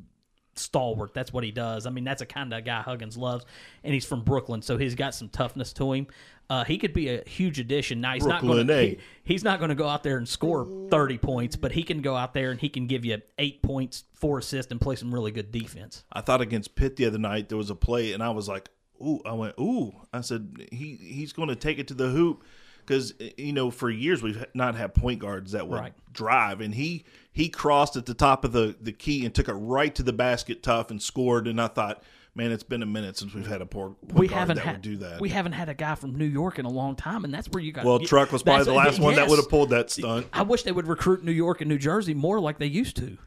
stalwart. 0.57 1.13
That's 1.13 1.31
what 1.31 1.43
he 1.43 1.51
does. 1.51 1.85
I 1.85 1.89
mean, 1.89 2.03
that's 2.03 2.21
a 2.21 2.25
kind 2.25 2.53
of 2.53 2.65
guy 2.65 2.81
Huggins 2.81 3.17
loves, 3.17 3.45
and 3.83 3.93
he's 3.93 4.05
from 4.05 4.23
Brooklyn, 4.23 4.61
so 4.61 4.77
he's 4.77 4.95
got 4.95 5.13
some 5.15 5.29
toughness 5.29 5.73
to 5.73 5.93
him. 5.93 6.07
Uh, 6.49 6.63
he 6.63 6.77
could 6.77 6.93
be 6.93 7.09
a 7.09 7.27
huge 7.27 7.59
addition. 7.59 7.99
Now 7.99 8.13
he's 8.13 8.23
Brooklyn, 8.23 8.67
not 8.67 8.73
going 8.73 8.95
to. 8.95 9.01
he's 9.23 9.43
not 9.43 9.59
going 9.59 9.69
to 9.69 9.75
go 9.75 9.87
out 9.87 10.03
there 10.03 10.17
and 10.17 10.27
score 10.27 10.65
30 10.89 11.17
points, 11.17 11.55
but 11.57 11.73
he 11.73 11.83
can 11.83 12.01
go 12.01 12.15
out 12.15 12.33
there 12.33 12.51
and 12.51 12.59
he 12.59 12.69
can 12.69 12.87
give 12.87 13.03
you 13.03 13.21
eight 13.37 13.61
points, 13.61 14.05
four 14.13 14.39
assists, 14.39 14.71
and 14.71 14.79
play 14.79 14.95
some 14.95 15.13
really 15.13 15.31
good 15.31 15.51
defense. 15.51 16.05
I 16.11 16.21
thought 16.21 16.39
against 16.39 16.75
Pitt 16.75 16.95
the 16.95 17.05
other 17.05 17.17
night 17.17 17.49
there 17.49 17.57
was 17.57 17.69
a 17.69 17.75
play, 17.75 18.13
and 18.13 18.23
I 18.23 18.29
was 18.29 18.47
like, 18.47 18.69
"Ooh!" 19.01 19.21
I 19.25 19.33
went, 19.33 19.55
"Ooh!" 19.59 19.93
I 20.13 20.21
said, 20.21 20.67
"He 20.71 20.95
he's 20.95 21.33
going 21.33 21.49
to 21.49 21.55
take 21.55 21.79
it 21.79 21.87
to 21.89 21.93
the 21.93 22.09
hoop." 22.09 22.43
Because 22.87 23.13
eh, 23.19 23.31
you 23.37 23.51
know, 23.53 23.69
for 23.69 23.89
years 23.89 24.23
we've 24.23 24.43
not 24.53 24.75
had 24.75 24.93
point 24.95 25.19
guards 25.19 25.51
that 25.51 25.67
would 25.67 25.77
Right. 25.79 25.93
drive, 26.13 26.61
and 26.61 26.73
he 26.73 27.03
he 27.33 27.49
crossed 27.49 27.95
at 27.97 28.05
the 28.07 28.13
top 28.15 28.43
of 28.45 28.51
the, 28.53 28.75
the 28.81 28.91
key 28.93 29.23
and 29.25 29.35
took 29.35 29.47
it 29.49 29.53
right 29.53 29.93
to 29.93 30.01
the 30.03 30.13
basket, 30.13 30.63
tough, 30.63 30.89
and 30.89 30.99
scored. 31.01 31.47
And 31.47 31.61
I 31.61 31.67
thought, 31.67 32.01
man, 32.33 32.51
it's 32.51 32.63
been 32.63 32.81
a 32.81 32.85
minute 32.87 33.15
since 33.17 33.33
we've 33.35 33.45
had 33.45 33.61
a 33.61 33.65
poor 33.67 33.89
point 33.89 34.13
We 34.15 34.27
guard 34.27 34.39
haven't 34.39 34.55
that 34.55 34.65
had 34.65 34.75
would 34.77 34.81
do 34.81 34.97
that. 34.97 35.21
we 35.21 35.29
haven't 35.29 35.51
had 35.51 35.69
a 35.69 35.75
guy 35.75 35.93
from 35.95 36.15
New 36.15 36.25
York 36.25 36.57
in 36.57 36.65
a 36.65 36.69
long 36.71 36.95
time, 36.95 37.25
and 37.25 37.31
that's 37.33 37.47
where 37.49 37.61
you 37.61 37.71
got. 37.73 37.85
well, 37.85 37.99
Truck 37.99 38.31
was 38.31 38.41
probably 38.41 38.63
the 38.65 38.71
that's- 38.71 38.93
last 38.93 38.99
one 38.99 39.15
that 39.15 39.27
would 39.29 39.37
have 39.37 39.49
pulled 39.49 39.69
that 39.71 39.91
stunt. 39.91 40.25
I 40.33 40.41
wish 40.43 40.63
they 40.63 40.71
would 40.71 40.87
recruit 40.87 41.23
New 41.23 41.31
York 41.31 41.61
and 41.61 41.69
New 41.69 41.77
Jersey 41.77 42.13
more 42.15 42.39
like 42.39 42.57
they 42.57 42.65
used 42.67 42.95
to. 42.97 43.17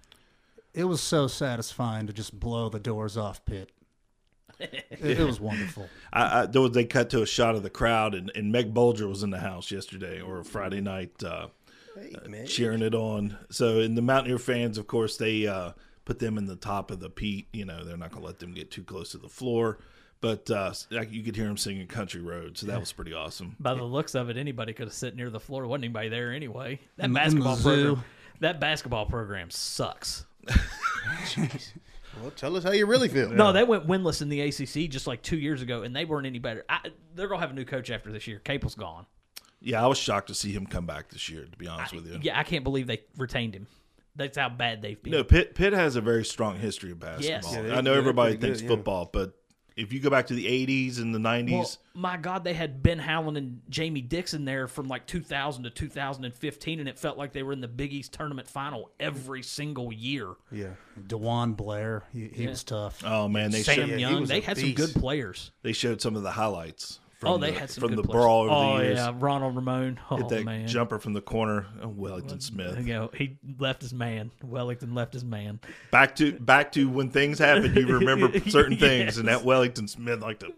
It 0.74 0.84
was 0.84 1.00
so 1.00 1.26
satisfying 1.28 2.06
to 2.08 2.12
just 2.12 2.38
blow 2.40 2.68
the 2.68 2.78
doors 2.80 3.16
off 3.16 3.44
Pitt. 3.44 3.70
It, 4.90 5.18
it 5.18 5.24
was 5.24 5.40
wonderful. 5.40 5.88
I, 6.12 6.42
I, 6.42 6.46
there 6.46 6.60
was, 6.60 6.72
they 6.72 6.84
cut 6.84 7.08
to 7.10 7.22
a 7.22 7.26
shot 7.26 7.54
of 7.54 7.62
the 7.62 7.70
crowd, 7.70 8.14
and, 8.14 8.30
and 8.34 8.52
Meg 8.52 8.74
Bulger 8.74 9.08
was 9.08 9.22
in 9.22 9.30
the 9.30 9.38
house 9.38 9.70
yesterday 9.70 10.20
or 10.20 10.44
Friday 10.44 10.82
night, 10.82 11.12
uh, 11.24 11.46
uh, 11.96 12.44
cheering 12.46 12.82
it 12.82 12.94
on. 12.94 13.38
So, 13.48 13.80
and 13.80 13.96
the 13.96 14.02
Mountaineer 14.02 14.38
fans, 14.38 14.76
of 14.76 14.86
course, 14.86 15.16
they 15.16 15.46
uh, 15.46 15.72
put 16.04 16.18
them 16.18 16.36
in 16.36 16.44
the 16.44 16.56
top 16.56 16.90
of 16.90 17.00
the 17.00 17.08
peat. 17.08 17.48
You 17.52 17.64
know, 17.64 17.82
they're 17.82 17.96
not 17.96 18.10
going 18.10 18.20
to 18.20 18.26
let 18.26 18.40
them 18.40 18.52
get 18.52 18.70
too 18.70 18.82
close 18.82 19.12
to 19.12 19.18
the 19.18 19.28
floor. 19.28 19.78
But 20.20 20.50
uh, 20.50 20.74
you 20.90 21.22
could 21.22 21.34
hear 21.34 21.46
them 21.46 21.56
singing 21.56 21.86
"Country 21.86 22.20
Road," 22.20 22.58
so 22.58 22.66
that 22.66 22.78
was 22.78 22.92
pretty 22.92 23.14
awesome. 23.14 23.56
By 23.58 23.72
the 23.72 23.84
looks 23.84 24.14
of 24.14 24.28
it, 24.28 24.36
anybody 24.36 24.74
could 24.74 24.88
have 24.88 24.92
sit 24.92 25.16
near 25.16 25.30
the 25.30 25.40
floor. 25.40 25.66
Wasn't 25.66 25.82
anybody 25.84 26.10
there 26.10 26.30
anyway? 26.30 26.78
That 26.98 27.04
In- 27.04 27.10
in 27.10 27.12
the 27.14 27.20
basketball 27.20 27.56
program. 27.56 28.04
That 28.40 28.60
basketball 28.60 29.06
program 29.06 29.50
sucks. 29.50 30.26
Well, 32.20 32.30
tell 32.32 32.56
us 32.56 32.64
how 32.64 32.72
you 32.72 32.86
really 32.86 33.08
feel. 33.08 33.30
No, 33.30 33.52
they 33.52 33.62
went 33.64 33.86
winless 33.86 34.22
in 34.22 34.28
the 34.28 34.40
ACC 34.40 34.90
just 34.90 35.06
like 35.06 35.22
two 35.22 35.38
years 35.38 35.62
ago, 35.62 35.82
and 35.82 35.94
they 35.94 36.04
weren't 36.04 36.26
any 36.26 36.38
better. 36.38 36.64
I, 36.68 36.90
they're 37.14 37.28
gonna 37.28 37.40
have 37.40 37.50
a 37.50 37.54
new 37.54 37.64
coach 37.64 37.90
after 37.90 38.10
this 38.12 38.26
year. 38.26 38.40
Capel's 38.44 38.74
gone. 38.74 39.06
Yeah, 39.60 39.84
I 39.84 39.86
was 39.86 39.98
shocked 39.98 40.28
to 40.28 40.34
see 40.34 40.52
him 40.52 40.66
come 40.66 40.86
back 40.86 41.10
this 41.10 41.28
year. 41.28 41.44
To 41.44 41.56
be 41.58 41.66
honest 41.68 41.92
with 41.94 42.06
you, 42.06 42.18
Yeah, 42.22 42.38
I 42.38 42.44
can't 42.44 42.64
believe 42.64 42.86
they 42.86 43.02
retained 43.16 43.54
him. 43.54 43.66
That's 44.16 44.36
how 44.36 44.48
bad 44.48 44.82
they've 44.82 45.00
been. 45.00 45.12
No, 45.12 45.22
Pitt 45.24 45.54
Pitt 45.54 45.72
has 45.72 45.96
a 45.96 46.00
very 46.00 46.24
strong 46.24 46.58
history 46.58 46.90
of 46.90 46.98
basketball. 47.00 47.30
Yes. 47.30 47.52
Yeah, 47.52 47.62
they- 47.62 47.72
I 47.74 47.80
know 47.80 47.94
everybody 47.94 48.36
thinks 48.36 48.60
good, 48.60 48.68
yeah. 48.70 48.76
football, 48.76 49.08
but 49.12 49.34
if 49.80 49.92
you 49.92 50.00
go 50.00 50.10
back 50.10 50.26
to 50.28 50.34
the 50.34 50.46
'80s 50.46 50.98
and 50.98 51.14
the 51.14 51.18
'90s, 51.18 51.50
Well, 51.52 51.70
my 51.94 52.16
God, 52.16 52.44
they 52.44 52.52
had 52.54 52.82
Ben 52.82 52.98
Howland 52.98 53.36
and 53.36 53.60
Jamie 53.70 54.00
Dixon 54.02 54.44
there 54.44 54.68
from 54.68 54.88
like 54.88 55.06
2000 55.06 55.64
to 55.64 55.70
2015, 55.70 56.80
and 56.80 56.88
it 56.88 56.98
felt 56.98 57.16
like 57.18 57.32
they 57.32 57.42
were 57.42 57.52
in 57.52 57.60
the 57.60 57.68
Big 57.68 57.92
East 57.92 58.12
tournament 58.12 58.46
final 58.48 58.90
every 59.00 59.42
single 59.42 59.92
year. 59.92 60.34
Yeah. 60.52 60.70
DeJuan 61.06 61.56
Blair, 61.56 62.04
he, 62.12 62.28
he 62.28 62.42
Yeah. 62.44 62.50
was 62.50 62.62
tough. 62.64 63.02
oh 63.04 63.28
man, 63.28 63.50
they 63.50 63.62
Sam 63.62 63.88
showed, 63.88 64.00
Young, 64.00 64.20
was 64.20 64.28
they 64.28 64.38
a 64.38 64.42
had 64.44 64.58
some 64.58 64.72
good 64.74 64.92
players. 64.94 65.50
they 65.62 65.72
showed 65.72 66.00
some 66.00 66.14
of 66.16 66.22
the 66.22 66.32
highlights. 66.32 67.00
From 67.20 67.33
oh, 67.33 67.37
they 67.37 67.50
the, 67.50 67.59
had 67.59 67.68
some 67.68 67.83
from 67.83 67.90
good 67.90 67.98
the 67.98 68.02
players. 68.04 68.24
brawl 68.24 68.40
over 68.44 68.50
oh 68.50 68.78
the 68.78 68.85
years. 68.85 68.96
yeah, 68.96 69.12
Ronald 69.14 69.54
Ramon. 69.54 70.00
Oh 70.11 70.16
Hit 70.16 70.28
that 70.30 70.44
man, 70.46 70.66
jumper 70.66 70.98
from 70.98 71.12
the 71.12 71.20
corner, 71.20 71.66
oh, 71.83 71.88
Wellington 71.88 72.40
Smith. 72.40 72.78
You 72.78 72.94
know, 72.94 73.11
he 73.14 73.38
left 73.59 73.83
his 73.83 73.92
man. 73.92 74.30
Wellington 74.42 74.94
left 74.94 75.12
his 75.12 75.22
man. 75.22 75.61
Back 75.90 76.16
to 76.16 76.33
back 76.33 76.72
to 76.72 76.88
when 76.88 77.11
things 77.11 77.38
happen, 77.38 77.74
you 77.74 77.87
remember 77.98 78.40
certain 78.48 78.78
things, 78.78 79.18
and 79.18 79.28
that 79.28 79.44
Wellington 79.44 79.87
Smith 79.87 80.22
like 80.22 80.38
to. 80.38 80.54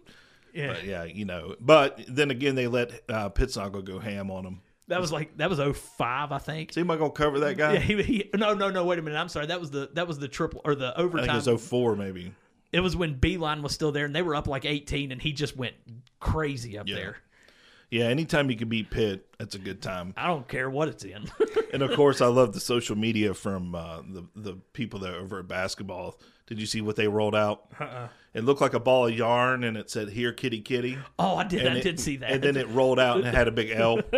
Yeah. 0.54 0.68
But 0.68 0.84
yeah, 0.84 1.02
you 1.02 1.24
know. 1.24 1.56
But 1.58 1.98
then 2.06 2.30
again, 2.30 2.54
they 2.54 2.68
let 2.68 2.92
uh, 3.08 3.28
go 3.28 3.98
ham 3.98 4.30
on 4.30 4.46
him. 4.46 4.60
That 4.86 5.00
was 5.00 5.10
like 5.10 5.36
that 5.38 5.50
was 5.50 5.58
05, 5.58 6.30
I 6.30 6.38
think. 6.38 6.74
So 6.74 6.80
am 6.80 6.92
I 6.92 6.96
gonna 6.96 7.10
cover 7.10 7.40
that 7.40 7.56
guy? 7.56 7.72
Yeah, 7.72 7.80
he, 7.80 8.02
he, 8.02 8.30
no, 8.36 8.54
no, 8.54 8.70
no. 8.70 8.84
Wait 8.84 9.00
a 9.00 9.02
minute. 9.02 9.18
I'm 9.18 9.28
sorry. 9.28 9.46
That 9.46 9.58
was 9.58 9.72
the 9.72 9.90
that 9.94 10.06
was 10.06 10.20
the 10.20 10.28
triple 10.28 10.60
or 10.64 10.76
the 10.76 10.94
I 10.96 11.00
overtime. 11.00 11.42
think 11.42 11.46
it 11.48 11.52
was 11.52 11.68
04 11.68 11.96
maybe. 11.96 12.32
It 12.72 12.80
was 12.80 12.96
when 12.96 13.16
Beilein 13.16 13.62
was 13.62 13.72
still 13.72 13.90
there, 13.90 14.06
and 14.06 14.14
they 14.14 14.22
were 14.22 14.34
up 14.34 14.46
like 14.46 14.64
18, 14.64 15.12
and 15.12 15.20
he 15.20 15.32
just 15.32 15.56
went 15.56 15.74
crazy 16.22 16.78
up 16.78 16.88
Yeah. 16.88 16.94
there. 16.96 17.16
Yeah, 17.90 18.04
anytime 18.04 18.50
you 18.50 18.56
can 18.56 18.70
beat 18.70 18.88
Pitt, 18.90 19.26
that's 19.36 19.54
a 19.54 19.58
good 19.58 19.82
time. 19.82 20.14
I 20.16 20.26
don't 20.26 20.48
care 20.48 20.70
what 20.70 20.88
it's 20.88 21.04
in. 21.04 21.30
and 21.74 21.82
of 21.82 21.92
course, 21.94 22.22
I 22.22 22.26
love 22.40 22.54
the 22.54 22.60
social 22.60 22.96
media 22.96 23.34
from 23.34 23.74
uh, 23.74 24.00
the 24.08 24.24
the 24.34 24.54
people 24.72 25.00
that 25.00 25.12
are 25.14 25.18
over 25.18 25.40
at 25.40 25.48
basketball. 25.48 26.18
Did 26.46 26.58
you 26.58 26.64
see 26.64 26.80
what 26.80 26.96
they 26.96 27.06
rolled 27.06 27.34
out? 27.34 27.66
Uh-uh. 27.78 28.08
It 28.32 28.44
looked 28.44 28.62
like 28.62 28.72
a 28.72 28.80
ball 28.80 29.08
of 29.08 29.14
yarn, 29.14 29.62
and 29.62 29.76
it 29.76 29.90
said 29.90 30.08
"Here, 30.08 30.32
kitty, 30.32 30.62
kitty." 30.62 30.96
Oh, 31.18 31.36
I 31.36 31.44
did. 31.44 31.66
And 31.66 31.74
I 31.74 31.78
it- 31.78 31.82
did 31.82 32.00
see 32.00 32.16
that. 32.16 32.30
And 32.32 32.42
then 32.42 32.56
it 32.56 32.66
rolled 32.68 32.98
out 32.98 33.18
and 33.18 33.26
it 33.26 33.34
had 33.34 33.46
a 33.46 33.50
big 33.52 33.70
L 33.70 34.00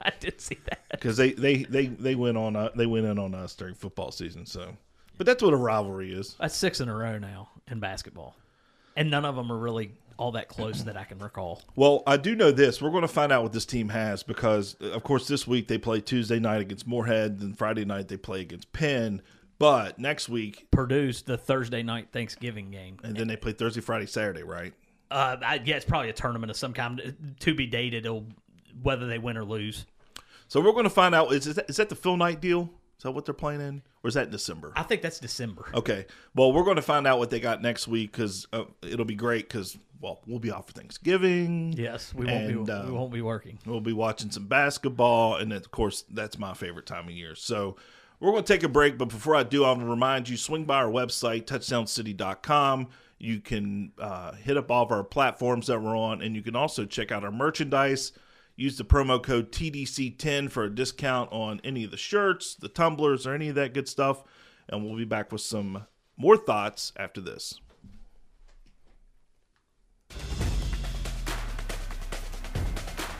I 0.00 0.12
did 0.20 0.40
see 0.40 0.58
that. 0.66 0.82
because 0.92 1.16
they, 1.16 1.32
they 1.32 1.64
they 1.64 1.86
they 1.86 2.14
went 2.14 2.36
on 2.36 2.54
uh, 2.54 2.68
they 2.76 2.86
went 2.86 3.06
in 3.06 3.18
on 3.18 3.34
us 3.34 3.56
during 3.56 3.74
football 3.74 4.12
season. 4.12 4.46
So, 4.46 4.76
but 5.18 5.26
that's 5.26 5.42
what 5.42 5.52
a 5.52 5.56
rivalry 5.56 6.12
is. 6.14 6.36
That's 6.38 6.54
six 6.56 6.80
in 6.80 6.88
a 6.88 6.94
row 6.94 7.18
now 7.18 7.48
in 7.68 7.80
basketball, 7.80 8.36
and 8.94 9.10
none 9.10 9.24
of 9.24 9.34
them 9.34 9.50
are 9.50 9.58
really 9.58 9.90
all 10.18 10.32
that 10.32 10.48
close 10.48 10.84
that 10.84 10.96
I 10.96 11.04
can 11.04 11.18
recall. 11.18 11.62
Well, 11.74 12.02
I 12.06 12.16
do 12.16 12.34
know 12.34 12.50
this. 12.50 12.80
We're 12.80 12.90
going 12.90 13.02
to 13.02 13.08
find 13.08 13.32
out 13.32 13.42
what 13.42 13.52
this 13.52 13.66
team 13.66 13.90
has 13.90 14.22
because, 14.22 14.74
of 14.74 15.02
course, 15.02 15.28
this 15.28 15.46
week 15.46 15.68
they 15.68 15.78
play 15.78 16.00
Tuesday 16.00 16.38
night 16.38 16.60
against 16.60 16.86
Morehead, 16.86 17.40
then 17.40 17.54
Friday 17.54 17.84
night 17.84 18.08
they 18.08 18.16
play 18.16 18.40
against 18.40 18.72
Penn. 18.72 19.22
But 19.58 19.98
next 19.98 20.28
week, 20.28 20.68
Purdue's 20.70 21.22
the 21.22 21.38
Thursday 21.38 21.82
night 21.82 22.08
Thanksgiving 22.12 22.70
game. 22.70 22.98
and 23.02 23.16
then 23.16 23.26
they 23.26 23.36
play 23.36 23.52
Thursday, 23.52 23.80
Friday, 23.80 24.06
Saturday, 24.06 24.42
right? 24.42 24.74
Uh, 25.10 25.36
I, 25.44 25.60
yeah, 25.64 25.76
it's 25.76 25.84
probably 25.84 26.10
a 26.10 26.14
tournament 26.14 26.50
of 26.50 26.56
some 26.56 26.72
kind 26.72 27.34
to 27.40 27.54
be 27.54 27.66
dated. 27.66 28.06
Whether 28.82 29.06
they 29.06 29.18
win 29.18 29.38
or 29.38 29.44
lose. 29.44 29.86
So 30.48 30.60
we're 30.60 30.72
going 30.72 30.84
to 30.84 30.90
find 30.90 31.14
out 31.14 31.32
is 31.32 31.54
that, 31.54 31.70
is 31.70 31.76
that 31.76 31.88
the 31.88 31.96
Phil 31.96 32.16
Knight 32.16 32.40
deal? 32.40 32.70
Is 32.98 33.02
that 33.02 33.10
what 33.10 33.26
they're 33.26 33.34
playing 33.34 33.60
in, 33.60 33.82
or 34.02 34.08
is 34.08 34.14
that 34.14 34.30
December? 34.30 34.72
I 34.74 34.82
think 34.82 35.02
that's 35.02 35.18
December. 35.20 35.66
Okay. 35.74 36.06
Well, 36.34 36.52
we're 36.52 36.64
going 36.64 36.76
to 36.76 36.82
find 36.82 37.06
out 37.06 37.18
what 37.18 37.28
they 37.28 37.40
got 37.40 37.60
next 37.60 37.86
week 37.86 38.10
because 38.10 38.46
uh, 38.54 38.64
it'll 38.82 39.04
be 39.04 39.14
great 39.14 39.48
because 39.48 39.76
well, 40.00 40.20
we'll 40.26 40.38
be 40.38 40.50
off 40.50 40.66
for 40.68 40.72
Thanksgiving. 40.72 41.74
Yes, 41.76 42.14
we 42.14 42.26
won't 42.26 42.66
be- 42.66 42.72
uh, 42.72 42.86
we 42.86 42.92
won't 42.92 43.12
be 43.12 43.20
working. 43.20 43.58
We'll 43.66 43.80
be 43.80 43.92
watching 43.92 44.30
some 44.30 44.46
basketball, 44.46 45.36
and 45.36 45.52
of 45.52 45.70
course, 45.70 46.04
that's 46.10 46.38
my 46.38 46.54
favorite 46.54 46.86
time 46.86 47.04
of 47.04 47.10
year. 47.10 47.34
So 47.34 47.76
we're 48.18 48.30
going 48.32 48.44
to 48.44 48.52
take 48.52 48.62
a 48.62 48.68
break, 48.68 48.96
but 48.96 49.08
before 49.08 49.36
I 49.36 49.42
do, 49.42 49.64
I 49.64 49.68
want 49.68 49.80
to 49.80 49.86
remind 49.86 50.28
you: 50.28 50.36
swing 50.38 50.64
by 50.64 50.76
our 50.76 50.90
website, 50.90 51.44
touchdowncity.com. 51.44 52.88
You 53.18 53.40
can 53.40 53.92
uh, 53.98 54.32
hit 54.32 54.56
up 54.56 54.70
all 54.70 54.84
of 54.84 54.92
our 54.92 55.04
platforms 55.04 55.66
that 55.68 55.80
we're 55.80 55.96
on, 55.96 56.22
and 56.22 56.34
you 56.36 56.42
can 56.42 56.56
also 56.56 56.84
check 56.84 57.10
out 57.12 57.24
our 57.24 57.32
merchandise. 57.32 58.12
Use 58.56 58.78
the 58.78 58.84
promo 58.84 59.22
code 59.22 59.52
TDC10 59.52 60.50
for 60.50 60.64
a 60.64 60.74
discount 60.74 61.30
on 61.30 61.60
any 61.62 61.84
of 61.84 61.90
the 61.90 61.98
shirts, 61.98 62.54
the 62.54 62.68
tumblers, 62.68 63.26
or 63.26 63.34
any 63.34 63.48
of 63.48 63.54
that 63.54 63.74
good 63.74 63.86
stuff. 63.86 64.24
And 64.68 64.84
we'll 64.84 64.96
be 64.96 65.04
back 65.04 65.30
with 65.30 65.42
some 65.42 65.86
more 66.16 66.38
thoughts 66.38 66.92
after 66.96 67.20
this. 67.20 67.60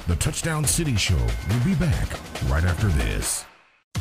The 0.09 0.16
Touchdown 0.16 0.64
City 0.64 0.97
Show 0.97 1.14
will 1.16 1.64
be 1.64 1.74
back 1.74 2.09
right 2.49 2.64
after 2.64 2.89
this. 2.89 3.45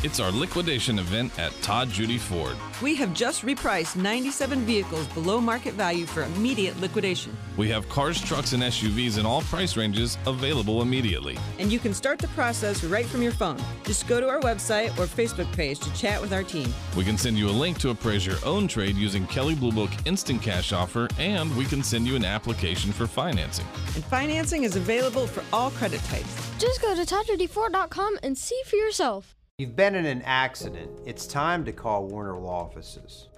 It's 0.02 0.20
our 0.20 0.30
liquidation 0.30 0.98
event 0.98 1.36
at 1.38 1.52
Todd 1.62 1.88
Judy 1.88 2.18
Ford. 2.18 2.54
We 2.82 2.94
have 2.96 3.14
just 3.14 3.46
repriced 3.46 3.96
97 3.96 4.60
vehicles 4.60 5.06
below 5.08 5.40
market 5.40 5.72
value 5.72 6.04
for 6.04 6.22
immediate 6.22 6.78
liquidation. 6.80 7.34
We 7.56 7.70
have 7.70 7.88
cars, 7.88 8.20
trucks, 8.20 8.52
and 8.52 8.62
SUVs 8.62 9.18
in 9.18 9.24
all 9.24 9.40
price 9.42 9.74
ranges 9.74 10.18
available 10.26 10.82
immediately. 10.82 11.38
And 11.58 11.72
you 11.72 11.78
can 11.78 11.94
start 11.94 12.18
the 12.18 12.28
process 12.28 12.84
right 12.84 13.06
from 13.06 13.22
your 13.22 13.32
phone. 13.32 13.56
Just 13.84 14.06
go 14.06 14.20
to 14.20 14.28
our 14.28 14.40
website 14.40 14.90
or 14.98 15.06
Facebook 15.06 15.50
page 15.52 15.80
to 15.80 15.92
chat 15.94 16.20
with 16.20 16.32
our 16.34 16.42
team. 16.42 16.72
We 16.94 17.04
can 17.04 17.16
send 17.16 17.38
you 17.38 17.48
a 17.48 17.56
link 17.56 17.78
to 17.78 17.88
appraise 17.88 18.26
your 18.26 18.36
own 18.44 18.68
trade 18.68 18.96
using 18.96 19.26
Kelley 19.26 19.54
Blue 19.54 19.72
Book 19.72 19.90
Instant 20.04 20.42
Cash 20.42 20.72
Offer, 20.72 21.08
and 21.18 21.54
we 21.56 21.64
can 21.64 21.82
send 21.82 22.06
you 22.06 22.16
an 22.16 22.24
application 22.24 22.92
for 22.92 23.06
financing. 23.06 23.66
And 23.94 24.04
financing 24.04 24.64
is 24.64 24.76
available 24.76 25.26
for 25.26 25.42
all 25.54 25.70
credit 25.70 26.02
types. 26.04 26.36
Just 26.58 26.82
go 26.82 26.94
to 26.94 27.02
ToddJudyFord.com 27.02 28.18
and 28.22 28.36
see 28.36 28.60
for 28.66 28.76
yourself. 28.76 29.35
You've 29.58 29.74
been 29.74 29.94
in 29.94 30.04
an 30.04 30.20
accident. 30.20 30.90
It's 31.06 31.26
time 31.26 31.64
to 31.64 31.72
call 31.72 32.04
Warner 32.04 32.36
Law 32.36 32.64
Offices. 32.64 33.28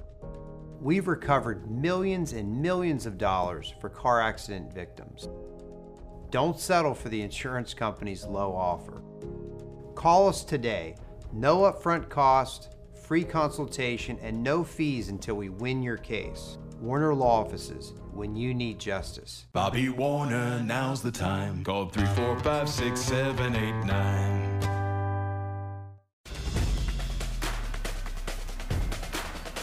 We've 0.81 1.07
recovered 1.07 1.71
millions 1.71 2.33
and 2.33 2.61
millions 2.61 3.07
of 3.07 3.19
dollars 3.19 3.73
for 3.81 3.89
car 3.89 4.21
accident 4.21 4.75
victims. 4.75 5.29
Don't 6.31 6.59
settle 6.59 6.93
for 6.93 7.09
the 7.09 7.23
insurance 7.23 7.73
company's 7.73 8.25
low 8.25 8.53
offer. 8.53 9.01
Call 9.95 10.29
us 10.29 10.43
today. 10.43 10.97
No 11.33 11.59
upfront 11.59 12.09
cost, 12.09 12.75
free 13.01 13.23
consultation, 13.23 14.19
and 14.21 14.43
no 14.43 14.65
fees 14.65 15.11
until 15.11 15.37
we 15.37 15.51
win 15.51 15.85
your 15.85 15.99
case. 15.99 16.59
Warner 16.81 17.15
Law 17.15 17.43
Offices, 17.43 17.93
when 18.11 18.35
you 18.35 18.55
need 18.55 18.81
justice. 18.81 19.47
Bobby 19.53 19.89
Warner, 19.89 20.61
now's 20.65 21.01
the 21.01 21.13
time. 21.13 21.63
Call 21.63 21.89
345 21.89 22.69
6789. 22.69 24.78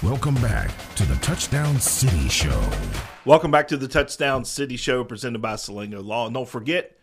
Welcome 0.06 0.36
back 0.36 0.72
to 0.98 1.04
the 1.04 1.16
Touchdown 1.16 1.80
City 1.80 2.30
Show. 2.30 2.70
Welcome 3.26 3.50
back 3.50 3.68
to 3.70 3.76
the 3.76 3.88
Touchdown 3.88 4.46
City 4.46 4.78
Show 4.78 5.04
presented 5.04 5.42
by 5.42 5.56
Salango 5.56 6.06
Law. 6.06 6.28
And 6.28 6.36
don't 6.36 6.48
forget, 6.48 6.96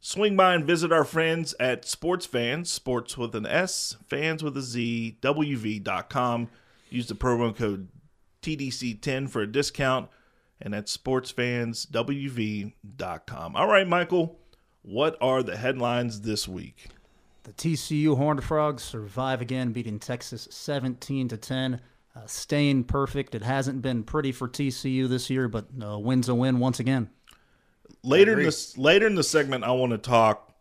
swing 0.00 0.36
by 0.36 0.54
and 0.54 0.62
visit 0.62 0.92
our 0.92 1.04
friends 1.04 1.54
at 1.58 1.86
Sports 1.86 2.26
Fans, 2.26 2.70
sports 2.70 3.16
with 3.16 3.34
an 3.34 3.46
S, 3.46 3.96
fans 4.06 4.44
with 4.44 4.54
a 4.58 4.60
Z, 4.60 5.16
WV.com. 5.22 6.50
Use 6.90 7.06
the 7.06 7.14
promo 7.14 7.56
code 7.56 7.88
TDC10 8.42 9.30
for 9.30 9.40
a 9.40 9.50
discount. 9.50 10.10
And 10.60 10.74
that's 10.74 10.94
sportsfanswv.com. 10.94 13.56
All 13.56 13.66
right, 13.66 13.88
Michael, 13.88 14.38
what 14.82 15.16
are 15.22 15.42
the 15.42 15.56
headlines 15.56 16.20
this 16.20 16.46
week? 16.46 16.88
The 17.44 17.54
TCU 17.54 18.18
Horned 18.18 18.44
Frogs 18.44 18.82
survive 18.82 19.40
again, 19.40 19.72
beating 19.72 19.98
Texas 19.98 20.48
17 20.50 21.28
to 21.28 21.38
10. 21.38 21.80
Uh, 22.14 22.26
staying 22.26 22.84
perfect. 22.84 23.34
It 23.34 23.42
hasn't 23.42 23.80
been 23.80 24.04
pretty 24.04 24.32
for 24.32 24.46
TCU 24.46 25.08
this 25.08 25.30
year, 25.30 25.48
but 25.48 25.66
uh, 25.82 25.98
win's 25.98 26.28
a 26.28 26.34
win 26.34 26.58
once 26.58 26.78
again. 26.78 27.08
Later 28.02 28.38
in 28.38 28.44
this 28.44 28.76
later 28.76 29.06
in 29.06 29.14
the 29.14 29.22
segment, 29.22 29.64
I 29.64 29.70
want 29.70 29.92
to 29.92 29.98
talk 29.98 30.52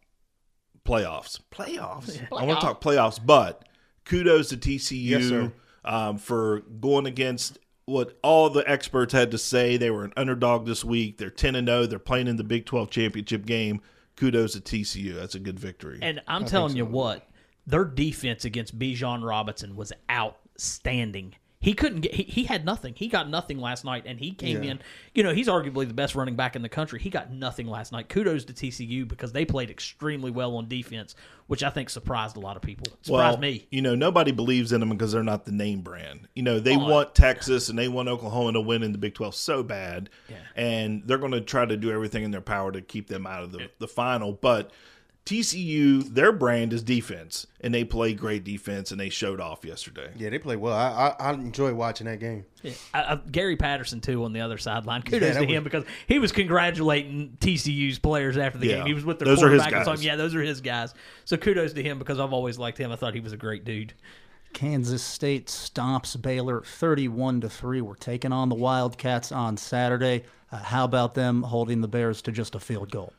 playoffs. 0.86 1.39
Playoffs. 1.52 2.22
I 2.32 2.45
want 2.45 2.60
to 2.60 2.66
talk 2.66 2.82
playoffs, 2.82 3.20
but 3.24 3.68
kudos 4.06 4.49
to 4.49 4.58
TCU 4.58 5.04
Yes, 5.04 5.52
um, 5.84 6.18
for 6.18 6.62
going 6.62 7.06
against 7.06 7.60
what 7.86 8.18
all 8.24 8.49
the 8.49 8.70
experts 8.70 9.12
had 9.12 9.32
to 9.32 9.38
say. 9.38 9.78
They 9.78 9.89
were 9.89 10.04
an 10.04 10.14
underdog 10.16 10.66
this 10.66 10.86
week. 10.86 11.18
They're 11.18 11.30
ten 11.30 11.56
and 11.56 11.68
zero. 11.68 11.86
They're 11.86 11.99
playing 11.99 12.28
in 12.28 12.38
the 12.38 12.43
Big 12.43 12.66
Twelve 12.66 12.89
championship 12.89 13.45
game. 13.45 13.82
Kudos 14.16 14.54
to 14.54 14.62
TCU. 14.62 15.16
That's 15.16 15.36
a 15.36 15.39
good 15.39 15.60
victory. 15.60 15.99
And 16.02 16.22
I'm 16.28 16.45
telling 16.45 16.76
you 16.76 16.86
what, 16.86 17.28
their 17.66 17.86
defense 17.86 18.45
against 18.45 18.78
Bijan 18.78 19.24
Robinson 19.28 19.76
was 19.76 19.91
outstanding. 20.10 21.36
He 21.62 21.74
couldn't 21.76 22.01
get. 22.01 22.16
He, 22.16 22.24
he 22.24 22.43
had 22.45 22.66
nothing. 22.66 22.95
He 22.95 23.07
got 23.07 23.30
nothing 23.30 23.59
last 23.59 23.86
night, 23.86 24.03
and 24.07 24.20
he 24.20 24.32
came 24.32 24.64
Yeah. 24.64 24.72
in. 24.72 24.80
You 25.14 25.22
know, 25.22 25.32
he's 25.32 25.47
arguably 25.47 25.88
the 25.88 25.93
best 25.93 26.16
running 26.16 26.36
back 26.36 26.55
in 26.55 26.64
the 26.64 26.70
country. 26.70 26.99
He 26.99 27.12
got 27.12 27.32
nothing 27.32 27.68
last 27.68 27.91
night. 27.91 28.09
Kudos 28.09 28.45
to 28.45 28.53
TCU 28.53 29.07
because 29.07 29.32
they 29.32 29.45
played 29.45 29.70
extremely 29.70 30.32
well 30.32 30.55
on 30.55 30.68
defense, 30.68 31.14
which 31.45 31.62
I 31.64 31.70
think 31.70 31.91
surprised 31.91 32.36
a 32.36 32.39
lot 32.39 32.55
of 32.55 32.64
people. 32.64 32.88
Surprised 33.03 33.34
well, 33.36 33.38
me. 33.38 33.68
You 33.70 33.84
know, 33.84 33.93
nobody 33.93 34.32
believes 34.32 34.72
in 34.72 34.80
them 34.80 34.89
because 34.89 35.12
they're 35.12 35.22
not 35.22 35.45
the 35.45 35.51
name 35.51 35.82
brand. 35.82 36.28
You 36.36 36.41
know, 36.41 36.59
they 36.59 36.76
Oh, 36.76 36.80
want 36.89 37.14
Texas 37.14 37.70
and 37.70 37.78
they 37.78 37.88
want 37.88 38.09
Oklahoma 38.09 38.53
to 38.53 38.62
win 38.62 38.82
in 38.82 38.91
the 38.91 38.97
Big 38.97 39.14
12 39.14 39.36
so 39.36 39.62
bad. 39.62 40.09
And 40.55 41.03
they're 41.05 41.20
going 41.20 41.32
to 41.34 41.41
try 41.41 41.66
to 41.66 41.78
do 41.78 41.91
everything 41.91 42.24
in 42.24 42.32
their 42.32 42.41
power 42.41 42.72
to 42.72 42.82
keep 42.82 43.07
them 43.07 43.28
out 43.28 43.43
of 43.43 43.51
the, 43.51 43.70
the 43.80 43.88
final. 43.88 44.34
But 44.34 44.72
TCU, 45.26 46.04
their 46.14 46.32
brand 46.32 46.74
is 46.74 46.82
defense, 46.84 47.46
and 47.62 47.74
they 47.74 47.84
play 47.84 48.14
great 48.14 48.44
defense, 48.44 48.92
and 48.92 49.00
they 49.00 49.10
showed 49.10 49.40
off 49.40 49.64
yesterday. 49.64 50.10
Yeah, 50.18 50.30
they 50.32 50.40
play 50.40 50.56
well. 50.56 50.74
I 50.76 51.16
I, 51.20 51.30
I 51.30 51.34
enjoy 51.34 51.74
watching 51.74 52.06
that 52.08 52.20
game. 52.20 52.46
Yeah. 52.64 52.74
I, 52.94 53.02
I, 53.14 53.16
Gary 53.32 53.56
Patterson 53.56 54.02
too 54.02 54.24
on 54.26 54.34
the 54.34 54.42
other 54.42 54.58
sideline. 54.58 55.04
Kudos 55.04 55.22
Yeah, 55.22 55.34
that 55.34 55.40
to 55.42 55.46
was- 55.46 55.56
him 55.56 55.64
because 55.64 55.84
he 56.08 56.18
was 56.20 56.32
congratulating 56.32 57.38
TCU's 57.40 58.00
players 58.00 58.36
after 58.38 58.58
the 58.58 58.68
Yeah. 58.68 58.78
game. 58.78 58.88
He 58.88 58.94
was 58.94 59.06
with 59.06 59.20
their 59.20 59.28
Those 59.28 59.44
are 59.44 59.50
his 59.50 59.62
quarterback 59.62 59.88
and 59.88 59.96
guys. 59.96 60.04
yeah, 60.06 60.16
those 60.16 60.34
are 60.36 60.42
his 60.42 60.60
guys. 60.62 60.94
So 61.26 61.38
kudos 61.38 61.74
to 61.74 61.84
him 61.84 62.00
because 62.00 62.20
I've 62.20 62.34
always 62.34 62.58
liked 62.58 62.78
him. 62.80 62.92
I 62.92 62.96
thought 62.96 63.14
he 63.14 63.20
was 63.22 63.34
a 63.34 63.38
great 63.38 63.64
dude. 63.64 63.94
Kansas 64.54 65.02
State 65.04 65.48
stomps 65.48 66.20
Baylor 66.22 66.62
31 66.62 67.42
to 67.42 67.50
3. 67.50 67.80
We're 67.82 67.96
taking 67.96 68.34
on 68.34 68.50
the 68.50 68.56
Wildcats 68.56 69.32
on 69.32 69.56
Saturday. 69.56 70.24
Uh, 70.52 70.58
how 70.58 70.84
about 70.84 71.14
them 71.14 71.44
holding 71.44 71.80
the 71.80 71.88
Bears 71.88 72.22
to 72.24 72.32
just 72.34 72.54
a 72.56 72.60
field 72.60 72.92
goal? 72.92 73.14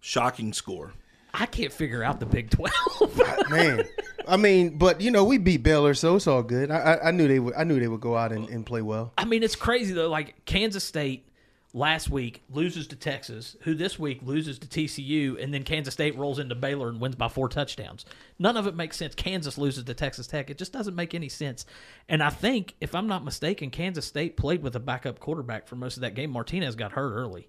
Shocking 0.00 0.52
score. 0.54 0.94
I 1.34 1.46
can't 1.46 1.72
figure 1.72 2.02
out 2.02 2.20
the 2.20 2.26
Big 2.26 2.50
Twelve. 2.50 3.20
Man, 3.50 3.84
I 4.26 4.36
mean, 4.36 4.78
but 4.78 5.00
you 5.00 5.10
know, 5.10 5.24
we 5.24 5.38
beat 5.38 5.62
Baylor, 5.62 5.94
so 5.94 6.16
it's 6.16 6.26
all 6.26 6.42
good. 6.42 6.70
I, 6.70 6.78
I, 6.78 7.08
I 7.08 7.10
knew 7.10 7.28
they 7.28 7.38
would. 7.38 7.54
I 7.54 7.64
knew 7.64 7.78
they 7.78 7.88
would 7.88 8.00
go 8.00 8.16
out 8.16 8.32
and, 8.32 8.48
and 8.48 8.64
play 8.64 8.82
well. 8.82 9.12
I 9.16 9.24
mean, 9.24 9.42
it's 9.42 9.56
crazy 9.56 9.94
though. 9.94 10.08
Like 10.08 10.44
Kansas 10.44 10.84
State 10.84 11.28
last 11.74 12.08
week 12.08 12.42
loses 12.50 12.86
to 12.88 12.96
Texas, 12.96 13.56
who 13.62 13.74
this 13.74 13.98
week 13.98 14.20
loses 14.22 14.58
to 14.58 14.66
TCU, 14.66 15.42
and 15.42 15.52
then 15.52 15.62
Kansas 15.62 15.94
State 15.94 16.16
rolls 16.16 16.38
into 16.38 16.54
Baylor 16.54 16.88
and 16.88 17.00
wins 17.00 17.16
by 17.16 17.28
four 17.28 17.48
touchdowns. 17.48 18.04
None 18.38 18.56
of 18.56 18.66
it 18.66 18.74
makes 18.74 18.96
sense. 18.96 19.14
Kansas 19.14 19.58
loses 19.58 19.84
to 19.84 19.94
Texas 19.94 20.26
Tech. 20.26 20.50
It 20.50 20.58
just 20.58 20.72
doesn't 20.72 20.94
make 20.94 21.14
any 21.14 21.28
sense. 21.28 21.66
And 22.08 22.22
I 22.22 22.30
think, 22.30 22.74
if 22.80 22.94
I'm 22.94 23.06
not 23.06 23.24
mistaken, 23.24 23.70
Kansas 23.70 24.06
State 24.06 24.36
played 24.36 24.62
with 24.62 24.76
a 24.76 24.80
backup 24.80 25.20
quarterback 25.20 25.66
for 25.66 25.76
most 25.76 25.96
of 25.96 26.02
that 26.02 26.14
game. 26.14 26.30
Martinez 26.30 26.74
got 26.74 26.92
hurt 26.92 27.12
early. 27.12 27.48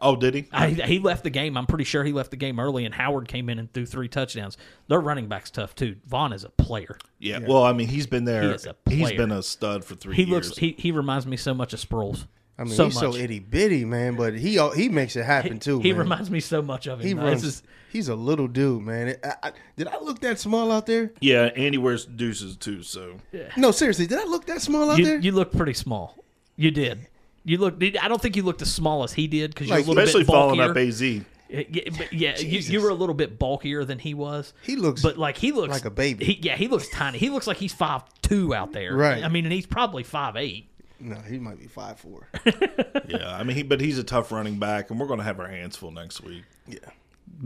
Oh, 0.00 0.14
did 0.16 0.34
he? 0.34 0.48
I, 0.52 0.68
he 0.70 0.98
left 0.98 1.24
the 1.24 1.30
game. 1.30 1.56
I'm 1.56 1.66
pretty 1.66 1.84
sure 1.84 2.04
he 2.04 2.12
left 2.12 2.30
the 2.30 2.36
game 2.36 2.60
early, 2.60 2.84
and 2.84 2.94
Howard 2.94 3.28
came 3.28 3.48
in 3.48 3.58
and 3.58 3.72
threw 3.72 3.86
three 3.86 4.08
touchdowns. 4.08 4.56
Their 4.88 5.00
running 5.00 5.26
back's 5.26 5.50
tough 5.50 5.74
too. 5.74 5.96
Vaughn 6.06 6.32
is 6.32 6.44
a 6.44 6.50
player. 6.50 6.98
Yeah, 7.18 7.38
well, 7.46 7.62
I 7.64 7.72
mean, 7.72 7.88
he's 7.88 8.06
been 8.06 8.24
there. 8.24 8.42
He 8.42 8.48
is 8.50 8.66
a 8.66 8.76
He's 8.88 9.00
player. 9.08 9.16
been 9.16 9.32
a 9.32 9.42
stud 9.42 9.84
for 9.84 9.94
three 9.94 10.14
He 10.16 10.24
years. 10.24 10.48
looks. 10.48 10.58
He, 10.58 10.74
he 10.78 10.92
reminds 10.92 11.26
me 11.26 11.36
so 11.38 11.54
much 11.54 11.72
of 11.72 11.80
Sproles. 11.80 12.26
I 12.58 12.64
mean, 12.64 12.72
so 12.74 12.86
he's 12.86 12.98
so 12.98 13.14
itty 13.14 13.38
bitty, 13.38 13.84
man, 13.84 14.16
but 14.16 14.34
he 14.34 14.58
he 14.74 14.88
makes 14.88 15.14
it 15.16 15.24
happen 15.24 15.58
too. 15.58 15.78
he 15.80 15.92
man. 15.92 16.00
reminds 16.00 16.30
me 16.30 16.40
so 16.40 16.62
much 16.62 16.86
of 16.86 17.00
him. 17.00 17.06
He 17.06 17.12
though. 17.12 17.22
runs. 17.24 17.42
Just- 17.42 17.64
he's 17.90 18.08
a 18.08 18.14
little 18.14 18.48
dude, 18.48 18.82
man. 18.82 19.16
I, 19.22 19.34
I, 19.42 19.52
did 19.76 19.88
I 19.88 19.98
look 20.00 20.20
that 20.20 20.38
small 20.38 20.72
out 20.72 20.86
there? 20.86 21.12
yeah, 21.20 21.50
and 21.54 21.74
he 21.74 21.78
wears 21.78 22.06
deuces 22.06 22.56
too. 22.56 22.82
So 22.82 23.16
No, 23.58 23.72
seriously, 23.72 24.06
did 24.06 24.18
I 24.18 24.24
look 24.24 24.46
that 24.46 24.62
small 24.62 24.90
out 24.90 24.98
you, 24.98 25.04
there? 25.04 25.18
you 25.18 25.32
look 25.32 25.52
pretty 25.52 25.74
small. 25.74 26.16
You 26.56 26.70
did. 26.70 27.06
You 27.46 27.58
look. 27.58 27.82
I 27.82 28.08
don't 28.08 28.20
think 28.20 28.36
you 28.36 28.42
looked 28.42 28.60
as 28.60 28.74
small 28.74 29.04
as 29.04 29.12
he 29.12 29.26
did 29.28 29.54
because 29.54 29.68
you're 29.68 29.76
Like, 29.78 29.86
a 29.86 29.88
little 29.88 30.02
especially 30.02 30.24
bit 30.24 30.32
following 30.32 30.60
up 30.60 30.76
AZ. 30.76 31.00
Yeah, 31.00 31.22
yeah, 31.48 31.82
but 31.96 32.12
yeah 32.12 32.36
you, 32.40 32.58
you 32.58 32.80
were 32.82 32.88
a 32.88 32.94
little 32.94 33.14
bit 33.14 33.38
bulkier 33.38 33.84
than 33.84 34.00
he 34.00 34.14
was. 34.14 34.52
He 34.62 34.74
looks, 34.74 35.00
but 35.00 35.16
like 35.16 35.36
he 35.38 35.52
looks 35.52 35.70
like 35.72 35.84
a 35.84 35.90
baby. 35.90 36.24
He, 36.24 36.38
yeah, 36.42 36.56
he 36.56 36.66
looks 36.66 36.88
tiny. 36.88 37.18
He 37.18 37.30
looks 37.30 37.46
like 37.46 37.56
he's 37.56 37.72
five 37.72 38.02
two 38.20 38.52
out 38.52 38.72
there. 38.72 38.94
Right. 38.96 39.22
I 39.22 39.28
mean, 39.28 39.44
and 39.44 39.52
he's 39.52 39.66
probably 39.66 40.02
five 40.02 40.36
eight. 40.36 40.68
No, 40.98 41.14
he 41.16 41.38
might 41.38 41.60
be 41.60 41.68
five 41.68 42.00
four. 42.00 42.26
yeah, 43.06 43.36
I 43.36 43.44
mean, 43.44 43.56
he 43.56 43.62
but 43.62 43.80
he's 43.80 43.98
a 43.98 44.04
tough 44.04 44.32
running 44.32 44.58
back, 44.58 44.90
and 44.90 44.98
we're 44.98 45.06
going 45.06 45.20
to 45.20 45.24
have 45.24 45.38
our 45.38 45.46
hands 45.46 45.76
full 45.76 45.92
next 45.92 46.20
week. 46.22 46.42
Yeah. 46.66 46.78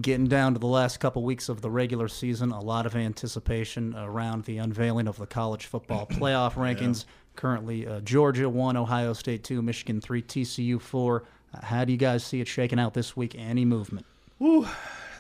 getting 0.01 0.28
down 0.28 0.55
to 0.55 0.59
the 0.61 0.66
last 0.66 0.98
couple 1.01 1.22
weeks 1.22 1.48
of 1.51 1.61
the 1.61 1.68
regular 1.70 2.09
season, 2.09 2.53
a 2.53 2.61
lot 2.61 2.86
of 2.86 2.96
anticipation 2.96 3.94
around 3.96 4.44
the 4.44 4.57
unveiling 4.59 5.09
of 5.09 5.18
the 5.18 5.26
college 5.26 5.66
football 5.66 6.07
playoff 6.11 6.55
rankings. 6.55 7.05
Currently, 7.37 7.87
uh, 7.87 8.01
Georgia 8.01 8.49
one, 8.49 8.76
Ohio 8.76 9.12
State 9.12 9.45
two, 9.45 9.62
Michigan 9.62 10.01
three, 10.01 10.22
TCU 10.22 10.81
four. 10.81 11.24
Uh, 11.55 11.64
how 11.64 11.85
do 11.85 11.93
you 11.93 11.99
guys 11.99 12.24
see 12.24 12.41
it 12.41 12.49
shaking 12.49 12.78
out 12.78 12.95
this 12.95 13.16
week? 13.16 13.35
Any 13.39 13.64
movement? 13.64 14.07
Whew, 14.39 14.66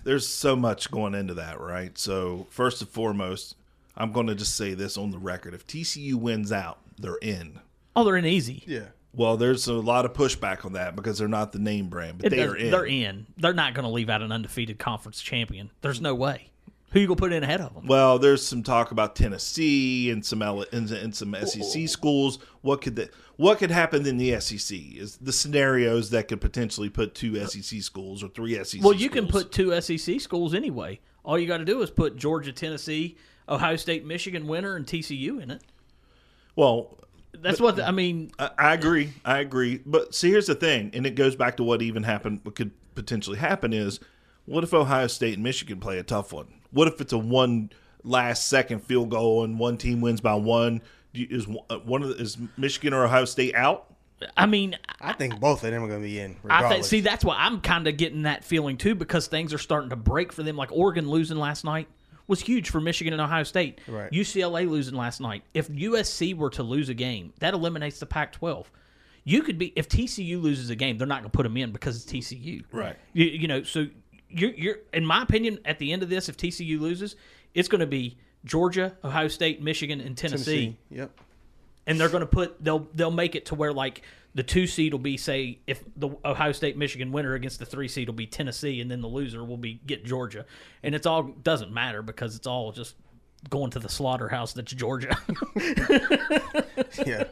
there's 0.04 0.26
so 0.26 0.54
much 0.56 0.90
going 0.90 1.14
into 1.14 1.34
that, 1.34 1.60
right? 1.60 1.96
So 1.98 2.46
first 2.50 2.80
and 2.82 2.90
foremost, 2.90 3.56
I'm 3.96 4.12
going 4.12 4.26
to 4.26 4.34
just 4.34 4.56
say 4.56 4.74
this 4.74 4.96
on 4.96 5.10
the 5.10 5.18
record: 5.18 5.54
if 5.54 5.66
TCU 5.66 6.14
wins 6.14 6.52
out, 6.52 6.78
they're 6.98 7.16
in. 7.16 7.60
Oh, 7.96 8.04
they're 8.04 8.16
in 8.16 8.26
easy. 8.26 8.62
Yeah. 8.66 8.88
Well, 9.12 9.36
there's 9.36 9.66
a 9.66 9.74
lot 9.74 10.04
of 10.04 10.12
pushback 10.12 10.64
on 10.64 10.74
that 10.74 10.94
because 10.94 11.18
they're 11.18 11.26
not 11.26 11.50
the 11.50 11.58
name 11.58 11.88
brand, 11.88 12.18
but 12.18 12.26
It 12.26 12.36
they 12.36 12.42
are 12.44 12.54
in. 12.54 12.70
They're 12.70 12.86
in. 12.86 13.26
They're 13.36 13.52
not 13.52 13.74
going 13.74 13.84
to 13.84 13.90
leave 13.90 14.08
out 14.08 14.22
an 14.22 14.30
undefeated 14.30 14.78
conference 14.78 15.20
champion. 15.20 15.70
There's 15.80 16.00
no 16.00 16.14
way. 16.14 16.50
Who 16.90 16.98
you 17.00 17.06
gonna 17.06 17.16
put 17.16 17.32
in 17.32 17.44
ahead 17.44 17.60
of 17.60 17.72
them? 17.74 17.86
Well, 17.86 18.18
there's 18.18 18.44
some 18.44 18.62
talk 18.64 18.90
about 18.90 19.14
Tennessee 19.14 20.10
and 20.10 20.24
some 20.24 20.42
L- 20.42 20.64
and, 20.72 20.90
and 20.90 21.14
some 21.14 21.36
SEC 21.44 21.88
schools. 21.88 22.40
What 22.62 22.80
could 22.80 22.96
that? 22.96 23.10
What 23.36 23.58
could 23.58 23.70
happen 23.70 24.04
in 24.06 24.16
the 24.16 24.40
SEC? 24.40 24.76
Is 24.96 25.16
the 25.18 25.32
scenarios 25.32 26.10
that 26.10 26.26
could 26.28 26.40
potentially 26.40 26.88
put 26.88 27.14
two 27.14 27.40
uh, 27.40 27.46
SEC 27.46 27.80
schools 27.82 28.24
or 28.24 28.28
three 28.28 28.54
SEC? 28.54 28.66
Schools? 28.66 28.84
Well, 28.84 28.94
you 28.94 29.08
can 29.08 29.28
put 29.28 29.52
two 29.52 29.78
SEC 29.80 30.20
schools 30.20 30.52
anyway. 30.52 30.98
All 31.24 31.38
you 31.38 31.46
got 31.46 31.58
to 31.58 31.64
do 31.64 31.80
is 31.82 31.90
put 31.90 32.16
Georgia, 32.16 32.52
Tennessee, 32.52 33.16
Ohio 33.48 33.76
State, 33.76 34.04
Michigan 34.04 34.46
winner, 34.48 34.74
and 34.74 34.84
TCU 34.84 35.40
in 35.40 35.50
it. 35.52 35.62
Well, 36.56 36.98
That's 37.32 37.58
but- 37.58 37.64
what 37.64 37.76
the- 37.76 37.86
I 37.86 37.92
mean. 37.92 38.32
I, 38.38 38.50
I 38.58 38.74
agree. 38.74 39.12
I 39.24 39.38
agree. 39.38 39.80
But 39.86 40.12
see, 40.14 40.30
here's 40.30 40.46
the 40.48 40.54
thing, 40.56 40.90
and 40.92 41.06
it 41.06 41.14
goes 41.14 41.36
back 41.36 41.56
to 41.58 41.62
what 41.62 41.82
even 41.82 42.02
happened. 42.02 42.40
What 42.42 42.56
could 42.56 42.72
potentially 42.96 43.38
happen 43.38 43.72
is, 43.72 44.00
what 44.46 44.64
if 44.64 44.74
Ohio 44.74 45.06
State 45.06 45.34
and 45.34 45.44
Michigan 45.44 45.78
play 45.78 45.98
a 45.98 46.02
tough 46.02 46.32
one? 46.32 46.48
What 46.72 46.88
if 46.88 47.00
it's 47.00 47.12
a 47.12 47.18
one 47.18 47.70
last 48.02 48.48
second 48.48 48.80
field 48.80 49.10
goal 49.10 49.44
and 49.44 49.58
one 49.58 49.76
team 49.76 50.00
wins 50.00 50.20
by 50.20 50.34
one? 50.34 50.82
Is 51.12 51.48
one 51.48 51.64
uh, 51.68 52.06
of 52.06 52.08
the, 52.08 52.22
is 52.22 52.38
Michigan 52.56 52.94
or 52.94 53.04
Ohio 53.04 53.24
State 53.24 53.54
out? 53.54 53.86
I 54.36 54.46
mean, 54.46 54.76
I 55.00 55.12
think 55.14 55.40
both 55.40 55.64
of 55.64 55.70
them 55.70 55.82
are 55.82 55.88
going 55.88 56.00
to 56.00 56.06
be 56.06 56.20
in. 56.20 56.36
I 56.48 56.68
think. 56.68 56.84
See, 56.84 57.00
that's 57.00 57.24
why 57.24 57.36
I'm 57.38 57.60
kind 57.60 57.86
of 57.86 57.96
getting 57.96 58.22
that 58.22 58.44
feeling 58.44 58.76
too, 58.76 58.94
because 58.94 59.26
things 59.26 59.54
are 59.54 59.58
starting 59.58 59.90
to 59.90 59.96
break 59.96 60.32
for 60.32 60.42
them. 60.42 60.56
Like 60.56 60.70
Oregon 60.72 61.08
losing 61.08 61.38
last 61.38 61.64
night 61.64 61.88
was 62.26 62.40
huge 62.40 62.70
for 62.70 62.80
Michigan 62.80 63.12
and 63.12 63.20
Ohio 63.20 63.42
State. 63.42 63.80
Right. 63.88 64.10
UCLA 64.12 64.68
losing 64.68 64.94
last 64.94 65.20
night. 65.20 65.42
If 65.54 65.68
USC 65.68 66.36
were 66.36 66.50
to 66.50 66.62
lose 66.62 66.88
a 66.88 66.94
game, 66.94 67.32
that 67.40 67.54
eliminates 67.54 67.98
the 67.98 68.06
Pac-12. 68.06 68.66
You 69.24 69.42
could 69.42 69.58
be 69.58 69.72
if 69.74 69.88
TCU 69.88 70.40
loses 70.40 70.70
a 70.70 70.76
game, 70.76 70.96
they're 70.96 71.06
not 71.06 71.22
going 71.22 71.30
to 71.30 71.36
put 71.36 71.42
them 71.42 71.56
in 71.56 71.72
because 71.72 71.96
it's 71.96 72.10
TCU. 72.10 72.64
Right. 72.72 72.96
You, 73.12 73.26
you 73.26 73.48
know, 73.48 73.62
so 73.62 73.86
you're, 74.30 74.52
you're 74.52 74.76
in 74.92 75.04
my 75.04 75.22
opinion, 75.22 75.58
at 75.64 75.78
the 75.78 75.92
end 75.92 76.02
of 76.02 76.08
this, 76.08 76.28
if 76.28 76.36
TCU 76.36 76.80
loses, 76.80 77.16
it's 77.54 77.68
going 77.68 77.80
to 77.80 77.86
be 77.86 78.16
Georgia, 78.44 78.96
Ohio 79.04 79.28
State, 79.28 79.62
Michigan, 79.62 80.00
and 80.00 80.16
Tennessee 80.16 80.76
Yep. 80.90 81.10
and 81.86 82.00
they're 82.00 82.08
going 82.08 82.22
to 82.22 82.26
put 82.26 82.62
they'll 82.62 82.86
they'll 82.94 83.10
make 83.10 83.34
it 83.34 83.46
to 83.46 83.54
where 83.54 83.72
like 83.72 84.02
the 84.34 84.42
two 84.42 84.66
seed 84.66 84.92
will 84.94 84.98
be 85.00 85.16
say 85.16 85.58
if 85.66 85.82
the 85.96 86.08
Ohio 86.24 86.52
State 86.52 86.76
Michigan 86.76 87.10
winner 87.12 87.34
against 87.34 87.58
the 87.58 87.66
three 87.66 87.88
seed 87.88 88.08
will 88.08 88.14
be 88.14 88.26
Tennessee 88.26 88.80
and 88.80 88.90
then 88.90 89.00
the 89.02 89.08
loser 89.08 89.44
will 89.44 89.56
be 89.56 89.80
get 89.86 90.04
Georgia 90.04 90.46
and 90.82 90.94
it's 90.94 91.06
all 91.06 91.24
doesn't 91.24 91.72
matter 91.72 92.00
because 92.00 92.36
it's 92.36 92.46
all 92.46 92.72
just 92.72 92.94
going 93.48 93.70
to 93.72 93.78
the 93.78 93.88
slaughterhouse 93.88 94.52
that's 94.52 94.72
Georgia. 94.72 95.16
yeah. 97.06 97.24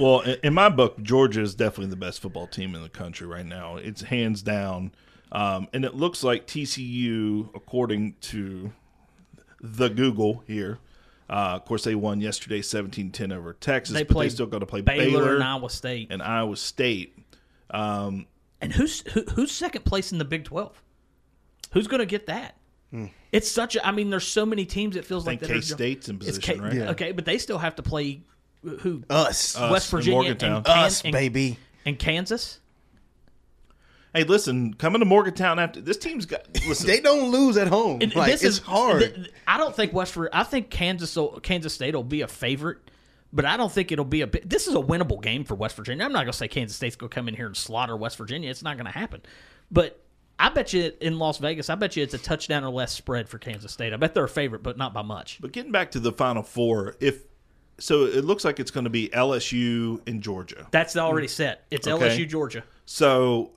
well, 0.00 0.20
in, 0.20 0.36
in 0.44 0.54
my 0.54 0.68
book, 0.68 1.02
Georgia 1.02 1.42
is 1.42 1.54
definitely 1.54 1.90
the 1.90 1.96
best 1.96 2.20
football 2.20 2.46
team 2.46 2.74
in 2.74 2.82
the 2.82 2.88
country 2.88 3.26
right 3.26 3.46
now. 3.46 3.76
It's 3.76 4.02
hands 4.02 4.42
down, 4.42 4.92
um, 5.34 5.68
and 5.72 5.84
it 5.84 5.94
looks 5.94 6.22
like 6.24 6.46
TCU, 6.46 7.54
according 7.54 8.14
to 8.22 8.72
the 9.60 9.88
Google 9.88 10.42
here. 10.46 10.78
Uh, 11.28 11.56
of 11.56 11.64
course, 11.64 11.84
they 11.84 11.94
won 11.94 12.20
yesterday, 12.20 12.60
17-10 12.60 13.34
over 13.34 13.54
Texas. 13.54 13.94
They 13.94 14.02
but 14.04 14.12
play 14.12 14.26
they 14.26 14.30
still 14.30 14.46
got 14.46 14.58
to 14.60 14.66
play 14.66 14.80
Baylor 14.82 15.04
Baylor, 15.20 15.34
and 15.36 15.44
Iowa 15.44 15.70
State. 15.70 16.08
and 16.10 16.22
Iowa 16.22 16.56
State. 16.56 17.18
Um, 17.70 18.26
and 18.60 18.72
who's 18.72 19.00
who, 19.12 19.22
who's 19.34 19.50
second 19.50 19.84
place 19.84 20.12
in 20.12 20.18
the 20.18 20.24
Big 20.24 20.44
12? 20.44 20.80
Who's 21.72 21.86
going 21.86 22.00
to 22.00 22.06
get 22.06 22.26
that? 22.26 22.56
It's 23.32 23.50
such 23.50 23.74
a 23.74 23.84
I 23.84 23.90
mean 23.90 24.10
there's 24.10 24.26
so 24.28 24.46
many 24.46 24.64
teams 24.64 24.94
it 24.94 25.04
feels 25.04 25.24
Hmm. 25.24 25.30
I 25.30 25.32
like 25.32 25.40
think 25.40 25.48
that 25.52 25.54
K-State's 25.60 26.08
in 26.08 26.16
it's 26.16 26.26
position, 26.38 26.62
right? 26.62 26.72
Yeah. 26.72 26.90
Okay, 26.90 27.10
but 27.10 27.24
they 27.24 27.38
still 27.38 27.58
have 27.58 27.74
to 27.76 27.82
play 27.82 28.20
who? 28.62 29.02
Us. 29.10 29.56
Us 29.56 29.70
West 29.72 29.92
and 29.92 29.98
Virginia 29.98 30.16
Morgantown. 30.20 30.56
and, 30.58 30.64
Kan- 30.66 30.78
Us, 30.78 31.02
and- 31.02 31.12
baby. 31.12 31.58
and 31.84 31.98
Kansas. 31.98 32.60
Hey, 34.14 34.24
listen, 34.24 34.74
coming 34.74 35.00
to 35.00 35.04
Morgantown 35.04 35.58
after 35.58 35.80
this 35.80 35.96
team's 35.96 36.24
got. 36.26 36.46
Listen, 36.68 36.86
They 36.86 37.00
don't 37.00 37.30
lose 37.30 37.56
at 37.56 37.68
home. 37.68 37.98
And 38.00 38.14
like, 38.14 38.30
this 38.30 38.42
it's 38.44 38.58
is 38.58 38.62
hard. 38.64 39.00
th- 39.00 39.14
th- 39.14 39.30
I 39.46 39.58
don't 39.58 39.74
think 39.74 39.92
West 39.92 40.14
Vir- 40.14 40.30
I 40.32 40.44
think 40.44 40.70
Kansas 40.70 41.14
will, 41.16 41.40
Kansas 41.40 41.74
State 41.74 41.94
will 41.94 42.02
be 42.04 42.22
a 42.22 42.28
favorite, 42.28 42.78
but 43.32 43.44
I 43.44 43.56
don't 43.56 43.70
think 43.72 43.92
it'll 43.92 44.04
be 44.04 44.22
a. 44.22 44.26
This 44.26 44.66
is 44.68 44.74
a 44.74 44.78
winnable 44.80 45.20
game 45.20 45.44
for 45.44 45.54
West 45.54 45.76
Virginia. 45.76 46.04
I'm 46.04 46.12
not 46.12 46.20
going 46.20 46.32
to 46.32 46.38
say 46.38 46.48
Kansas 46.48 46.76
State's 46.76 46.96
going 46.96 47.10
to 47.10 47.14
come 47.14 47.28
in 47.28 47.34
here 47.34 47.46
and 47.46 47.56
slaughter 47.56 47.96
West 47.96 48.16
Virginia. 48.16 48.48
It's 48.50 48.62
not 48.62 48.76
going 48.76 48.86
to 48.86 48.92
happen. 48.92 49.20
But 49.70 50.00
I 50.38 50.48
bet 50.48 50.72
you 50.72 50.92
in 51.00 51.18
Las 51.18 51.38
Vegas, 51.38 51.68
I 51.68 51.74
bet 51.74 51.96
you 51.96 52.02
it's 52.02 52.14
a 52.14 52.18
touchdown 52.18 52.64
or 52.64 52.70
less 52.70 52.92
spread 52.92 53.28
for 53.28 53.38
Kansas 53.38 53.72
State. 53.72 53.92
I 53.92 53.96
bet 53.96 54.14
they're 54.14 54.24
a 54.24 54.28
favorite, 54.28 54.62
but 54.62 54.76
not 54.78 54.94
by 54.94 55.02
much. 55.02 55.38
But 55.40 55.52
getting 55.52 55.72
back 55.72 55.90
to 55.92 56.00
the 56.00 56.12
Final 56.12 56.42
Four, 56.42 56.96
if 57.00 57.22
so, 57.78 58.04
it 58.04 58.24
looks 58.24 58.44
like 58.44 58.60
it's 58.60 58.70
going 58.70 58.84
to 58.84 58.90
be 58.90 59.08
LSU 59.08 60.00
and 60.06 60.22
Georgia. 60.22 60.66
That's 60.70 60.96
already 60.96 61.28
set. 61.28 61.66
It's 61.70 61.86
Okay. 61.88 62.08
LSU 62.16 62.28
Georgia. 62.28 62.62
So 62.86 63.50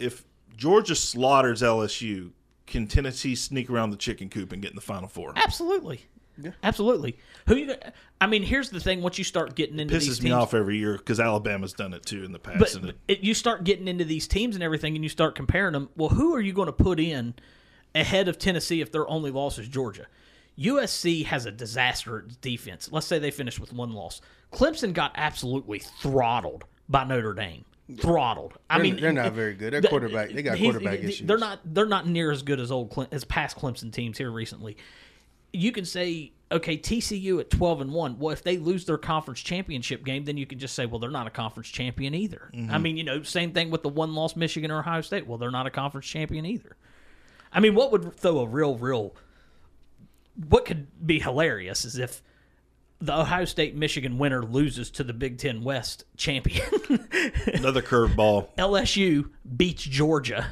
if 0.00 0.24
Georgia 0.56 0.94
slaughters 0.94 1.62
LSU, 1.62 2.30
can 2.66 2.86
Tennessee 2.86 3.34
sneak 3.34 3.70
around 3.70 3.90
the 3.90 3.96
chicken 3.96 4.28
coop 4.28 4.52
and 4.52 4.62
get 4.62 4.70
in 4.70 4.76
the 4.76 4.82
Final 4.82 5.08
Four? 5.08 5.32
Absolutely. 5.36 6.02
Absolutely. 6.62 7.18
Who 7.48 7.56
you? 7.56 7.74
I 8.20 8.26
mean, 8.26 8.42
here's 8.42 8.70
the 8.70 8.80
thing. 8.80 9.02
Once 9.02 9.18
you 9.18 9.24
start 9.24 9.54
getting 9.54 9.78
into 9.78 9.92
these 9.92 10.08
Pisses 10.08 10.22
me 10.22 10.30
teams, 10.30 10.42
off 10.42 10.54
every 10.54 10.78
year 10.78 10.96
because 10.96 11.20
Alabama's 11.20 11.72
done 11.72 11.92
it 11.92 12.06
too 12.06 12.24
in 12.24 12.32
the 12.32 12.38
past. 12.38 12.58
But 12.58 12.74
and 12.76 12.88
it, 12.90 12.96
it, 13.08 13.20
you 13.20 13.34
start 13.34 13.64
getting 13.64 13.88
into 13.88 14.04
these 14.04 14.26
teams 14.26 14.54
and 14.54 14.62
everything, 14.62 14.94
and 14.94 15.04
you 15.04 15.08
start 15.08 15.34
comparing 15.34 15.72
them. 15.72 15.90
Well, 15.96 16.08
who 16.08 16.34
are 16.34 16.40
you 16.40 16.52
going 16.52 16.66
to 16.66 16.72
put 16.72 16.98
in 16.98 17.34
ahead 17.94 18.28
of 18.28 18.38
Tennessee 18.38 18.80
if 18.80 18.92
their 18.92 19.08
only 19.08 19.30
loss 19.30 19.58
is 19.58 19.68
Georgia? 19.68 20.06
USC 20.58 21.24
has 21.26 21.46
a 21.46 21.50
disaster 21.50 22.26
defense. 22.40 22.90
Let's 22.92 23.06
say 23.06 23.18
they 23.18 23.30
finish 23.30 23.58
with 23.58 23.72
one 23.72 23.92
loss. 23.92 24.20
Clemson 24.52 24.92
got 24.92 25.12
absolutely 25.14 25.78
throttled 25.78 26.64
by 26.88 27.04
Notre 27.04 27.34
Dame. 27.34 27.64
Throttled. 27.98 28.54
I 28.68 28.76
They're- 28.76 28.82
mean, 28.84 29.00
they're 29.00 29.12
not 29.12 29.32
very 29.32 29.54
good. 29.54 29.72
Their 29.72 29.80
the- 29.80 29.88
quarterback- 29.88 30.30
they 30.30 30.42
got 30.42 30.58
quarterback 30.58 31.00
issues. 31.00 31.26
They're 31.26 31.38
not. 31.38 31.60
They're 31.64 31.86
not 31.86 32.06
near 32.06 32.30
as 32.30 32.42
good 32.42 32.60
as 32.60 32.70
old 32.70 32.90
Cle- 32.90 33.08
as 33.12 33.24
past 33.24 33.56
Clemson 33.58 33.92
teams 33.92 34.18
here 34.18 34.30
recently. 34.30 34.76
You 35.52 35.72
can 35.72 35.84
say, 35.84 36.32
okay, 36.52 36.76
TCU 36.76 37.40
at 37.40 37.50
twelve 37.50 37.80
and 37.80 37.92
one. 37.92 38.18
Well, 38.18 38.32
if 38.32 38.42
they 38.44 38.56
lose 38.58 38.84
their 38.84 38.98
conference 38.98 39.40
championship 39.40 40.04
game, 40.04 40.24
then 40.24 40.36
you 40.36 40.46
can 40.46 40.58
just 40.58 40.74
say, 40.74 40.86
well, 40.86 40.98
they're 41.00 41.10
not 41.10 41.26
a 41.26 41.30
conference 41.30 41.68
champion 41.68 42.14
either. 42.14 42.50
Mm-hmm. 42.54 42.70
I 42.72 42.78
mean, 42.78 42.96
you 42.96 43.04
know, 43.04 43.22
same 43.22 43.52
thing 43.52 43.70
with 43.70 43.82
the 43.82 43.88
one 43.88 44.14
loss 44.14 44.36
Michigan 44.36 44.70
or 44.70 44.78
Ohio 44.80 45.00
State. 45.00 45.26
Well, 45.26 45.38
they're 45.38 45.50
not 45.50 45.66
a 45.66 45.70
conference 45.70 46.06
champion 46.06 46.46
either. 46.46 46.76
I 47.52 47.58
mean, 47.60 47.74
what 47.74 47.90
would 47.90 48.14
throw 48.16 48.38
a 48.38 48.46
real, 48.46 48.76
real, 48.76 49.14
what 50.48 50.64
could 50.64 50.86
be 51.04 51.18
hilarious 51.18 51.84
is 51.84 51.98
if 51.98 52.22
the 53.00 53.18
Ohio 53.18 53.44
State 53.46 53.74
Michigan 53.74 54.18
winner 54.18 54.42
loses 54.44 54.90
to 54.92 55.04
the 55.04 55.12
Big 55.12 55.38
Ten 55.38 55.62
West 55.64 56.04
champion. 56.16 56.66
another 57.54 57.82
curveball. 57.82 58.48
LSU 58.58 59.30
beats 59.56 59.82
Georgia. 59.82 60.46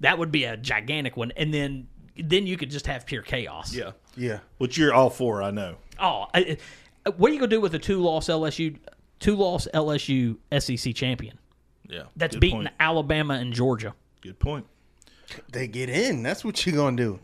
That 0.00 0.18
would 0.18 0.30
be 0.32 0.44
a 0.44 0.56
gigantic 0.56 1.16
one, 1.16 1.32
and 1.36 1.52
then 1.52 1.88
then 2.16 2.46
you 2.46 2.56
could 2.56 2.70
just 2.70 2.86
have 2.86 3.06
pure 3.06 3.22
chaos. 3.22 3.74
Yeah, 3.74 3.92
yeah. 4.16 4.40
which 4.58 4.76
you're 4.76 4.92
all 4.92 5.10
for, 5.10 5.42
I 5.42 5.50
know. 5.50 5.76
Oh, 5.98 6.26
I, 6.34 6.58
I- 7.06 7.10
what 7.16 7.30
are 7.30 7.34
you 7.34 7.40
gonna 7.40 7.50
do 7.50 7.60
with 7.60 7.74
a 7.74 7.78
two 7.80 8.00
loss 8.00 8.28
LSU 8.28 8.76
two 9.18 9.34
loss 9.36 9.66
LSU 9.74 10.36
SEC 10.58 10.86
E 10.86 10.92
champion? 10.92 11.38
Yeah, 11.88 12.04
That's 12.16 12.36
good 12.36 12.40
beating 12.40 12.58
point. 12.62 12.74
Alabama 12.80 13.34
and 13.34 13.52
Georgia. 13.52 13.94
Good 14.20 14.38
point. 14.38 14.66
They 15.50 15.66
get 15.66 15.88
in. 15.88 16.22
That's 16.22 16.44
what 16.44 16.64
you're 16.64 16.76
gonna 16.76 16.96
do. 16.96 17.18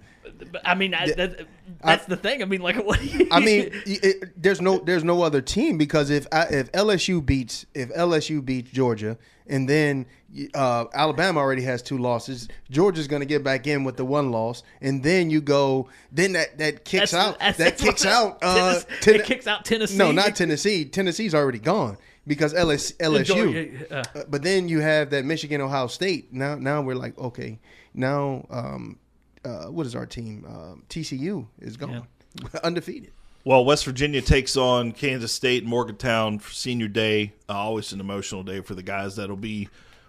But, 0.53 0.62
I 0.64 0.74
mean, 0.74 0.95
I, 0.95 1.11
that, 1.12 1.47
that's 1.82 2.07
the 2.07 2.16
thing. 2.16 2.43
I 2.43 2.45
mean, 2.47 2.61
like, 2.61 2.76
what? 2.84 3.03
you- 3.03 3.28
I 3.30 3.41
mean, 3.41 3.70
it, 3.86 4.41
there's 4.41 4.61
no 4.61 4.78
there's 4.78 5.05
no 5.05 5.22
other 5.22 5.41
team 5.41 5.78
because 5.78 6.11
if 6.11 6.26
I, 6.32 6.43
if 6.45 6.72
LSU 6.72 7.24
beats 7.24 7.66
if 7.74 7.91
LSU 7.91 8.45
beats 8.45 8.70
Georgia 8.70 9.16
and 9.47 9.68
then 9.68 10.07
uh, 10.55 10.84
Alabama 10.93 11.41
already 11.41 11.62
has 11.62 11.80
two 11.82 11.97
losses, 11.99 12.49
Georgia's 12.70 13.09
going 13.09 13.20
to 13.20 13.26
get 13.26 13.43
back 13.43 13.66
in 13.66 13.82
with 13.84 13.97
the 13.97 14.05
one 14.05 14.30
loss, 14.30 14.62
and 14.82 15.03
then 15.03 15.30
you 15.30 15.41
go 15.41 15.89
then 16.12 16.32
that 16.34 16.59
that 16.59 16.84
kicks 16.84 17.12
That's- 17.12 17.14
out 17.28 17.39
that's- 17.39 17.57
that 17.57 17.64
that's 17.78 17.82
kicks 17.82 18.05
out 18.07 18.39
uh, 18.43 18.80
Ten- 19.01 19.14
it 19.16 19.24
kicks 19.24 19.47
out 19.47 19.64
Tennessee. 19.64 19.97
No, 19.97 20.12
not 20.12 20.36
Tennessee. 20.36 20.84
Tennessee's 20.84 21.34
already 21.34 21.59
gone 21.59 21.97
because 22.26 22.53
LS, 22.53 22.93
LSU. 22.93 23.91
Uh, 23.91 24.03
but 24.28 24.43
then 24.43 24.68
you 24.68 24.80
have 24.80 25.11
that 25.11 25.24
Michigan 25.24 25.61
Ohio 25.62 25.86
State. 25.86 26.32
Now 26.32 26.55
now 26.57 26.82
we're 26.82 26.95
like 26.95 27.16
okay 27.18 27.59
now 27.95 28.47
um, 28.51 28.99
uh, 29.45 29.66
what 29.66 29.86
is 29.86 29.95
our 29.95 30.07
team? 30.07 30.45
Um, 30.49 30.82
TCU 30.89 31.47
is 31.61 31.76
gone 31.76 32.07
undefeated. 32.62 33.12
Well, 33.45 33.64
West 33.64 33.84
Virginia 33.84 34.20
takes 34.20 34.57
on 34.57 34.93
Kansas 34.93 35.32
State 35.32 35.62
and 35.62 35.70
Morgantown 35.70 36.39
for 36.39 36.53
senior 36.53 36.89
day. 36.89 37.32
Uh, 37.49 37.55
always 37.55 37.93
an 37.93 38.01
emotional 38.01 38.43
day 38.43 38.61
for 38.61 38.74
the 38.74 38.82
guys 38.82 39.16
that'll 39.16 39.36
be 39.36 39.68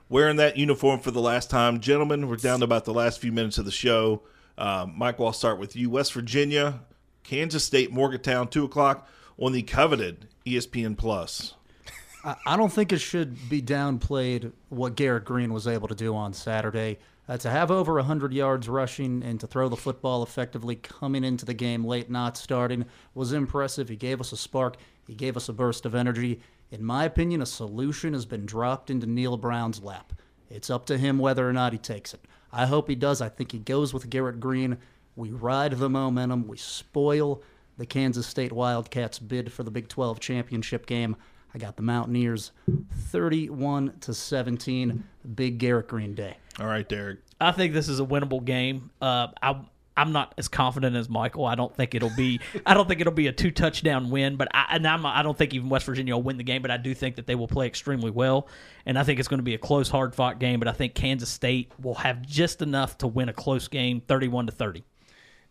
wearing 0.09 0.37
that 0.37 0.57
uniform 0.57 0.99
for 0.99 1.11
the 1.11 1.21
last 1.21 1.49
time. 1.49 1.79
Gentlemen, 1.79 2.27
we're 2.27 2.35
down 2.35 2.59
to 2.59 2.65
about 2.65 2.85
the 2.85 2.93
last 2.93 3.19
few 3.21 3.31
minutes 3.31 3.57
of 3.57 3.65
the 3.65 3.71
show. 3.71 4.23
Um, 4.57 4.93
Michael, 4.97 5.27
I'll 5.27 5.33
start 5.33 5.57
with 5.57 5.75
you. 5.75 5.89
West 5.89 6.11
Virginia, 6.11 6.81
Kansas 7.23 7.63
State, 7.63 7.91
Morgantown, 7.93 8.49
2 8.49 8.65
o'clock 8.65 9.07
on 9.37 9.53
the 9.53 9.61
coveted 9.61 10.27
ESPN 10.45 10.97
Plus. 10.97 11.53
I- 12.23 12.57
don't 12.57 12.71
think 12.71 12.91
it 12.91 12.99
should 12.99 13.49
be 13.49 13.61
downplayed 13.61 14.51
what 14.69 14.95
Garrett 14.95 15.25
Greene 15.25 15.53
was 15.53 15.67
able 15.67 15.87
to 15.87 15.95
do 15.95 16.15
on 16.15 16.33
Saturday. 16.33 16.99
Uh, 17.27 17.37
to 17.37 17.49
have 17.49 17.69
over 17.69 17.93
100 17.93 18.33
yards 18.33 18.67
rushing 18.67 19.21
and 19.21 19.39
to 19.39 19.45
throw 19.45 19.69
the 19.69 19.77
football 19.77 20.23
effectively 20.23 20.75
coming 20.75 21.23
into 21.23 21.45
the 21.45 21.53
game 21.53 21.85
late, 21.85 22.09
not 22.09 22.35
starting, 22.35 22.85
was 23.13 23.33
impressive. 23.33 23.87
He 23.87 23.95
gave 23.95 24.19
us 24.19 24.31
a 24.31 24.37
spark, 24.37 24.77
he 25.05 25.13
gave 25.13 25.37
us 25.37 25.47
a 25.47 25.53
burst 25.53 25.85
of 25.85 25.93
energy. 25.93 26.41
In 26.71 26.83
my 26.83 27.05
opinion, 27.05 27.41
a 27.41 27.45
solution 27.45 28.13
has 28.13 28.25
been 28.25 28.47
dropped 28.47 28.89
into 28.89 29.05
Neal 29.05 29.37
Brown's 29.37 29.83
lap. 29.83 30.13
It's 30.49 30.71
up 30.71 30.87
to 30.87 30.97
him 30.97 31.19
whether 31.19 31.47
or 31.47 31.53
not 31.53 31.71
he 31.71 31.77
takes 31.77 32.15
it. 32.15 32.21
I 32.51 32.65
hope 32.65 32.89
he 32.89 32.95
does. 32.95 33.21
I 33.21 33.29
think 33.29 33.51
he 33.51 33.59
goes 33.59 33.93
with 33.93 34.09
Garrett 34.09 34.39
Greene. 34.39 34.77
We 35.15 35.29
ride 35.29 35.73
the 35.73 35.89
momentum, 35.89 36.47
we 36.47 36.57
spoil 36.57 37.43
the 37.77 37.85
Kansas 37.85 38.25
State 38.25 38.51
Wildcats 38.51 39.19
bid 39.19 39.53
for 39.53 39.63
the 39.63 39.71
Big 39.71 39.87
12 39.87 40.19
championship 40.19 40.85
game. 40.87 41.15
I 41.53 41.57
got 41.57 41.75
the 41.75 41.83
Mountaineers 41.83 42.51
31 42.93 43.93
to 44.01 44.13
17. 44.13 45.03
Big 45.35 45.57
Garrett 45.57 45.87
Greene 45.87 46.13
day. 46.13 46.37
All 46.59 46.67
right, 46.67 46.87
Derek. 46.87 47.19
I 47.41 47.51
think 47.51 47.73
this 47.73 47.89
is 47.89 47.99
a 47.99 48.05
winnable 48.05 48.43
game. 48.43 48.91
Uh, 49.01 49.27
I 49.41 49.61
I'm 49.99 50.13
not 50.13 50.33
as 50.37 50.47
confident 50.47 50.95
as 50.95 51.09
Michael. 51.09 51.45
I 51.45 51.55
don't 51.55 51.75
think 51.75 51.93
it'll 51.93 52.15
be. 52.15 52.39
I 52.65 52.73
don't 52.73 52.87
think 52.87 53.01
it'll 53.01 53.11
be 53.11 53.27
a 53.27 53.33
two 53.33 53.51
touchdown 53.51 54.09
win. 54.09 54.37
But 54.37 54.47
I, 54.53 54.67
and 54.71 54.87
I'm, 54.87 55.05
I 55.05 55.21
don't 55.23 55.37
think 55.37 55.53
even 55.53 55.67
West 55.67 55.85
Virginia 55.85 56.15
will 56.15 56.23
win 56.23 56.37
the 56.37 56.43
game. 56.43 56.61
But 56.61 56.71
I 56.71 56.77
do 56.77 56.93
think 56.95 57.17
that 57.17 57.27
they 57.27 57.35
will 57.35 57.49
play 57.49 57.67
extremely 57.67 58.09
well, 58.09 58.47
and 58.85 58.97
I 58.97 59.03
think 59.03 59.19
it's 59.19 59.27
going 59.27 59.39
to 59.39 59.43
be 59.43 59.55
a 59.55 59.59
close, 59.59 59.89
hard 59.89 60.15
fought 60.15 60.39
game. 60.39 60.59
But 60.59 60.69
I 60.69 60.71
think 60.71 60.95
Kansas 60.95 61.29
State 61.29 61.73
will 61.81 61.95
have 61.95 62.21
just 62.21 62.61
enough 62.61 62.97
to 62.99 63.07
win 63.07 63.27
a 63.27 63.33
close 63.33 63.67
game, 63.67 64.01
31 64.07 64.45
to 64.45 64.53
30. 64.53 64.85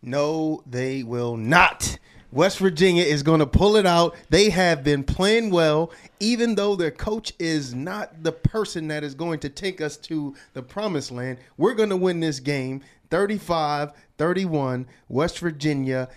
No, 0.01 0.63
they 0.65 1.03
will 1.03 1.37
not. 1.37 1.99
West 2.31 2.59
Virginia 2.59 3.03
is 3.03 3.23
going 3.23 3.39
to 3.39 3.47
pull 3.47 3.75
it 3.75 3.85
out. 3.85 4.15
They 4.29 4.49
have 4.51 4.83
been 4.83 5.03
playing 5.03 5.49
well, 5.49 5.91
even 6.19 6.55
though 6.55 6.75
their 6.75 6.91
coach 6.91 7.33
is 7.39 7.73
not 7.73 8.23
the 8.23 8.31
person 8.31 8.87
that 8.89 9.03
is 9.03 9.15
going 9.15 9.39
to 9.39 9.49
take 9.49 9.81
us 9.81 9.97
to 9.97 10.35
the 10.53 10.61
promised 10.61 11.11
land. 11.11 11.39
We're 11.57 11.73
going 11.73 11.89
to 11.89 11.97
win 11.97 12.19
this 12.19 12.39
game 12.39 12.81
35 13.09 13.93
31, 14.17 14.85
West 15.07 15.39
Virginia, 15.39 16.09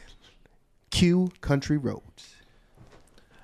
Q 0.90 1.30
Country 1.40 1.78
Roads. 1.78 2.36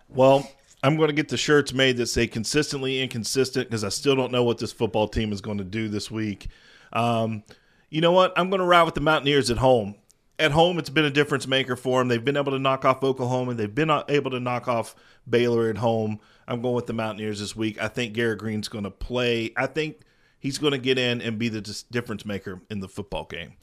Well, 0.08 0.50
I'm 0.82 0.96
going 0.96 1.08
to 1.08 1.14
get 1.14 1.28
the 1.28 1.36
shirts 1.36 1.72
made 1.72 1.96
that 1.96 2.06
say 2.06 2.26
consistently 2.26 3.00
inconsistent 3.00 3.68
because 3.68 3.84
I 3.84 3.88
still 3.88 4.14
don't 4.14 4.32
know 4.32 4.44
what 4.44 4.58
this 4.58 4.72
football 4.72 5.08
team 5.08 5.32
is 5.32 5.40
going 5.40 5.58
to 5.58 5.64
do 5.64 5.88
this 5.88 6.10
week. 6.10 6.48
Um, 6.92 7.42
you 7.90 8.00
know 8.00 8.12
what? 8.12 8.32
I'm 8.36 8.50
going 8.50 8.60
to 8.60 8.66
ride 8.66 8.82
with 8.82 8.94
the 8.94 9.00
Mountaineers 9.00 9.50
at 9.50 9.58
home. 9.58 9.94
At 10.38 10.52
home, 10.52 10.78
it's 10.78 10.90
been 10.90 11.04
a 11.04 11.10
difference 11.10 11.48
maker 11.48 11.74
for 11.74 12.00
them. 12.00 12.08
They've 12.08 12.24
been 12.24 12.36
able 12.36 12.52
to 12.52 12.60
knock 12.60 12.84
off 12.84 13.02
Oklahoma. 13.02 13.54
They've 13.54 13.74
been 13.74 13.90
uh, 13.90 14.04
able 14.08 14.30
to 14.30 14.40
knock 14.40 14.68
off 14.68 14.94
Baylor 15.28 15.68
at 15.68 15.78
home. 15.78 16.20
I'm 16.46 16.62
going 16.62 16.74
with 16.74 16.86
the 16.86 16.92
Mountaineers 16.92 17.40
this 17.40 17.56
week. 17.56 17.82
I 17.82 17.88
think 17.88 18.14
Garrett 18.14 18.38
Greene's 18.38 18.68
going 18.68 18.84
to 18.84 18.90
play. 18.90 19.52
I 19.56 19.66
think 19.66 20.02
he's 20.38 20.58
going 20.58 20.70
to 20.72 20.78
get 20.78 20.96
in 20.96 21.20
and 21.20 21.38
be 21.38 21.48
the 21.48 21.60
difference 21.90 22.24
maker 22.24 22.62
in 22.70 22.80
the 22.80 22.88
football 22.88 23.24
game. 23.24 23.54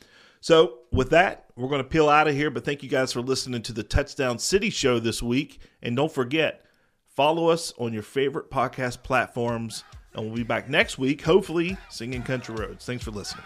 So, 0.42 0.80
with 0.92 1.10
that, 1.10 1.46
we're 1.56 1.70
going 1.70 1.82
to 1.82 1.90
peel 1.90 2.08
out 2.08 2.28
of 2.28 2.36
here. 2.36 2.52
But 2.52 2.66
thank 2.66 2.84
you 2.84 2.90
guys 2.90 3.12
for 3.12 3.22
listening 3.22 3.64
to 3.64 3.74
the 3.74 3.82
Touchdown 3.82 4.38
City 4.38 4.70
show 4.70 5.00
this 5.00 5.24
week. 5.24 5.60
And 5.82 5.96
don't 5.96 6.12
forget, 6.12 6.66
follow 7.08 7.48
us 7.48 7.74
on 7.80 7.94
your 7.94 8.04
favorite 8.04 8.52
podcast 8.52 9.02
platforms. 9.02 9.84
And 10.14 10.26
we'll 10.26 10.36
be 10.36 10.44
back 10.44 10.70
next 10.70 10.98
week, 10.98 11.24
hopefully, 11.24 11.78
singing 11.90 12.22
Country 12.22 12.56
Roads. 12.56 12.86
Thanks 12.86 13.04
for 13.04 13.12
listening. 13.12 13.46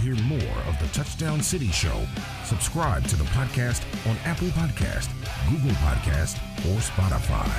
Hear 0.00 0.16
more 0.24 0.62
of 0.66 0.76
the 0.80 0.88
Touchdown 0.92 1.40
City 1.42 1.68
Show, 1.68 2.06
subscribe 2.44 3.06
to 3.08 3.16
the 3.16 3.24
podcast 3.24 3.82
on 4.08 4.16
Apple 4.24 4.48
Podcast, 4.48 5.08
Google 5.50 5.72
Podcast, 5.76 6.36
or 6.66 6.80
Spotify. 6.80 7.50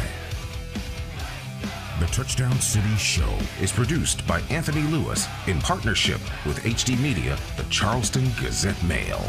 The 2.00 2.08
Touchdown 2.08 2.60
City 2.60 2.96
Show 2.98 3.38
is 3.62 3.72
produced 3.72 4.26
by 4.26 4.42
Anthony 4.50 4.82
Lewis 4.84 5.28
in 5.46 5.60
partnership 5.60 6.20
with 6.46 6.58
HD 6.64 7.00
Media, 7.00 7.38
the 7.58 7.64
Charleston 7.70 8.26
Gazette 8.39 8.82
Mail. 8.84 9.22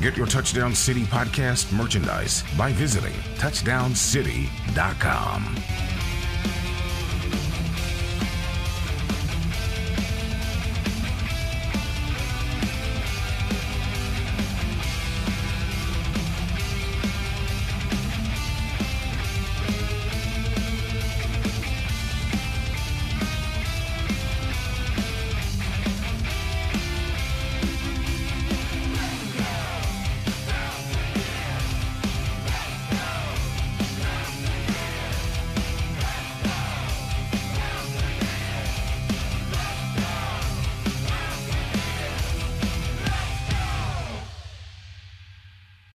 Get 0.00 0.16
your 0.16 0.26
Touchdown 0.26 0.74
City 0.74 1.02
podcast 1.02 1.72
merchandise 1.76 2.44
by 2.56 2.72
visiting 2.72 3.12
touchdowncity.com. 3.38 5.56